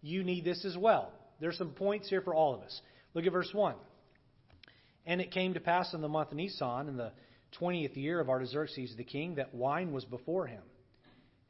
you 0.00 0.24
need 0.24 0.44
this 0.44 0.64
as 0.64 0.76
well. 0.76 1.12
There's 1.42 1.58
some 1.58 1.70
points 1.70 2.08
here 2.08 2.20
for 2.20 2.36
all 2.36 2.54
of 2.54 2.60
us. 2.60 2.80
Look 3.14 3.26
at 3.26 3.32
verse 3.32 3.52
1. 3.52 3.74
And 5.06 5.20
it 5.20 5.32
came 5.32 5.54
to 5.54 5.60
pass 5.60 5.92
in 5.92 6.00
the 6.00 6.08
month 6.08 6.32
Nisan, 6.32 6.88
in 6.88 6.96
the 6.96 7.10
twentieth 7.58 7.96
year 7.96 8.20
of 8.20 8.28
Artaxerxes 8.28 8.94
the 8.96 9.02
king, 9.02 9.34
that 9.34 9.52
wine 9.52 9.92
was 9.92 10.04
before 10.04 10.46
him. 10.46 10.62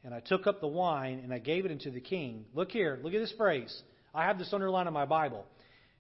And 0.03 0.15
I 0.15 0.21
took 0.21 0.47
up 0.47 0.63
the 0.63 0.67
wine, 0.67 1.21
and 1.23 1.31
I 1.31 1.39
gave 1.39 1.67
it 1.67 1.71
unto 1.71 1.91
the 1.91 2.01
king. 2.01 2.47
Look 2.55 2.73
here, 2.73 2.99
look 3.03 3.13
at 3.13 3.21
this 3.21 3.35
phrase. 3.37 3.83
I 4.15 4.25
have 4.25 4.39
this 4.39 4.55
underlined 4.55 4.89
in 4.89 4.95
my 4.95 5.05
Bible. 5.05 5.45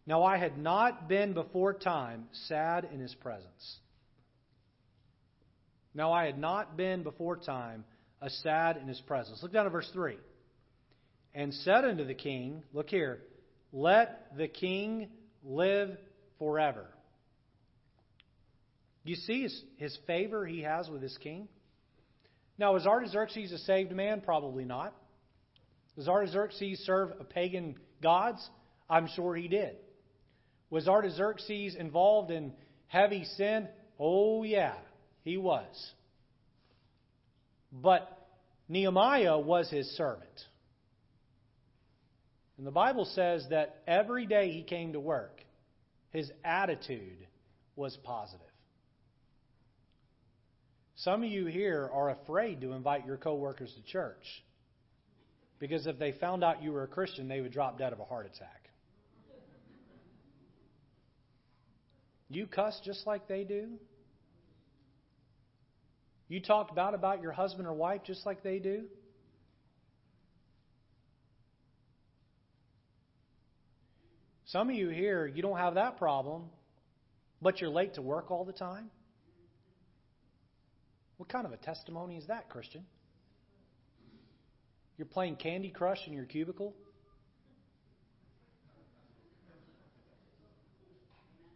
Now 0.06 0.24
I 0.24 0.38
had 0.38 0.56
not 0.56 1.06
been 1.06 1.34
before 1.34 1.74
time 1.74 2.28
sad 2.46 2.88
in 2.94 2.98
his 2.98 3.14
presence. 3.16 3.76
Now 5.94 6.12
I 6.12 6.24
had 6.24 6.38
not 6.38 6.78
been 6.78 7.02
before 7.02 7.36
time 7.36 7.84
a 8.22 8.30
sad 8.30 8.78
in 8.78 8.88
his 8.88 9.02
presence. 9.02 9.40
Look 9.42 9.52
down 9.52 9.66
at 9.66 9.72
verse 9.72 9.90
3. 9.92 10.16
And 11.34 11.52
said 11.52 11.84
unto 11.84 12.06
the 12.06 12.14
king, 12.14 12.62
Look 12.72 12.88
here, 12.88 13.20
let 13.72 14.36
the 14.36 14.48
king 14.48 15.08
live 15.44 15.96
forever. 16.38 16.86
You 19.04 19.16
see 19.16 19.42
his, 19.42 19.62
his 19.76 19.98
favor 20.06 20.46
he 20.46 20.62
has 20.62 20.88
with 20.88 21.02
his 21.02 21.16
king? 21.18 21.48
Now, 22.58 22.76
is 22.76 22.86
Artaxerxes 22.86 23.50
a 23.50 23.58
saved 23.58 23.92
man? 23.92 24.20
Probably 24.20 24.64
not. 24.64 24.94
Does 25.96 26.08
Artaxerxes 26.08 26.80
serve 26.86 27.28
pagan 27.30 27.76
gods? 28.02 28.48
I'm 28.88 29.08
sure 29.08 29.34
he 29.34 29.48
did. 29.48 29.76
Was 30.70 30.86
Artaxerxes 30.86 31.74
involved 31.74 32.30
in 32.30 32.52
heavy 32.86 33.24
sin? 33.36 33.68
Oh, 33.98 34.42
yeah, 34.42 34.74
he 35.22 35.36
was. 35.36 35.92
But 37.72 38.08
Nehemiah 38.68 39.38
was 39.38 39.68
his 39.70 39.86
servant. 39.96 40.28
And 42.62 42.66
the 42.68 42.70
Bible 42.70 43.06
says 43.06 43.44
that 43.50 43.82
every 43.88 44.24
day 44.24 44.52
he 44.52 44.62
came 44.62 44.92
to 44.92 45.00
work, 45.00 45.40
his 46.10 46.30
attitude 46.44 47.26
was 47.74 47.98
positive. 48.04 48.46
Some 50.94 51.24
of 51.24 51.28
you 51.28 51.46
here 51.46 51.90
are 51.92 52.10
afraid 52.10 52.60
to 52.60 52.70
invite 52.70 53.04
your 53.04 53.16
coworkers 53.16 53.74
to 53.74 53.82
church 53.90 54.44
because 55.58 55.88
if 55.88 55.98
they 55.98 56.12
found 56.12 56.44
out 56.44 56.62
you 56.62 56.70
were 56.70 56.84
a 56.84 56.86
Christian, 56.86 57.26
they 57.26 57.40
would 57.40 57.50
drop 57.50 57.78
dead 57.78 57.92
of 57.92 57.98
a 57.98 58.04
heart 58.04 58.26
attack. 58.32 58.70
You 62.30 62.46
cuss 62.46 62.80
just 62.84 63.08
like 63.08 63.26
they 63.26 63.42
do? 63.42 63.70
You 66.28 66.40
talk 66.40 66.76
bad 66.76 66.94
about 66.94 67.22
your 67.22 67.32
husband 67.32 67.66
or 67.66 67.74
wife 67.74 68.02
just 68.06 68.24
like 68.24 68.44
they 68.44 68.60
do? 68.60 68.84
Some 74.52 74.68
of 74.68 74.76
you 74.76 74.90
here, 74.90 75.26
you 75.26 75.40
don't 75.40 75.56
have 75.56 75.76
that 75.76 75.96
problem, 75.96 76.42
but 77.40 77.62
you're 77.62 77.70
late 77.70 77.94
to 77.94 78.02
work 78.02 78.30
all 78.30 78.44
the 78.44 78.52
time? 78.52 78.90
What 81.16 81.30
kind 81.30 81.46
of 81.46 81.52
a 81.52 81.56
testimony 81.56 82.18
is 82.18 82.26
that, 82.26 82.50
Christian? 82.50 82.84
You're 84.98 85.06
playing 85.06 85.36
Candy 85.36 85.70
Crush 85.70 86.06
in 86.06 86.12
your 86.12 86.26
cubicle? 86.26 86.74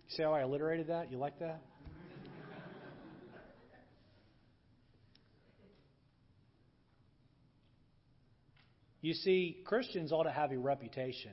See 0.08 0.22
how 0.22 0.32
I 0.32 0.40
alliterated 0.40 0.86
that? 0.86 1.12
You 1.12 1.18
like 1.18 1.38
that? 1.40 1.60
You 9.02 9.12
see, 9.12 9.58
Christians 9.66 10.12
ought 10.12 10.22
to 10.22 10.32
have 10.32 10.50
a 10.50 10.56
reputation. 10.56 11.32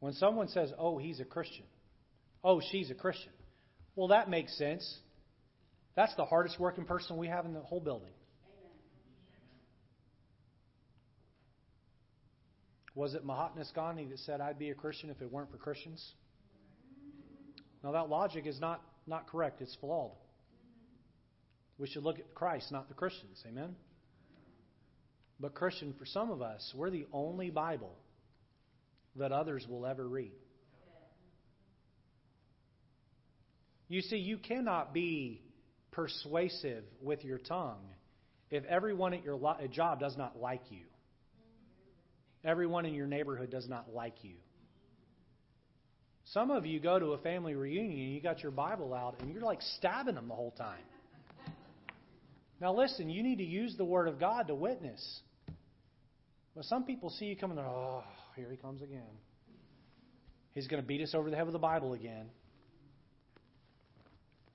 When 0.00 0.12
someone 0.14 0.48
says, 0.48 0.72
oh, 0.78 0.98
he's 0.98 1.20
a 1.20 1.24
Christian, 1.24 1.64
oh, 2.44 2.60
she's 2.70 2.90
a 2.90 2.94
Christian, 2.94 3.32
well, 3.96 4.08
that 4.08 4.30
makes 4.30 4.56
sense. 4.56 4.98
That's 5.96 6.14
the 6.14 6.24
hardest 6.24 6.60
working 6.60 6.84
person 6.84 7.16
we 7.16 7.26
have 7.26 7.44
in 7.44 7.54
the 7.54 7.60
whole 7.60 7.80
building. 7.80 8.12
Was 12.94 13.14
it 13.14 13.24
Mahatma 13.24 13.64
Gandhi 13.74 14.06
that 14.06 14.18
said, 14.20 14.40
I'd 14.40 14.58
be 14.58 14.70
a 14.70 14.74
Christian 14.74 15.10
if 15.10 15.20
it 15.20 15.30
weren't 15.32 15.50
for 15.50 15.56
Christians? 15.56 16.04
Now, 17.82 17.92
that 17.92 18.08
logic 18.08 18.46
is 18.46 18.60
not, 18.60 18.82
not 19.06 19.28
correct. 19.28 19.60
It's 19.60 19.76
flawed. 19.80 20.12
We 21.78 21.86
should 21.86 22.02
look 22.02 22.18
at 22.18 22.34
Christ, 22.34 22.72
not 22.72 22.88
the 22.88 22.94
Christians. 22.94 23.40
Amen? 23.46 23.76
But, 25.38 25.54
Christian, 25.54 25.94
for 25.96 26.06
some 26.06 26.32
of 26.32 26.42
us, 26.42 26.72
we're 26.76 26.90
the 26.90 27.06
only 27.12 27.50
Bible 27.50 27.94
that 29.16 29.32
others 29.32 29.66
will 29.68 29.86
ever 29.86 30.06
read. 30.06 30.32
You 33.88 34.02
see, 34.02 34.16
you 34.16 34.36
cannot 34.36 34.92
be 34.92 35.42
persuasive 35.92 36.84
with 37.00 37.24
your 37.24 37.38
tongue 37.38 37.82
if 38.50 38.64
everyone 38.64 39.14
at 39.14 39.24
your 39.24 39.44
uh, 39.46 39.66
job 39.68 40.00
does 40.00 40.16
not 40.16 40.38
like 40.38 40.62
you. 40.70 40.84
Everyone 42.44 42.86
in 42.86 42.94
your 42.94 43.06
neighborhood 43.06 43.50
does 43.50 43.68
not 43.68 43.92
like 43.92 44.22
you. 44.22 44.36
Some 46.32 46.50
of 46.50 46.66
you 46.66 46.78
go 46.78 46.98
to 46.98 47.06
a 47.12 47.18
family 47.18 47.54
reunion 47.54 47.98
and 47.98 48.14
you 48.14 48.20
got 48.20 48.42
your 48.42 48.52
Bible 48.52 48.92
out 48.92 49.16
and 49.20 49.32
you're 49.32 49.42
like 49.42 49.62
stabbing 49.78 50.14
them 50.14 50.28
the 50.28 50.34
whole 50.34 50.50
time. 50.52 50.84
Now 52.60 52.74
listen, 52.74 53.08
you 53.08 53.22
need 53.22 53.38
to 53.38 53.44
use 53.44 53.74
the 53.76 53.84
Word 53.84 54.08
of 54.08 54.20
God 54.20 54.48
to 54.48 54.54
witness. 54.54 55.20
But 56.54 56.64
some 56.64 56.84
people 56.84 57.10
see 57.10 57.26
you 57.26 57.36
coming, 57.36 57.58
oh, 57.58 58.04
here 58.38 58.50
he 58.50 58.56
comes 58.56 58.80
again. 58.80 59.02
He's 60.54 60.68
going 60.68 60.80
to 60.80 60.86
beat 60.86 61.02
us 61.02 61.14
over 61.14 61.28
the 61.28 61.36
head 61.36 61.44
with 61.44 61.52
the 61.52 61.58
Bible 61.58 61.92
again. 61.92 62.26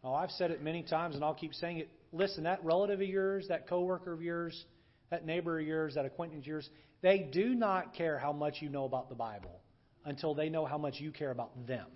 Oh, 0.03 0.13
I've 0.13 0.31
said 0.31 0.51
it 0.51 0.61
many 0.61 0.84
times, 0.84 1.15
and 1.15 1.23
I'll 1.23 1.34
keep 1.34 1.53
saying 1.53 1.79
it. 1.79 1.89
Listen, 2.11 2.43
that 2.43 2.63
relative 2.63 3.01
of 3.01 3.07
yours, 3.07 3.47
that 3.49 3.67
coworker 3.67 4.13
of 4.13 4.21
yours, 4.21 4.65
that 5.11 5.25
neighbor 5.25 5.59
of 5.59 5.65
yours, 5.65 5.95
that 5.95 6.05
acquaintance 6.05 6.43
of 6.43 6.47
yours, 6.47 6.69
they 7.01 7.19
do 7.19 7.53
not 7.53 7.93
care 7.93 8.17
how 8.17 8.31
much 8.31 8.55
you 8.61 8.69
know 8.69 8.86
about 8.86 9.09
the 9.09 9.15
Bible 9.15 9.59
until 10.05 10.34
they 10.34 10.49
know 10.49 10.65
how 10.65 10.77
much 10.77 10.99
you 10.99 11.11
care 11.11 11.31
about 11.31 11.67
them. 11.67 11.88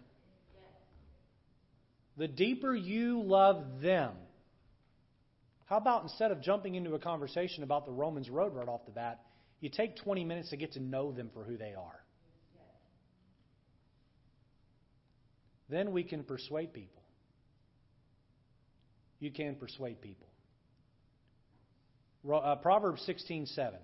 The 2.17 2.27
deeper 2.27 2.75
you 2.75 3.21
love 3.21 3.81
them, 3.81 4.11
how 5.65 5.77
about 5.77 6.03
instead 6.03 6.31
of 6.31 6.41
jumping 6.41 6.75
into 6.75 6.95
a 6.95 6.99
conversation 6.99 7.63
about 7.63 7.85
the 7.85 7.91
Romans 7.91 8.29
road 8.29 8.55
right 8.55 8.67
off 8.67 8.85
the 8.85 8.91
bat, 8.91 9.19
you 9.59 9.69
take 9.69 9.95
20 9.97 10.23
minutes 10.23 10.49
to 10.51 10.57
get 10.57 10.73
to 10.73 10.79
know 10.79 11.11
them 11.11 11.29
for 11.33 11.43
who 11.43 11.57
they 11.57 11.73
are? 11.73 12.03
Then 15.69 15.91
we 15.91 16.03
can 16.03 16.23
persuade 16.23 16.73
people 16.73 16.97
you 19.19 19.31
can 19.31 19.55
persuade 19.55 20.01
people. 20.01 20.27
Uh, 22.31 22.55
Proverbs 22.57 23.05
16:7 23.07 23.79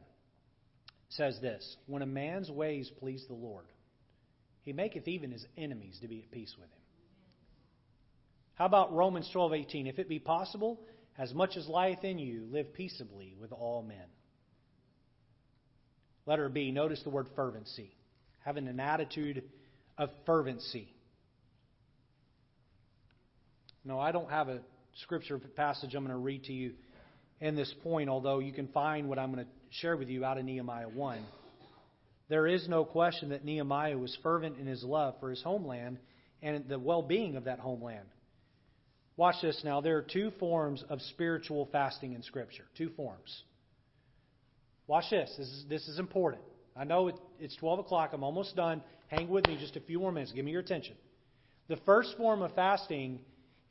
says 1.09 1.39
this: 1.39 1.77
When 1.87 2.01
a 2.01 2.07
man's 2.07 2.51
ways 2.51 2.89
please 2.99 3.25
the 3.27 3.33
Lord, 3.33 3.65
he 4.63 4.73
maketh 4.73 5.07
even 5.07 5.31
his 5.31 5.45
enemies 5.57 5.99
to 6.01 6.07
be 6.07 6.21
at 6.21 6.31
peace 6.31 6.55
with 6.57 6.69
him. 6.69 6.81
How 8.55 8.65
about 8.65 8.93
Romans 8.93 9.29
12:18? 9.33 9.87
If 9.87 9.99
it 9.99 10.09
be 10.09 10.19
possible, 10.19 10.79
as 11.17 11.33
much 11.33 11.57
as 11.57 11.67
lieth 11.67 12.03
in 12.03 12.19
you, 12.19 12.45
live 12.45 12.73
peaceably 12.73 13.35
with 13.39 13.51
all 13.51 13.81
men. 13.81 14.07
Letter 16.25 16.49
B, 16.49 16.71
notice 16.71 17.01
the 17.03 17.09
word 17.09 17.27
fervency. 17.35 17.91
Having 18.45 18.67
an 18.67 18.79
attitude 18.79 19.43
of 19.97 20.09
fervency. 20.25 20.87
No, 23.85 23.99
I 23.99 24.11
don't 24.11 24.29
have 24.29 24.49
a 24.49 24.59
scripture 25.01 25.39
passage 25.55 25.95
I'm 25.95 26.05
going 26.05 26.15
to 26.15 26.21
read 26.21 26.45
to 26.45 26.53
you 26.53 26.73
in 27.41 27.55
this 27.55 27.73
point, 27.83 28.09
although 28.09 28.39
you 28.39 28.53
can 28.53 28.67
find 28.69 29.09
what 29.09 29.19
I'm 29.19 29.33
going 29.33 29.45
to 29.45 29.51
share 29.81 29.97
with 29.97 30.07
you 30.07 30.23
out 30.23 30.37
of 30.37 30.45
Nehemiah 30.45 30.87
1. 30.87 31.19
There 32.29 32.47
is 32.47 32.67
no 32.69 32.85
question 32.85 33.29
that 33.29 33.43
Nehemiah 33.43 33.97
was 33.97 34.17
fervent 34.23 34.57
in 34.57 34.65
his 34.65 34.83
love 34.83 35.15
for 35.19 35.29
his 35.29 35.41
homeland 35.41 35.97
and 36.41 36.67
the 36.67 36.79
well 36.79 37.01
being 37.01 37.35
of 37.35 37.45
that 37.45 37.59
homeland. 37.59 38.05
Watch 39.17 39.35
this 39.41 39.61
now. 39.63 39.81
There 39.81 39.97
are 39.97 40.01
two 40.01 40.31
forms 40.39 40.83
of 40.89 41.01
spiritual 41.01 41.67
fasting 41.71 42.13
in 42.13 42.23
Scripture. 42.23 42.63
Two 42.77 42.89
forms. 42.95 43.43
Watch 44.87 45.05
this. 45.09 45.33
This 45.37 45.47
is, 45.47 45.65
this 45.69 45.87
is 45.87 45.99
important. 45.99 46.41
I 46.75 46.83
know 46.83 47.07
it, 47.07 47.15
it's 47.39 47.55
12 47.57 47.79
o'clock. 47.79 48.11
I'm 48.13 48.23
almost 48.23 48.55
done. 48.55 48.81
Hang 49.07 49.29
with 49.29 49.47
me 49.47 49.57
just 49.59 49.75
a 49.75 49.79
few 49.79 49.99
more 49.99 50.11
minutes. 50.11 50.31
Give 50.31 50.43
me 50.43 50.51
your 50.51 50.61
attention. 50.61 50.95
The 51.67 51.77
first 51.85 52.17
form 52.17 52.41
of 52.41 52.53
fasting 52.55 53.19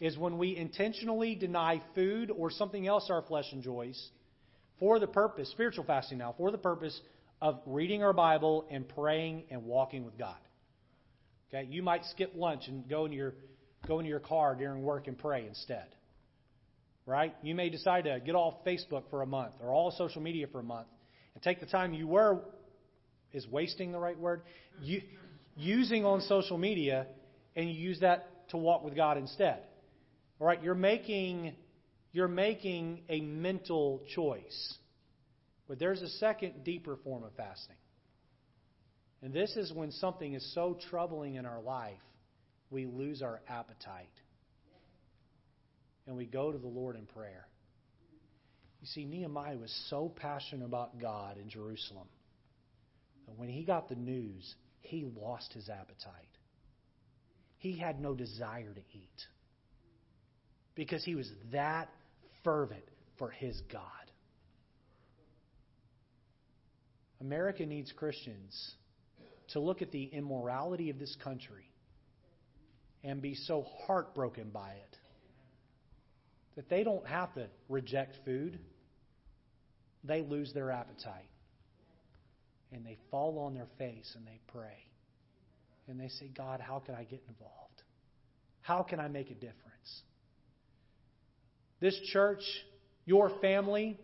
is 0.01 0.17
when 0.17 0.39
we 0.39 0.57
intentionally 0.57 1.35
deny 1.35 1.83
food 1.95 2.31
or 2.31 2.51
something 2.51 2.87
else 2.87 3.09
our 3.11 3.23
flesh 3.23 3.53
enjoys 3.53 4.11
for 4.79 4.99
the 4.99 5.07
purpose, 5.07 5.51
spiritual 5.51 5.85
fasting 5.85 6.19
now, 6.19 6.35
for 6.37 6.51
the 6.51 6.59
purpose 6.59 6.99
of 7.41 7.61
reading 7.67 8.03
our 8.03 8.13
Bible 8.13 8.67
and 8.71 8.89
praying 8.89 9.45
and 9.51 9.65
walking 9.65 10.05
with 10.05 10.19
God. 10.19 10.37
Okay, 11.53 11.69
you 11.71 11.83
might 11.83 12.05
skip 12.07 12.33
lunch 12.35 12.69
and 12.69 12.89
go 12.89 13.05
in 13.05 13.13
your 13.13 13.35
go 13.87 13.99
into 13.99 14.09
your 14.09 14.21
car 14.21 14.55
during 14.55 14.83
work 14.83 15.09
and 15.09 15.19
pray 15.19 15.47
instead. 15.47 15.87
right? 17.05 17.35
You 17.43 17.55
may 17.55 17.69
decide 17.69 18.05
to 18.05 18.21
get 18.25 18.35
off 18.35 18.65
Facebook 18.65 19.03
for 19.11 19.23
a 19.23 19.27
month 19.27 19.55
or 19.61 19.71
all 19.71 19.91
social 19.91 20.23
media 20.23 20.47
for 20.47 20.61
a 20.61 20.65
month 20.65 20.87
and 21.35 21.43
take 21.43 21.61
the 21.61 21.66
time 21.66 21.93
you 21.93 22.07
were, 22.07 22.41
is 23.33 23.47
wasting 23.49 23.93
the 23.93 23.99
right 23.99 24.18
word? 24.18 24.43
You, 24.80 25.03
using 25.57 26.05
on 26.05 26.20
social 26.22 26.59
media 26.59 27.07
and 27.57 27.68
you 27.68 27.74
use 27.74 28.01
that 28.01 28.49
to 28.51 28.57
walk 28.57 28.85
with 28.85 28.95
God 28.95 29.18
instead. 29.18 29.61
All 30.41 30.47
right, 30.47 30.62
you're 30.62 30.74
making 30.74 31.55
you're 32.12 32.28
making 32.28 33.03
a 33.09 33.20
mental 33.20 34.03
choice. 34.14 34.74
But 35.66 35.78
there's 35.78 36.03
a 36.03 36.09
second 36.09 36.64
deeper 36.64 36.99
form 37.03 37.24
of 37.24 37.33
fasting. 37.37 37.76
And 39.22 39.33
this 39.33 39.57
is 39.57 39.72
when 39.72 39.93
something 39.93 40.35
is 40.35 40.53
so 40.55 40.76
troubling 40.91 41.37
in 41.37 41.47
our 41.47 41.62
life, 41.62 42.01
we 42.70 42.85
lose 42.85 43.22
our 43.22 43.41
appetite. 43.49 44.11
And 46.07 46.16
we 46.16 46.26
go 46.26 46.53
to 46.53 46.59
the 46.59 46.66
Lord 46.66 46.97
in 46.97 47.07
prayer. 47.07 47.47
You 48.83 48.89
see, 48.89 49.05
Nehemiah 49.05 49.57
was 49.57 49.72
so 49.89 50.12
passionate 50.14 50.66
about 50.66 51.01
God 51.01 51.39
in 51.39 51.49
Jerusalem 51.49 52.09
that 53.26 53.39
when 53.39 53.49
he 53.49 53.62
got 53.62 53.89
the 53.89 53.95
news, 53.95 54.57
he 54.80 55.07
lost 55.16 55.53
his 55.53 55.68
appetite. 55.68 56.12
He 57.59 57.78
had 57.78 58.01
no 58.01 58.12
desire 58.12 58.74
to 58.74 58.80
eat 58.93 59.26
because 60.74 61.05
he 61.05 61.14
was 61.14 61.30
that 61.53 61.89
fervent 62.43 62.83
for 63.18 63.30
his 63.30 63.61
God. 63.72 63.85
America 67.20 67.64
needs 67.64 67.93
Christians 67.93 68.74
to 69.53 69.61
look 69.61 69.80
at 69.80 69.93
the 69.93 70.07
immorality 70.07 70.91
of 70.91 70.99
this 70.99 71.16
country 71.22 71.70
and 73.05 73.22
be 73.22 73.37
so 73.37 73.64
heartbroken 73.87 74.51
by 74.51 74.70
it 74.70 74.97
that 76.57 76.68
they 76.68 76.83
don't 76.83 77.07
have 77.07 77.33
to 77.35 77.47
reject 77.68 78.16
food. 78.24 78.59
They 80.05 80.22
lose 80.22 80.53
their 80.53 80.70
appetite. 80.70 81.28
And 82.72 82.84
they 82.84 82.96
fall 83.11 83.38
on 83.38 83.55
their 83.55 83.68
face 83.78 84.12
and 84.16 84.26
they 84.26 84.40
pray. 84.48 84.86
And 85.88 86.00
they 86.00 86.09
say, 86.09 86.30
God, 86.34 86.61
how 86.61 86.78
can 86.78 86.94
I 86.94 87.05
get 87.05 87.22
involved? 87.28 87.82
How 88.62 88.82
can 88.82 89.00
I 89.00 89.09
make 89.09 89.30
a 89.30 89.34
difference? 89.34 89.59
This 91.80 91.98
church, 92.12 92.42
your 93.05 93.30
family, 93.40 93.98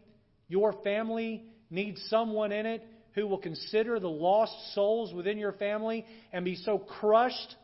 your 0.49 0.73
family 0.85 1.45
needs 1.71 2.03
someone 2.09 2.53
in 2.53 2.67
it 2.67 2.85
who 3.13 3.27
will 3.27 3.39
consider 3.39 3.99
the 4.01 4.09
lost 4.09 4.53
souls 4.75 5.15
within 5.15 5.39
your 5.39 5.53
family 5.53 6.05
and 6.33 6.45
be 6.45 6.57
so 6.57 6.79
crushed 6.79 7.55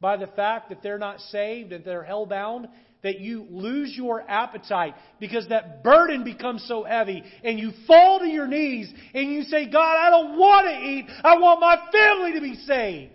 by 0.00 0.16
the 0.16 0.26
fact 0.28 0.68
that 0.68 0.82
they're 0.82 0.98
not 0.98 1.20
saved 1.32 1.72
and 1.72 1.84
they're 1.84 2.04
hell 2.04 2.26
bound 2.26 2.68
that 3.02 3.20
you 3.20 3.46
lose 3.50 3.94
your 3.96 4.28
appetite 4.28 4.94
because 5.20 5.48
that 5.48 5.84
burden 5.84 6.24
becomes 6.24 6.64
so 6.66 6.84
heavy 6.84 7.22
and 7.44 7.58
you 7.58 7.72
fall 7.86 8.18
to 8.18 8.26
your 8.26 8.46
knees 8.46 8.92
and 9.14 9.32
you 9.32 9.42
say, 9.42 9.70
God, 9.70 9.96
I 9.96 10.10
don't 10.10 10.38
want 10.38 10.66
to 10.66 10.74
eat. 10.74 11.06
I 11.22 11.38
want 11.38 11.60
my 11.60 11.76
family 11.92 12.32
to 12.34 12.40
be 12.40 12.54
saved. 12.66 13.12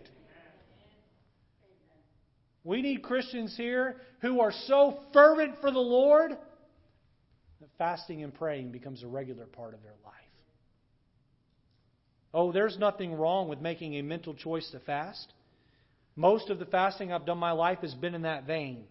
We 2.63 2.81
need 2.81 3.03
Christians 3.03 3.55
here 3.57 3.97
who 4.21 4.39
are 4.39 4.53
so 4.67 4.99
fervent 5.11 5.55
for 5.59 5.69
the 5.69 5.79
Lord 5.79 6.31
that 6.31 7.69
fasting 7.77 8.23
and 8.23 8.33
praying 8.33 8.71
becomes 8.71 9.03
a 9.03 9.07
regular 9.07 9.45
part 9.45 9.73
of 9.73 9.83
their 9.83 9.95
life. 10.05 10.13
Oh, 12.33 12.51
there's 12.51 12.77
nothing 12.79 13.13
wrong 13.13 13.49
with 13.49 13.59
making 13.59 13.95
a 13.95 14.01
mental 14.01 14.33
choice 14.33 14.69
to 14.71 14.79
fast. 14.79 15.33
Most 16.15 16.49
of 16.49 16.57
the 16.57 16.65
fasting 16.65 17.11
I've 17.11 17.25
done 17.25 17.37
my 17.37 17.51
life 17.51 17.79
has 17.79 17.93
been 17.93 18.15
in 18.15 18.21
that 18.23 18.47
vein. 18.47 18.85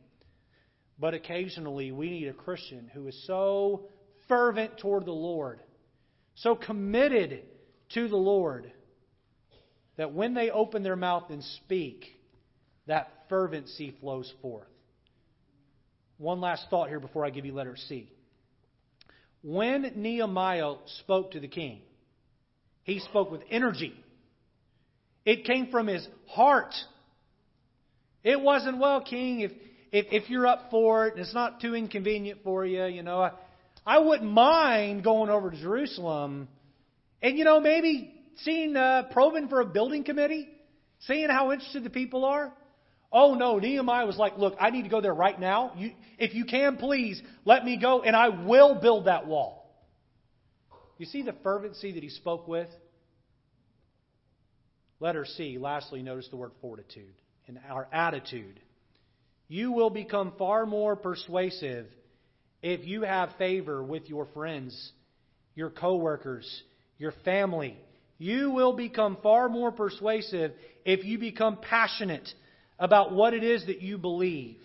But 1.02 1.14
occasionally 1.14 1.90
we 1.90 2.10
need 2.10 2.28
a 2.28 2.32
Christian 2.32 2.88
who 2.94 3.08
is 3.08 3.26
so 3.26 3.88
fervent 4.28 4.78
toward 4.78 5.04
the 5.04 5.10
Lord, 5.10 5.60
so 6.36 6.54
committed 6.54 7.42
to 7.94 8.06
the 8.06 8.16
Lord, 8.16 8.70
that 9.96 10.14
when 10.14 10.32
they 10.32 10.50
open 10.50 10.84
their 10.84 10.94
mouth 10.94 11.24
and 11.28 11.42
speak, 11.42 12.06
that 12.86 13.10
fervency 13.28 13.96
flows 14.00 14.32
forth. 14.40 14.68
One 16.18 16.40
last 16.40 16.66
thought 16.70 16.88
here 16.88 17.00
before 17.00 17.26
I 17.26 17.30
give 17.30 17.46
you 17.46 17.52
letter 17.52 17.74
C. 17.76 18.08
When 19.42 19.94
Nehemiah 19.96 20.74
spoke 21.00 21.32
to 21.32 21.40
the 21.40 21.48
king, 21.48 21.80
he 22.84 23.00
spoke 23.00 23.32
with 23.32 23.42
energy. 23.50 23.92
It 25.24 25.46
came 25.46 25.66
from 25.72 25.88
his 25.88 26.06
heart. 26.28 26.72
It 28.22 28.40
wasn't, 28.40 28.78
well, 28.78 29.00
King, 29.00 29.40
if, 29.40 29.50
if, 29.92 30.06
if 30.10 30.30
you're 30.30 30.46
up 30.46 30.70
for 30.70 31.06
it 31.06 31.14
and 31.14 31.22
it's 31.22 31.34
not 31.34 31.60
too 31.60 31.74
inconvenient 31.74 32.40
for 32.42 32.64
you, 32.64 32.86
you 32.86 33.02
know, 33.02 33.20
I, 33.20 33.32
I 33.84 33.98
wouldn't 33.98 34.30
mind 34.30 35.04
going 35.04 35.28
over 35.28 35.50
to 35.50 35.56
Jerusalem 35.60 36.48
and, 37.20 37.36
you 37.36 37.44
know, 37.44 37.60
maybe 37.60 38.14
seeing, 38.38 38.74
uh, 38.74 39.04
probing 39.12 39.48
for 39.48 39.60
a 39.60 39.66
building 39.66 40.02
committee, 40.02 40.48
seeing 41.00 41.28
how 41.28 41.52
interested 41.52 41.84
the 41.84 41.90
people 41.90 42.24
are. 42.24 42.52
Oh 43.12 43.34
no, 43.34 43.58
Nehemiah 43.58 44.06
was 44.06 44.16
like, 44.16 44.38
look, 44.38 44.56
I 44.58 44.70
need 44.70 44.84
to 44.84 44.88
go 44.88 45.02
there 45.02 45.12
right 45.14 45.38
now. 45.38 45.72
You, 45.76 45.92
if 46.18 46.34
you 46.34 46.46
can, 46.46 46.78
please 46.78 47.20
let 47.44 47.62
me 47.62 47.76
go 47.76 48.00
and 48.00 48.16
I 48.16 48.30
will 48.30 48.80
build 48.80 49.04
that 49.04 49.26
wall. 49.26 49.70
You 50.96 51.04
see 51.04 51.22
the 51.22 51.34
fervency 51.42 51.92
that 51.92 52.02
he 52.02 52.08
spoke 52.08 52.48
with? 52.48 52.68
Letter 55.00 55.26
C, 55.26 55.58
lastly, 55.58 56.00
notice 56.00 56.28
the 56.30 56.36
word 56.36 56.52
fortitude 56.62 57.12
and 57.46 57.58
our 57.68 57.88
attitude. 57.92 58.60
You 59.52 59.72
will 59.72 59.90
become 59.90 60.32
far 60.38 60.64
more 60.64 60.96
persuasive 60.96 61.84
if 62.62 62.86
you 62.86 63.02
have 63.02 63.36
favor 63.36 63.84
with 63.84 64.08
your 64.08 64.24
friends, 64.32 64.92
your 65.54 65.68
coworkers, 65.68 66.62
your 66.96 67.12
family. 67.22 67.76
You 68.16 68.52
will 68.52 68.72
become 68.72 69.18
far 69.22 69.50
more 69.50 69.70
persuasive 69.70 70.52
if 70.86 71.04
you 71.04 71.18
become 71.18 71.58
passionate 71.58 72.26
about 72.78 73.12
what 73.12 73.34
it 73.34 73.44
is 73.44 73.66
that 73.66 73.82
you 73.82 73.98
believe. 73.98 74.56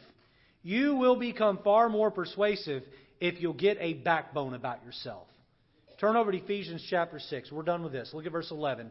You 0.64 0.96
will 0.96 1.18
become 1.18 1.60
far 1.66 1.90
more 1.90 2.10
persuasive 2.10 2.84
if 3.20 3.42
you'll 3.42 3.56
get 3.56 3.76
a 3.82 3.96
backbone 3.96 4.54
about 4.54 4.86
yourself. 4.86 5.28
Turn 6.00 6.16
over 6.16 6.32
to 6.32 6.38
Ephesians 6.38 6.88
chapter 6.90 7.20
6. 7.20 7.52
We're 7.52 7.64
done 7.64 7.84
with 7.84 7.92
this. 7.92 8.12
Look 8.14 8.26
at 8.26 8.32
verse 8.32 8.52
11. 8.52 8.90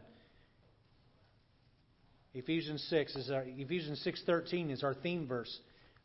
Ephesians 2.35 2.85
6 2.87 3.15
is 3.15 3.31
our, 3.31 3.45
Ephesians 3.47 3.99
6:13 4.05 4.69
is 4.69 4.83
our 4.83 4.93
theme 4.93 5.25
verse 5.25 5.59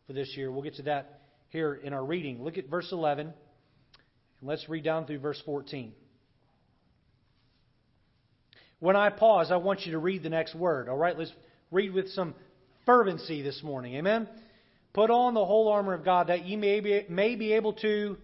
for 0.06 0.12
this 0.12 0.36
year. 0.36 0.50
We'll 0.50 0.62
get 0.62 0.76
to 0.76 0.82
that 0.82 1.20
here 1.48 1.74
in 1.74 1.92
our 1.92 2.04
reading. 2.04 2.42
Look 2.42 2.58
at 2.58 2.68
verse 2.68 2.90
11. 2.92 3.26
And 3.26 3.34
let's 4.42 4.68
read 4.68 4.84
down 4.84 5.06
through 5.06 5.20
verse 5.20 5.40
14. 5.44 5.92
When 8.80 8.96
I 8.96 9.10
pause, 9.10 9.52
I 9.52 9.56
want 9.56 9.86
you 9.86 9.92
to 9.92 9.98
read 9.98 10.22
the 10.22 10.28
next 10.28 10.54
word. 10.54 10.88
All 10.88 10.96
right, 10.96 11.16
let's 11.16 11.32
read 11.70 11.92
with 11.92 12.08
some 12.10 12.34
fervency 12.84 13.42
this 13.42 13.62
morning. 13.62 13.94
Amen. 13.94 14.28
Put 14.92 15.10
on 15.10 15.34
the 15.34 15.44
whole 15.44 15.68
armor 15.68 15.94
of 15.94 16.04
God 16.04 16.26
that 16.26 16.44
ye 16.44 16.56
may 16.56 16.80
be, 16.80 17.06
may 17.08 17.36
be 17.36 17.52
able 17.52 17.74
to 17.74 18.16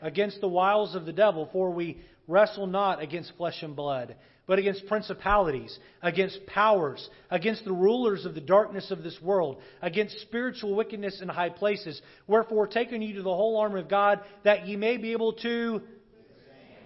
against 0.00 0.40
the 0.40 0.48
wiles 0.48 0.94
of 0.94 1.06
the 1.06 1.12
devil, 1.12 1.48
for 1.52 1.70
we 1.70 1.98
wrestle 2.26 2.66
not 2.66 3.02
against 3.02 3.32
flesh 3.36 3.62
and 3.62 3.74
blood, 3.74 4.14
but 4.48 4.58
against 4.58 4.86
principalities, 4.86 5.78
against 6.02 6.44
powers, 6.46 7.08
against 7.30 7.66
the 7.66 7.72
rulers 7.72 8.24
of 8.24 8.34
the 8.34 8.40
darkness 8.40 8.90
of 8.90 9.02
this 9.02 9.20
world, 9.22 9.60
against 9.82 10.18
spiritual 10.22 10.74
wickedness 10.74 11.20
in 11.20 11.28
high 11.28 11.50
places. 11.50 12.00
Wherefore, 12.26 12.66
taking 12.66 13.02
you 13.02 13.16
to 13.16 13.22
the 13.22 13.28
whole 13.28 13.58
armor 13.58 13.76
of 13.76 13.90
God, 13.90 14.20
that 14.44 14.66
ye 14.66 14.74
may 14.74 14.96
be 14.96 15.12
able 15.12 15.34
to 15.34 15.82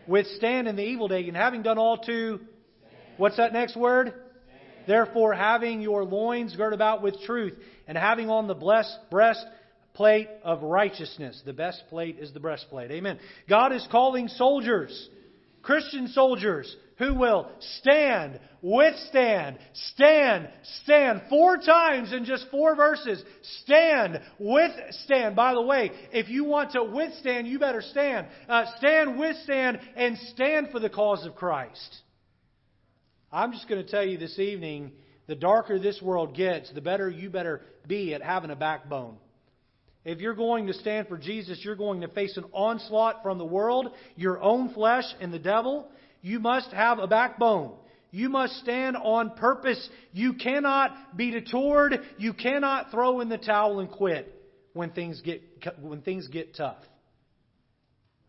withstand 0.08 0.66
in 0.66 0.74
the 0.74 0.82
evil 0.82 1.06
day, 1.06 1.26
and 1.28 1.36
having 1.36 1.62
done 1.62 1.78
all 1.78 1.98
to. 1.98 2.40
What's 3.16 3.36
that 3.36 3.52
next 3.52 3.76
word? 3.76 4.12
Therefore, 4.88 5.32
having 5.32 5.80
your 5.80 6.04
loins 6.04 6.56
girt 6.56 6.72
about 6.72 7.00
with 7.00 7.20
truth, 7.22 7.54
and 7.86 7.96
having 7.96 8.28
on 8.28 8.48
the 8.48 8.54
blessed 8.54 8.98
breast 9.08 9.46
plate 9.94 10.28
of 10.42 10.64
righteousness. 10.64 11.40
The 11.46 11.52
best 11.52 11.84
plate 11.90 12.16
is 12.18 12.32
the 12.32 12.40
breastplate. 12.40 12.90
Amen. 12.90 13.20
God 13.48 13.72
is 13.72 13.86
calling 13.92 14.26
soldiers, 14.26 15.08
Christian 15.62 16.08
soldiers, 16.08 16.74
who 17.02 17.14
will 17.14 17.50
stand, 17.80 18.38
withstand, 18.62 19.58
stand, 19.94 20.48
stand. 20.84 21.22
Four 21.28 21.56
times 21.56 22.12
in 22.12 22.24
just 22.24 22.46
four 22.50 22.76
verses. 22.76 23.22
Stand, 23.64 24.20
withstand. 24.38 25.34
By 25.34 25.54
the 25.54 25.62
way, 25.62 25.90
if 26.12 26.28
you 26.28 26.44
want 26.44 26.72
to 26.72 26.84
withstand, 26.84 27.48
you 27.48 27.58
better 27.58 27.82
stand. 27.82 28.28
Uh, 28.48 28.66
stand, 28.78 29.18
withstand, 29.18 29.80
and 29.96 30.16
stand 30.34 30.68
for 30.70 30.78
the 30.78 30.90
cause 30.90 31.26
of 31.26 31.34
Christ. 31.34 31.96
I'm 33.32 33.52
just 33.52 33.68
going 33.68 33.84
to 33.84 33.90
tell 33.90 34.06
you 34.06 34.18
this 34.18 34.38
evening 34.38 34.92
the 35.26 35.34
darker 35.34 35.78
this 35.78 36.00
world 36.00 36.36
gets, 36.36 36.72
the 36.72 36.80
better 36.80 37.10
you 37.10 37.30
better 37.30 37.62
be 37.88 38.14
at 38.14 38.22
having 38.22 38.50
a 38.50 38.56
backbone. 38.56 39.16
If 40.04 40.18
you're 40.18 40.34
going 40.34 40.66
to 40.66 40.72
stand 40.72 41.06
for 41.08 41.16
Jesus, 41.16 41.60
you're 41.62 41.76
going 41.76 42.00
to 42.00 42.08
face 42.08 42.36
an 42.36 42.44
onslaught 42.52 43.22
from 43.22 43.38
the 43.38 43.44
world, 43.44 43.92
your 44.16 44.40
own 44.40 44.74
flesh, 44.74 45.04
and 45.20 45.32
the 45.32 45.38
devil. 45.38 45.88
You 46.22 46.38
must 46.38 46.70
have 46.70 46.98
a 46.98 47.06
backbone. 47.06 47.74
You 48.10 48.28
must 48.28 48.54
stand 48.58 48.96
on 48.96 49.30
purpose. 49.36 49.88
You 50.12 50.34
cannot 50.34 51.16
be 51.16 51.30
detoured. 51.30 52.00
You 52.18 52.32
cannot 52.32 52.90
throw 52.90 53.20
in 53.20 53.28
the 53.28 53.38
towel 53.38 53.80
and 53.80 53.90
quit. 53.90 54.38
when 54.72 54.90
things 54.90 55.20
get 55.20 55.42
when 55.80 56.00
things 56.00 56.28
get 56.28 56.54
tough. 56.54 56.78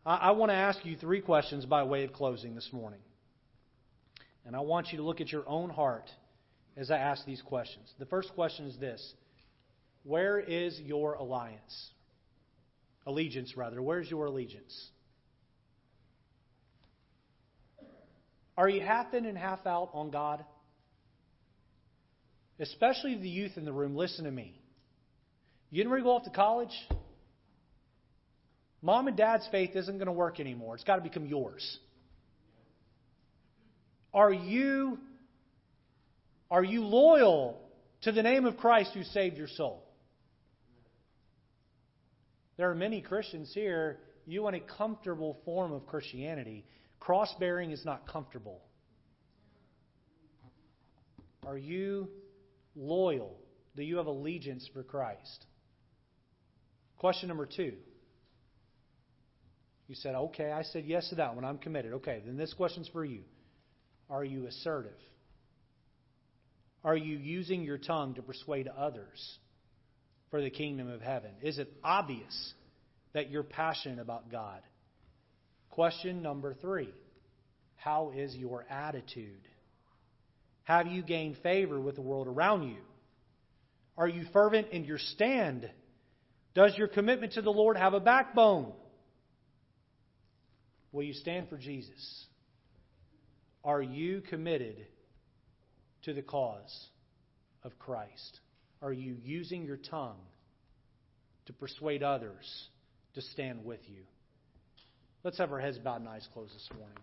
I, 0.06 0.16
I 0.16 0.32
want 0.32 0.50
to 0.52 0.56
ask 0.56 0.86
you 0.86 0.96
three 0.98 1.22
questions 1.22 1.66
by 1.66 1.84
way 1.84 2.04
of 2.04 2.14
closing 2.14 2.56
this 2.56 2.70
morning. 2.72 3.00
And 4.46 4.56
I 4.56 4.60
want 4.60 4.88
you 4.92 4.98
to 4.98 5.04
look 5.04 5.22
at 5.22 5.32
your 5.32 5.48
own 5.48 5.70
heart 5.70 6.10
as 6.76 6.92
I 6.92 6.98
ask 6.98 7.26
these 7.26 7.42
questions. 7.42 7.92
The 8.00 8.06
first 8.06 8.34
question 8.34 8.66
is 8.68 8.78
this 8.78 9.14
Where 10.04 10.40
is 10.40 10.80
your 10.80 11.14
alliance? 11.14 11.92
Allegiance, 13.06 13.58
rather. 13.58 13.82
Where's 13.82 14.10
your 14.10 14.28
allegiance? 14.28 14.90
Are 18.58 18.70
you 18.70 18.82
half 18.82 19.14
in 19.14 19.26
and 19.26 19.38
half 19.38 19.66
out 19.66 19.90
on 19.94 20.12
God? 20.12 20.44
Especially 22.60 23.16
the 23.18 23.30
youth 23.30 23.58
in 23.58 23.66
the 23.66 23.74
room, 23.74 23.96
listen 23.96 24.26
to 24.26 24.32
me. 24.32 24.60
You 25.72 25.90
ready 25.90 26.02
to 26.02 26.04
go 26.04 26.16
off 26.16 26.24
to 26.26 26.30
college? 26.30 26.74
Mom 28.82 29.08
and 29.08 29.18
dad's 29.18 29.48
faith 29.50 29.76
isn't 29.76 29.98
going 29.98 30.08
to 30.08 30.12
work 30.12 30.40
anymore. 30.40 30.76
It's 30.76 30.84
got 30.84 30.98
to 30.98 31.02
become 31.02 31.26
yours. 31.26 31.80
Are 34.14 34.32
you 34.32 35.00
are 36.52 36.64
you 36.64 36.86
loyal 36.86 37.60
to 38.04 38.12
the 38.12 38.22
name 38.22 38.46
of 38.46 38.58
Christ 38.58 38.92
who 38.94 39.04
saved 39.04 39.38
your 39.38 39.48
soul? 39.48 39.84
There 42.58 42.70
are 42.70 42.76
many 42.76 43.02
Christians 43.02 43.52
here, 43.56 43.98
you 44.28 44.44
want 44.44 44.56
a 44.56 44.60
comfortable 44.60 45.40
form 45.46 45.72
of 45.72 45.88
Christianity. 45.88 46.66
Cross 47.04 47.36
bearing 47.38 47.72
is 47.72 47.84
not 47.84 48.08
comfortable. 48.08 48.62
Are 51.46 51.58
you 51.58 52.08
loyal? 52.78 53.36
Do 53.76 53.84
you 53.84 53.98
have 53.98 54.06
allegiance 54.06 54.70
for 54.74 54.84
Christ? 54.84 55.46
Question 56.98 57.28
number 57.28 57.46
two. 57.46 57.74
You 59.90 59.96
said, 59.96 60.16
okay, 60.16 60.50
I 60.50 60.64
said 60.64 60.86
yes 60.86 61.10
to 61.10 61.16
that 61.16 61.36
one. 61.36 61.44
I'm 61.44 61.58
committed. 61.58 61.92
Okay, 61.96 62.24
then 62.26 62.38
this 62.38 62.54
question's 62.54 62.88
for 62.88 63.04
you. 63.04 63.24
Are 64.10 64.24
you 64.24 64.48
assertive? 64.48 64.96
Are 66.86 66.96
you 66.96 67.18
using 67.18 67.64
your 67.64 67.80
tongue 67.80 68.14
to 68.14 68.22
persuade 68.22 68.70
others 68.70 69.40
for 70.32 70.42
the 70.42 70.50
kingdom 70.50 70.90
of 70.90 71.02
heaven? 71.02 71.32
Is 71.42 71.58
it 71.58 71.70
obvious 71.84 72.54
that 73.12 73.30
you're 73.30 73.44
passionate 73.44 74.00
about 74.00 74.32
God? 74.32 74.62
Question 75.74 76.22
number 76.22 76.54
three 76.54 76.94
How 77.78 78.12
is 78.16 78.36
your 78.36 78.64
attitude? 78.70 79.42
Have 80.66 80.86
you 80.86 81.02
gained 81.02 81.38
favor 81.42 81.80
with 81.80 81.96
the 81.96 82.02
world 82.02 82.28
around 82.28 82.70
you? 82.70 82.78
Are 83.98 84.08
you 84.08 84.24
fervent 84.32 84.68
in 84.70 84.84
your 84.84 85.00
stand? 85.00 85.68
Does 86.54 86.78
your 86.78 86.88
commitment 86.88 87.34
to 87.34 87.42
the 87.42 87.50
Lord 87.50 87.76
have 87.76 87.96
a 87.96 88.00
backbone? 88.00 88.72
Will 90.92 91.02
you 91.02 91.14
stand 91.14 91.50
for 91.50 91.58
Jesus? 91.58 92.26
Are 93.64 93.82
you 93.82 94.22
committed 94.22 94.86
to 96.04 96.14
the 96.14 96.22
cause 96.22 96.88
of 97.64 97.80
Christ? 97.80 98.42
Are 98.80 98.94
you 98.94 99.18
using 99.24 99.66
your 99.66 99.78
tongue 99.78 100.22
to 101.48 101.54
persuade 101.54 102.04
others 102.04 102.68
to 103.16 103.22
stand 103.24 103.66
with 103.66 103.82
you? 103.88 104.04
Let's 105.24 105.38
have 105.38 105.54
our 105.54 105.60
heads 105.60 105.78
bowed 105.78 106.02
and 106.02 106.10
eyes 106.10 106.28
closed 106.34 106.54
this 106.54 106.70
morning. 106.78 106.98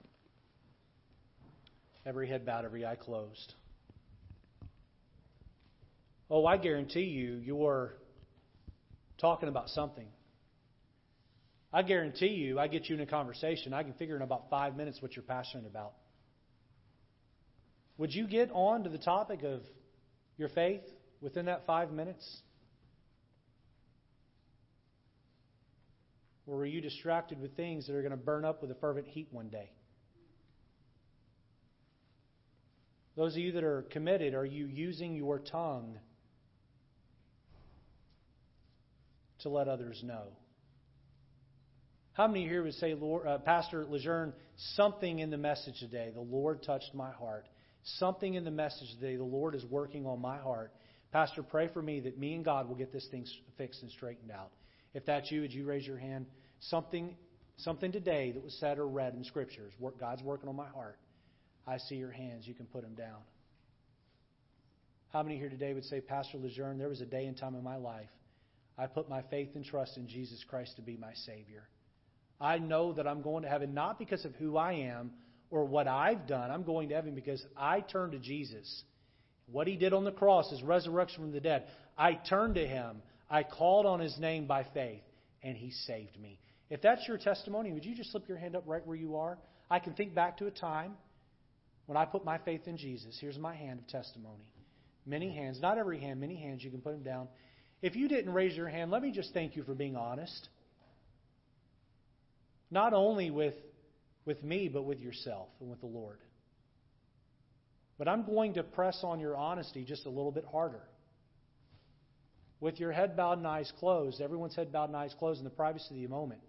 Every 2.04 2.28
head 2.28 2.44
bowed, 2.44 2.66
every 2.66 2.84
eye 2.84 2.96
closed. 2.96 3.54
Oh, 6.30 6.44
I 6.44 6.58
guarantee 6.58 7.04
you, 7.04 7.36
you're 7.36 7.94
talking 9.18 9.48
about 9.48 9.70
something. 9.70 10.06
I 11.72 11.82
guarantee 11.82 12.28
you, 12.28 12.58
I 12.58 12.68
get 12.68 12.88
you 12.88 12.94
in 12.94 13.00
a 13.00 13.06
conversation, 13.06 13.72
I 13.72 13.84
can 13.84 13.94
figure 13.94 14.16
in 14.16 14.22
about 14.22 14.50
five 14.50 14.76
minutes 14.76 15.00
what 15.00 15.16
you're 15.16 15.22
passionate 15.22 15.66
about. 15.66 15.92
Would 17.96 18.14
you 18.14 18.26
get 18.26 18.50
on 18.52 18.84
to 18.84 18.90
the 18.90 18.98
topic 18.98 19.42
of 19.44 19.62
your 20.36 20.48
faith 20.50 20.82
within 21.22 21.46
that 21.46 21.64
five 21.66 21.90
minutes? 21.90 22.42
Or 26.46 26.56
were 26.56 26.66
you 26.66 26.80
distracted 26.80 27.40
with 27.40 27.56
things 27.56 27.86
that 27.86 27.94
are 27.94 28.02
going 28.02 28.10
to 28.10 28.16
burn 28.16 28.44
up 28.44 28.62
with 28.62 28.70
a 28.70 28.74
fervent 28.76 29.06
heat 29.06 29.28
one 29.30 29.48
day? 29.48 29.70
Those 33.16 33.32
of 33.32 33.38
you 33.38 33.52
that 33.52 33.64
are 33.64 33.82
committed, 33.90 34.34
are 34.34 34.46
you 34.46 34.66
using 34.66 35.14
your 35.14 35.38
tongue 35.38 35.98
to 39.40 39.48
let 39.48 39.68
others 39.68 40.00
know? 40.04 40.28
How 42.12 42.26
many 42.26 42.46
here 42.46 42.62
would 42.62 42.74
say, 42.74 42.94
Lord, 42.94 43.26
uh, 43.26 43.38
Pastor 43.38 43.84
Lejeune, 43.88 44.32
something 44.74 45.18
in 45.20 45.30
the 45.30 45.38
message 45.38 45.78
today, 45.80 46.10
the 46.12 46.20
Lord 46.20 46.62
touched 46.62 46.94
my 46.94 47.10
heart? 47.10 47.46
Something 47.82 48.34
in 48.34 48.44
the 48.44 48.50
message 48.50 48.88
today, 48.94 49.16
the 49.16 49.24
Lord 49.24 49.54
is 49.54 49.64
working 49.64 50.06
on 50.06 50.20
my 50.20 50.38
heart. 50.38 50.72
Pastor, 51.12 51.42
pray 51.42 51.68
for 51.68 51.80
me 51.82 52.00
that 52.00 52.18
me 52.18 52.34
and 52.34 52.44
God 52.44 52.68
will 52.68 52.76
get 52.76 52.92
this 52.92 53.06
thing 53.10 53.26
fixed 53.56 53.82
and 53.82 53.90
straightened 53.90 54.30
out. 54.30 54.50
If 54.94 55.06
that's 55.06 55.30
you, 55.30 55.42
would 55.42 55.52
you 55.52 55.64
raise 55.64 55.86
your 55.86 55.98
hand? 55.98 56.26
Something, 56.60 57.16
something 57.58 57.92
today 57.92 58.32
that 58.32 58.42
was 58.42 58.56
said 58.58 58.78
or 58.78 58.86
read 58.86 59.14
in 59.14 59.24
Scriptures. 59.24 59.72
God's 59.98 60.22
working 60.22 60.48
on 60.48 60.56
my 60.56 60.68
heart. 60.68 60.98
I 61.66 61.78
see 61.78 61.96
your 61.96 62.10
hands. 62.10 62.46
You 62.46 62.54
can 62.54 62.66
put 62.66 62.82
them 62.82 62.94
down. 62.94 63.18
How 65.12 65.22
many 65.22 65.38
here 65.38 65.48
today 65.48 65.74
would 65.74 65.84
say, 65.84 66.00
Pastor 66.00 66.38
Lejeune, 66.38 66.78
there 66.78 66.88
was 66.88 67.00
a 67.00 67.06
day 67.06 67.26
and 67.26 67.36
time 67.36 67.54
in 67.54 67.64
my 67.64 67.76
life 67.76 68.08
I 68.80 68.86
put 68.86 69.10
my 69.10 69.20
faith 69.30 69.50
and 69.56 69.64
trust 69.64 69.98
in 69.98 70.08
Jesus 70.08 70.42
Christ 70.48 70.76
to 70.76 70.82
be 70.82 70.96
my 70.96 71.12
Savior. 71.26 71.68
I 72.40 72.58
know 72.58 72.94
that 72.94 73.06
I'm 73.06 73.20
going 73.20 73.42
to 73.42 73.48
heaven 73.48 73.74
not 73.74 73.98
because 73.98 74.24
of 74.24 74.34
who 74.36 74.56
I 74.56 74.72
am 74.72 75.10
or 75.50 75.66
what 75.66 75.86
I've 75.86 76.26
done. 76.26 76.50
I'm 76.50 76.62
going 76.62 76.88
to 76.88 76.94
heaven 76.94 77.14
because 77.14 77.44
I 77.58 77.80
turned 77.80 78.12
to 78.12 78.18
Jesus. 78.18 78.82
What 79.52 79.66
he 79.66 79.76
did 79.76 79.92
on 79.92 80.04
the 80.04 80.12
cross, 80.12 80.50
his 80.50 80.62
resurrection 80.62 81.24
from 81.24 81.32
the 81.32 81.40
dead. 81.40 81.64
I 81.98 82.14
turned 82.14 82.54
to 82.54 82.66
him. 82.66 83.02
I 83.30 83.44
called 83.44 83.86
on 83.86 84.00
his 84.00 84.18
name 84.18 84.46
by 84.46 84.64
faith, 84.74 85.02
and 85.42 85.56
he 85.56 85.70
saved 85.70 86.18
me. 86.20 86.40
If 86.68 86.82
that's 86.82 87.06
your 87.06 87.18
testimony, 87.18 87.72
would 87.72 87.84
you 87.84 87.94
just 87.94 88.10
slip 88.10 88.28
your 88.28 88.38
hand 88.38 88.56
up 88.56 88.64
right 88.66 88.84
where 88.86 88.96
you 88.96 89.16
are? 89.16 89.38
I 89.70 89.78
can 89.78 89.94
think 89.94 90.14
back 90.14 90.38
to 90.38 90.46
a 90.46 90.50
time 90.50 90.92
when 91.86 91.96
I 91.96 92.04
put 92.04 92.24
my 92.24 92.38
faith 92.38 92.66
in 92.66 92.76
Jesus. 92.76 93.16
Here's 93.20 93.38
my 93.38 93.54
hand 93.54 93.78
of 93.80 93.86
testimony. 93.88 94.44
Many 95.06 95.34
hands, 95.34 95.60
not 95.60 95.78
every 95.78 96.00
hand, 96.00 96.20
many 96.20 96.36
hands, 96.36 96.62
you 96.62 96.70
can 96.70 96.80
put 96.80 96.92
them 96.92 97.02
down. 97.02 97.28
If 97.82 97.96
you 97.96 98.08
didn't 98.08 98.32
raise 98.32 98.56
your 98.56 98.68
hand, 98.68 98.90
let 98.90 99.02
me 99.02 99.12
just 99.12 99.32
thank 99.32 99.56
you 99.56 99.62
for 99.62 99.74
being 99.74 99.96
honest. 99.96 100.48
Not 102.70 102.92
only 102.92 103.30
with 103.30 103.54
with 104.24 104.42
me, 104.44 104.68
but 104.68 104.84
with 104.84 105.00
yourself 105.00 105.48
and 105.60 105.70
with 105.70 105.80
the 105.80 105.86
Lord. 105.86 106.18
But 107.98 108.08
I'm 108.08 108.24
going 108.24 108.54
to 108.54 108.62
press 108.62 108.98
on 109.02 109.18
your 109.18 109.36
honesty 109.36 109.84
just 109.84 110.06
a 110.06 110.10
little 110.10 110.32
bit 110.32 110.44
harder. 110.50 110.82
With 112.60 112.78
your 112.78 112.92
head 112.92 113.16
bowed 113.16 113.38
and 113.38 113.46
eyes 113.46 113.72
closed, 113.78 114.20
everyone's 114.20 114.54
head 114.54 114.70
bowed 114.70 114.90
and 114.90 114.96
eyes 114.96 115.14
closed 115.18 115.38
in 115.38 115.44
the 115.44 115.50
privacy 115.50 115.94
of 115.94 115.96
the 115.96 116.06
moment, 116.08 116.40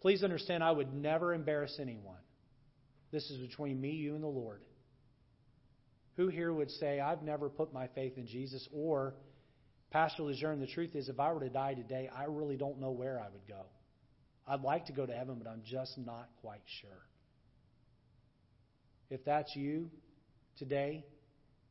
please 0.00 0.24
understand 0.24 0.64
I 0.64 0.72
would 0.72 0.94
never 0.94 1.34
embarrass 1.34 1.78
anyone. 1.80 2.16
This 3.10 3.30
is 3.30 3.38
between 3.46 3.78
me, 3.78 3.90
you, 3.90 4.14
and 4.14 4.24
the 4.24 4.28
Lord. 4.28 4.62
Who 6.16 6.28
here 6.28 6.52
would 6.52 6.70
say, 6.70 7.00
I've 7.00 7.22
never 7.22 7.50
put 7.50 7.72
my 7.72 7.86
faith 7.88 8.16
in 8.16 8.26
Jesus? 8.26 8.66
Or, 8.72 9.14
Pastor 9.90 10.22
Lejeune, 10.22 10.60
the 10.60 10.66
truth 10.66 10.94
is, 10.94 11.10
if 11.10 11.20
I 11.20 11.32
were 11.32 11.40
to 11.40 11.50
die 11.50 11.74
today, 11.74 12.08
I 12.14 12.24
really 12.24 12.56
don't 12.56 12.80
know 12.80 12.90
where 12.90 13.20
I 13.20 13.28
would 13.30 13.46
go. 13.46 13.66
I'd 14.46 14.62
like 14.62 14.86
to 14.86 14.92
go 14.92 15.04
to 15.04 15.12
heaven, 15.12 15.36
but 15.38 15.48
I'm 15.48 15.62
just 15.64 15.98
not 15.98 16.28
quite 16.40 16.62
sure. 16.80 16.90
If 19.10 19.24
that's 19.26 19.54
you 19.54 19.90
today, 20.58 21.04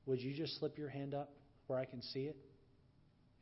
would 0.05 0.19
you 0.19 0.33
just 0.35 0.59
slip 0.59 0.77
your 0.77 0.89
hand 0.89 1.15
up 1.15 1.33
where 1.65 1.79
I 1.79 1.85
can 1.85 2.01
see 2.01 2.21
it? 2.21 2.37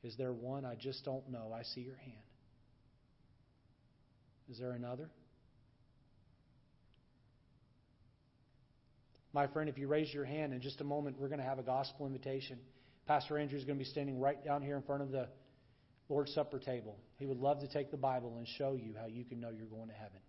Is 0.03 0.15
there 0.17 0.31
one? 0.31 0.65
I 0.65 0.75
just 0.75 1.03
don't 1.03 1.29
know. 1.29 1.53
I 1.53 1.63
see 1.63 1.81
your 1.81 1.97
hand. 1.97 2.15
Is 4.49 4.57
there 4.57 4.71
another? 4.71 5.09
My 9.33 9.47
friend, 9.47 9.69
if 9.69 9.77
you 9.77 9.87
raise 9.87 10.11
your 10.13 10.25
hand 10.25 10.53
in 10.53 10.61
just 10.61 10.81
a 10.81 10.83
moment, 10.83 11.19
we're 11.19 11.27
going 11.27 11.39
to 11.39 11.45
have 11.45 11.59
a 11.59 11.63
gospel 11.63 12.07
invitation. 12.07 12.57
Pastor 13.07 13.37
Andrew 13.37 13.57
is 13.57 13.65
going 13.65 13.77
to 13.77 13.83
be 13.83 13.89
standing 13.89 14.19
right 14.19 14.43
down 14.43 14.61
here 14.61 14.75
in 14.75 14.81
front 14.83 15.03
of 15.03 15.11
the 15.11 15.27
Lord's 16.07 16.33
Supper 16.33 16.57
table. 16.57 16.97
He 17.17 17.25
would 17.27 17.37
love 17.37 17.59
to 17.59 17.67
take 17.67 17.91
the 17.91 17.97
Bible 17.97 18.35
and 18.37 18.47
show 18.57 18.73
you 18.73 18.95
how 18.99 19.05
you 19.05 19.23
can 19.23 19.39
know 19.39 19.49
you're 19.49 19.67
going 19.67 19.89
to 19.89 19.93
heaven. 19.93 20.19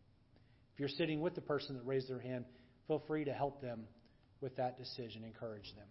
If 0.75 0.81
you're 0.81 0.89
sitting 0.89 1.21
with 1.21 1.35
the 1.35 1.41
person 1.41 1.77
that 1.77 1.87
raised 1.87 2.11
their 2.11 2.19
hand, 2.19 2.45
feel 2.87 3.03
free 3.07 3.25
to 3.25 3.33
help 3.33 3.63
them 3.63 3.85
with 4.43 4.57
that 4.57 4.79
decision, 4.79 5.25
encourage 5.25 5.75
them. 5.77 5.87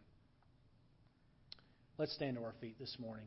Let's 1.97 2.13
stand 2.13 2.37
to 2.37 2.43
our 2.43 2.53
feet 2.61 2.77
this 2.79 2.95
morning. 2.99 3.25